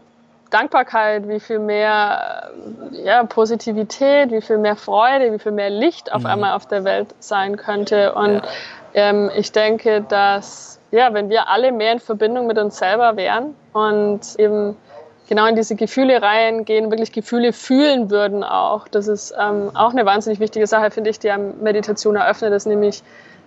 Dankbarkeit, 0.51 1.29
wie 1.29 1.41
viel 1.41 1.59
mehr 1.59 2.53
ja, 2.93 3.25
Positivität, 3.25 4.31
wie 4.31 4.41
viel 4.41 4.59
mehr 4.59 4.77
Freude, 4.77 5.33
wie 5.33 5.41
viel 5.41 5.51
mehr 5.51 5.71
Licht 5.71 6.13
auf 6.13 6.23
mhm. 6.23 6.27
einmal 6.27 6.53
auf 6.53 6.67
der 6.67 6.85
Welt 6.85 7.13
sein 7.19 7.57
könnte. 7.57 8.15
Und 8.15 8.35
ja. 8.35 8.43
ähm, 8.95 9.33
ich 9.35 9.51
denke, 9.51 10.01
dass 10.03 10.78
ja, 10.91 11.13
wenn 11.13 11.29
wir 11.29 11.49
alle 11.49 11.73
mehr 11.73 11.93
in 11.93 12.01
Verbindung 12.01 12.47
mit 12.47 12.59
uns 12.59 12.79
selber 12.79 13.17
wären 13.17 13.55
und 13.73 14.21
eben 14.39 14.77
genau 15.29 15.47
in 15.47 15.55
diese 15.55 15.77
Gefühle 15.77 16.23
reingehen, 16.23 16.91
wirklich 16.91 17.13
Gefühle 17.13 17.53
fühlen 17.53 18.11
würden 18.11 18.43
auch. 18.43 18.89
Das 18.89 19.09
ist 19.09 19.35
ähm, 19.39 19.71
auch 19.75 19.91
eine 19.91 20.07
wahnsinnig 20.07 20.41
wichtige 20.41 20.67
Sache, 20.67 20.91
finde 20.91 21.11
ich, 21.11 21.19
die 21.19 21.31
am 21.31 21.61
Meditation 21.61 22.17
eröffnet, 22.17 22.53
ist 22.53 22.67
nämlich 22.67 23.03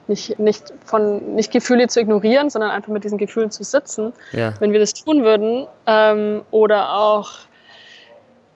nicht, 0.08 0.40
nicht, 0.40 0.74
von, 0.86 1.36
nicht 1.36 1.52
Gefühle 1.52 1.88
zu 1.88 2.00
ignorieren, 2.00 2.50
sondern 2.50 2.72
einfach 2.72 2.92
mit 2.92 3.04
diesen 3.04 3.18
Gefühlen 3.18 3.52
zu 3.52 3.64
sitzen. 3.64 4.14
Ja. 4.32 4.54
Wenn 4.60 4.72
wir 4.72 4.80
das 4.80 4.94
tun 4.94 5.24
würden 5.24 5.68
ähm, 5.88 6.44
oder 6.52 6.94
auch, 6.96 7.32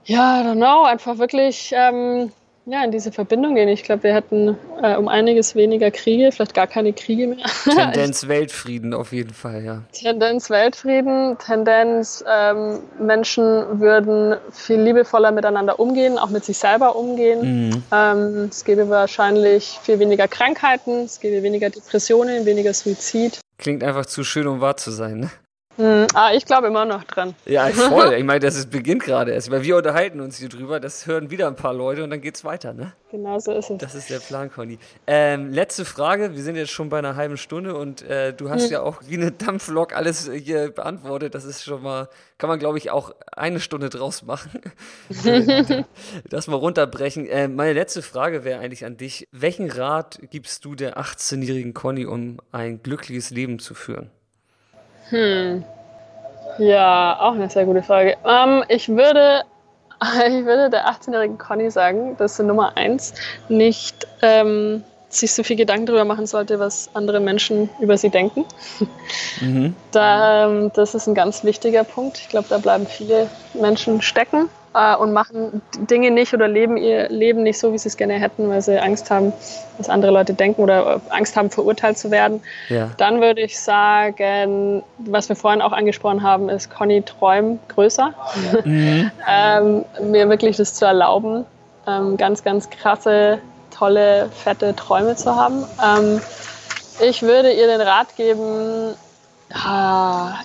ja, 0.06 0.41
I 0.41 0.45
don't 0.45 0.56
know, 0.56 0.84
einfach 0.84 1.17
wirklich 1.17 1.71
ähm, 1.76 2.32
ja, 2.65 2.84
in 2.84 2.91
diese 2.91 3.12
Verbindung 3.12 3.56
gehen. 3.56 3.69
Ich 3.69 3.84
glaube, 3.84 4.04
wir 4.04 4.13
hätten 4.13 4.58
äh, 4.82 4.95
um 4.95 5.08
einiges 5.08 5.56
weniger 5.56 5.91
Kriege, 5.91 6.32
vielleicht 6.32 6.54
gar 6.54 6.67
keine 6.67 6.93
Kriege 6.93 7.28
mehr. 7.28 7.45
Tendenz 7.63 8.28
Weltfrieden 8.28 8.93
auf 8.93 9.13
jeden 9.13 9.34
Fall, 9.34 9.63
ja. 9.63 9.84
Tendenz 9.91 10.49
Weltfrieden, 10.49 11.38
Tendenz 11.38 12.23
ähm, 12.28 12.80
Menschen 12.99 13.80
würden 13.80 14.38
viel 14.51 14.82
liebevoller 14.82 15.32
miteinander 15.32 15.80
umgehen, 15.80 16.17
auch 16.17 16.30
mit 16.30 16.43
sich 16.43 16.58
selber 16.58 16.95
umgehen. 16.95 17.69
Mhm. 17.69 17.84
Ähm, 17.91 18.49
es 18.49 18.65
gäbe 18.65 18.89
wahrscheinlich 18.89 19.80
viel 19.84 19.99
weniger 19.99 20.28
Krankheiten, 20.28 21.04
es 21.06 21.19
gäbe 21.19 21.43
weniger 21.43 21.69
Depressionen, 21.69 22.45
weniger 22.45 22.73
Suizid. 22.73 23.39
Klingt 23.58 23.84
einfach 23.84 24.08
zu 24.08 24.23
schön, 24.23 24.47
um 24.47 24.60
wahr 24.60 24.75
zu 24.75 24.91
sein, 24.91 25.19
ne? 25.19 25.32
Hm, 25.78 26.08
ah, 26.14 26.32
ich 26.34 26.46
glaube 26.46 26.68
immer 26.68 26.86
noch 26.86 27.04
dran. 27.04 27.36
Ja, 27.46 27.68
voll. 27.68 28.14
Ich 28.16 28.24
meine, 28.24 28.40
das 28.40 28.56
ist, 28.56 28.70
beginnt 28.70 29.04
gerade 29.04 29.32
erst. 29.32 29.52
Weil 29.52 29.64
wir 29.64 29.76
unterhalten 29.76 30.22
uns 30.22 30.38
hier 30.38 30.48
drüber, 30.48 30.80
das 30.80 31.06
hören 31.06 31.30
wieder 31.32 31.48
ein 31.48 31.56
paar 31.56 31.74
Leute 31.74 32.04
und 32.04 32.10
dann 32.12 32.22
geht's 32.22 32.46
weiter, 32.46 32.74
ne? 32.74 32.94
Genau 33.12 33.40
so 33.40 33.52
ist 33.52 33.70
es. 33.70 33.78
Das 33.80 33.96
ist 33.96 34.10
der 34.10 34.20
Plan, 34.20 34.52
Conny. 34.52 34.80
Ähm, 35.06 35.52
letzte 35.52 35.84
Frage. 35.84 36.36
Wir 36.36 36.44
sind 36.44 36.56
jetzt 36.56 36.72
schon 36.72 36.90
bei 36.90 37.00
einer 37.00 37.16
halben 37.16 37.38
Stunde 37.38 37.76
und 37.76 38.04
äh, 38.04 38.34
du 38.34 38.50
hast 38.50 38.66
hm. 38.66 38.72
ja 38.72 38.82
auch 38.82 39.02
wie 39.06 39.16
eine 39.16 39.32
Dampflok 39.32 39.96
alles 39.96 40.30
hier 40.32 40.72
beantwortet. 40.72 41.36
Das 41.36 41.44
ist 41.44 41.64
schon 41.64 41.84
mal, 41.84 42.10
kann 42.38 42.50
man 42.50 42.60
glaube 42.60 42.78
ich 42.78 42.92
auch 42.92 43.14
eine 43.36 43.60
Stunde 43.60 43.90
draus 43.90 44.24
machen. 44.24 44.62
das 46.30 46.48
mal 46.48 46.56
runterbrechen. 46.56 47.28
Äh, 47.28 47.48
meine 47.48 47.74
letzte 47.74 48.02
Frage 48.02 48.44
wäre 48.44 48.60
eigentlich 48.60 48.86
an 48.86 48.98
dich. 48.98 49.28
Welchen 49.32 49.70
Rat 49.70 50.20
gibst 50.30 50.64
du 50.64 50.76
der 50.76 50.98
18-jährigen 50.98 51.74
Conny, 51.74 52.06
um 52.06 52.40
ein 52.52 52.82
glückliches 52.82 53.30
Leben 53.30 53.60
zu 53.60 53.74
führen? 53.74 54.10
Hm. 55.10 55.63
Ja, 56.58 57.18
auch 57.20 57.34
eine 57.34 57.50
sehr 57.50 57.65
gute 57.65 57.84
Frage. 57.84 58.15
Ähm, 58.26 58.63
ich, 58.68 58.88
würde, 58.89 59.44
ich 60.28 60.46
würde 60.46 60.70
der 60.70 60.88
18-jährigen 60.88 61.38
Conny 61.38 61.70
sagen, 61.70 62.15
dass 62.18 62.38
sie 62.38 62.44
Nummer 62.44 62.78
eins 62.78 63.13
nicht 63.50 64.08
ähm, 64.22 64.84
sich 65.10 65.34
so 65.34 65.44
viel 65.44 65.56
Gedanken 65.56 65.86
darüber 65.86 66.06
machen 66.06 66.28
sollte, 66.28 66.60
was 66.60 66.89
andere 66.94 67.20
Menschen 67.20 67.70
über 67.80 67.98
sie 67.98 68.10
denken. 68.10 68.46
Mhm. 69.41 69.76
Da, 69.91 70.46
ähm, 70.46 70.72
das 70.76 70.96
ist 70.96 71.08
ein 71.08 71.13
ganz 71.13 71.44
wichtiger 71.44 71.84
Punkt. 71.84 72.20
Ich 72.20 72.30
glaube, 72.30 72.48
da 72.50 72.58
bleiben 72.58 72.88
viele 72.88 73.30
Menschen 73.54 74.02
stecken 74.02 74.50
äh, 74.76 74.96
und 74.96 75.14
machen 75.14 75.62
Dinge 75.90 76.12
nicht 76.12 76.34
oder 76.34 76.48
leben 76.48 76.78
ihr 76.78 77.10
Leben 77.10 77.44
nicht 77.44 77.58
so, 77.58 77.72
wie 77.74 77.78
sie 77.78 77.88
es 77.88 77.98
gerne 77.98 78.16
hätten, 78.16 78.50
weil 78.50 78.62
sie 78.62 78.78
Angst 78.78 79.10
haben, 79.10 79.32
was 79.78 79.90
andere 79.90 80.12
Leute 80.12 80.34
denken 80.34 80.62
oder 80.62 81.02
Angst 81.10 81.36
haben, 81.38 81.50
verurteilt 81.50 81.98
zu 81.98 82.12
werden. 82.12 82.42
Ja. 82.70 82.90
Dann 82.98 83.22
würde 83.22 83.42
ich 83.42 83.60
sagen, 83.60 84.84
was 84.98 85.30
wir 85.30 85.36
vorhin 85.36 85.62
auch 85.62 85.72
angesprochen 85.72 86.22
haben, 86.22 86.50
ist 86.50 86.70
Conny 86.70 87.02
träumen 87.02 87.60
größer. 87.70 88.14
Mhm. 88.66 89.12
ähm, 89.28 89.86
mir 90.02 90.28
wirklich 90.28 90.58
das 90.58 90.74
zu 90.74 90.86
erlauben, 90.86 91.46
ähm, 91.88 92.18
ganz, 92.18 92.44
ganz 92.44 92.70
krasse, 92.70 93.40
tolle, 93.70 94.30
fette 94.34 94.76
Träume 94.76 95.16
zu 95.16 95.36
haben. 95.36 95.64
Ähm, 95.84 96.22
ich 97.00 97.22
würde 97.22 97.52
ihr 97.54 97.68
den 97.68 97.82
Rat 97.82 98.16
geben, 98.16 98.96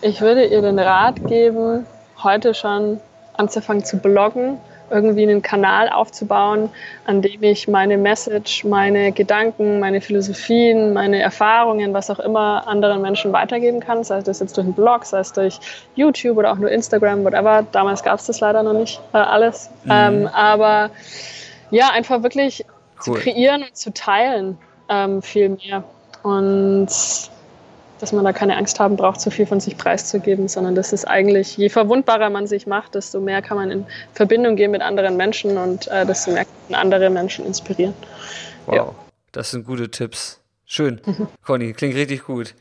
ich 0.03 0.21
würde 0.21 0.45
ihr 0.45 0.63
den 0.63 0.79
Rat 0.79 1.27
geben, 1.27 1.87
heute 2.23 2.55
schon 2.55 3.01
anzufangen 3.41 3.85
zu 3.85 3.99
bloggen 3.99 4.59
irgendwie 4.91 5.23
einen 5.23 5.43
Kanal 5.43 5.89
aufzubauen, 5.89 6.69
an 7.07 7.23
dem 7.23 7.43
ich 7.43 7.69
meine 7.69 7.97
Message, 7.97 8.65
meine 8.65 9.13
Gedanken, 9.13 9.81
meine 9.81 10.01
Philosophien, 10.01 10.93
meine 10.93 11.21
Erfahrungen, 11.21 11.95
was 11.95 12.11
auch 12.11 12.19
immer 12.19 12.67
anderen 12.67 13.01
Menschen 13.01 13.33
weitergeben 13.33 13.81
kann. 13.81 14.05
Sei 14.05 14.21
das 14.21 14.41
jetzt 14.41 14.57
durch 14.57 14.67
einen 14.67 14.75
Blog, 14.75 15.05
sei 15.05 15.21
es 15.21 15.33
durch 15.33 15.61
YouTube 15.95 16.37
oder 16.37 16.53
auch 16.53 16.57
nur 16.57 16.71
Instagram, 16.71 17.25
whatever. 17.25 17.65
Damals 17.73 18.03
gab 18.03 18.19
es 18.19 18.27
das 18.27 18.41
leider 18.41 18.63
noch 18.63 18.75
nicht 18.75 19.01
äh, 19.13 19.19
alles. 19.19 19.71
Mhm. 19.85 19.91
Ähm, 19.93 20.27
aber 20.29 20.91
ja, 21.71 21.91
einfach 21.91 22.23
wirklich 22.23 22.65
cool. 23.07 23.15
zu 23.17 23.23
kreieren 23.23 23.63
und 23.63 23.77
zu 23.77 23.93
teilen 23.93 24.59
ähm, 24.89 25.23
viel 25.23 25.51
mehr. 25.51 25.85
Und 26.23 26.89
dass 28.01 28.13
man 28.13 28.25
da 28.25 28.33
keine 28.33 28.57
Angst 28.57 28.81
haben 28.81 28.97
braucht, 28.97 29.21
zu 29.21 29.31
viel 29.31 29.47
von 29.47 29.61
sich 29.61 29.77
preiszugeben, 29.77 30.49
sondern 30.49 30.75
das 30.75 30.93
ist 30.93 31.07
eigentlich, 31.07 31.57
je 31.57 31.69
verwundbarer 31.69 32.31
man 32.31 32.47
sich 32.47 32.67
macht, 32.67 32.95
desto 32.95 33.21
mehr 33.21 33.43
kann 33.43 33.57
man 33.57 33.71
in 33.71 33.87
Verbindung 34.15 34.57
gehen 34.57 34.71
mit 34.71 34.83
anderen 34.83 35.17
Menschen 35.17 35.59
und 35.59 35.89
äh, 35.89 36.07
desto 36.07 36.33
mehr 36.33 36.45
können 36.45 36.75
andere 36.75 37.11
Menschen 37.11 37.47
inspirieren. 37.47 37.95
Wow, 38.67 38.75
ja. 38.75 38.95
das 39.33 39.51
sind 39.51 39.67
gute 39.67 39.91
Tipps. 39.91 40.41
Schön, 40.65 41.01
Conny, 41.45 41.73
klingt 41.73 41.97
richtig 41.97 42.25
gut. 42.25 42.55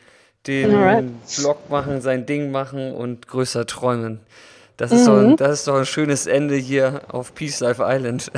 Den 0.48 0.74
Alright. 0.74 1.06
Blog 1.38 1.70
machen, 1.70 2.02
sein 2.02 2.26
Ding 2.26 2.50
machen 2.50 2.94
und 2.94 3.28
größer 3.28 3.66
träumen. 3.66 4.22
Das 4.78 4.92
ist, 4.92 5.02
mhm. 5.02 5.06
doch, 5.06 5.18
ein, 5.18 5.38
das 5.38 5.60
ist 5.60 5.68
doch 5.68 5.76
ein 5.76 5.86
schönes 5.86 6.26
Ende 6.26 6.56
hier 6.56 7.02
auf 7.10 7.36
Peace 7.36 7.60
Life 7.60 7.84
Island. 7.86 8.32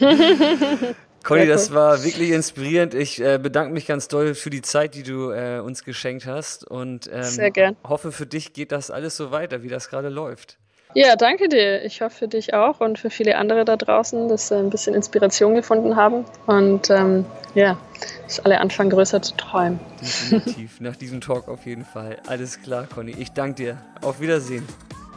Conny, 1.28 1.46
das 1.46 1.74
war 1.74 2.02
wirklich 2.04 2.30
inspirierend. 2.30 2.94
Ich 2.94 3.20
äh, 3.20 3.38
bedanke 3.38 3.72
mich 3.72 3.86
ganz 3.86 4.08
doll 4.08 4.34
für 4.34 4.48
die 4.48 4.62
Zeit, 4.62 4.94
die 4.94 5.02
du 5.02 5.30
äh, 5.30 5.60
uns 5.60 5.84
geschenkt 5.84 6.26
hast 6.26 6.66
und 6.66 7.08
ähm, 7.12 7.22
Sehr 7.22 7.50
gern. 7.50 7.76
hoffe, 7.84 8.12
für 8.12 8.26
dich 8.26 8.54
geht 8.54 8.72
das 8.72 8.90
alles 8.90 9.16
so 9.16 9.30
weiter, 9.30 9.62
wie 9.62 9.68
das 9.68 9.90
gerade 9.90 10.08
läuft. 10.08 10.56
Ja, 10.94 11.16
danke 11.16 11.48
dir. 11.50 11.84
Ich 11.84 12.00
hoffe 12.00 12.16
für 12.16 12.28
dich 12.28 12.54
auch 12.54 12.80
und 12.80 12.98
für 12.98 13.10
viele 13.10 13.36
andere 13.36 13.66
da 13.66 13.76
draußen, 13.76 14.28
dass 14.28 14.48
sie 14.48 14.56
ein 14.56 14.70
bisschen 14.70 14.94
Inspiration 14.94 15.54
gefunden 15.54 15.96
haben 15.96 16.24
und 16.46 16.88
ähm, 16.88 17.26
ja, 17.54 17.76
dass 18.24 18.40
alle 18.40 18.58
anfangen, 18.58 18.88
größer 18.88 19.20
zu 19.20 19.36
träumen. 19.36 19.78
Definitiv. 20.00 20.80
Nach 20.80 20.96
diesem 20.96 21.20
Talk 21.20 21.48
auf 21.48 21.66
jeden 21.66 21.84
Fall. 21.84 22.16
Alles 22.26 22.62
klar, 22.62 22.86
Conny. 22.92 23.14
Ich 23.18 23.32
danke 23.32 23.62
dir. 23.62 23.78
Auf 24.00 24.20
Wiedersehen. 24.20 24.66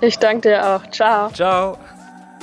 Ich 0.01 0.19
danke 0.19 0.49
dir 0.49 0.67
auch. 0.67 0.85
Ciao. 0.91 1.31
Ciao. 1.31 1.77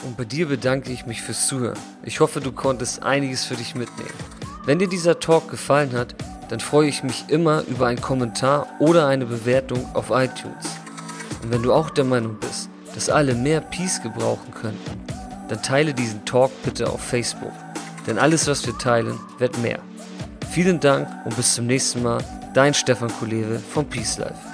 Und 0.05 0.17
bei 0.17 0.25
dir 0.25 0.49
bedanke 0.49 0.93
ich 0.93 1.07
mich 1.07 1.23
fürs 1.23 1.47
Zuhören. 1.47 1.79
Ich 2.03 2.21
hoffe, 2.21 2.41
du 2.41 2.53
konntest 2.53 3.03
einiges 3.03 3.45
für 3.45 3.57
dich 3.57 3.75
mitnehmen. 3.75 4.11
Wenn 4.65 4.79
dir 4.79 4.89
dieser 4.89 5.19
Talk 5.19 5.51
gefallen 5.51 5.93
hat, 5.93 6.15
dann 6.49 6.61
freue 6.61 6.89
ich 6.89 7.03
mich 7.03 7.25
immer 7.29 7.63
über 7.69 7.87
einen 7.87 8.01
Kommentar 8.01 8.67
oder 8.79 9.07
eine 9.07 9.27
Bewertung 9.27 9.85
auf 9.95 10.11
iTunes. 10.11 10.67
Und 11.43 11.51
wenn 11.51 11.63
du 11.63 11.73
auch 11.73 11.91
der 11.91 12.05
Meinung 12.05 12.39
bist, 12.41 12.71
dass 12.95 13.11
alle 13.11 13.35
mehr 13.35 13.61
Peace 13.61 14.03
gebrauchen 14.03 14.53
könnten, 14.53 15.05
dann 15.49 15.63
teile 15.63 15.95
diesen 15.95 16.25
Talk 16.25 16.51
bitte 16.63 16.89
auf 16.89 17.01
Facebook. 17.01 17.53
Denn 18.07 18.19
alles, 18.19 18.47
was 18.47 18.67
wir 18.67 18.77
teilen, 18.79 19.19
wird 19.39 19.59
mehr. 19.59 19.81
Vielen 20.51 20.81
Dank 20.81 21.09
und 21.25 21.37
bis 21.37 21.55
zum 21.55 21.67
nächsten 21.67 22.03
Mal. 22.03 22.23
Dein 22.55 22.73
Stefan 22.75 23.11
Kulewe 23.19 23.59
vom 23.59 23.87
Peace 23.87 24.19
Life. 24.19 24.48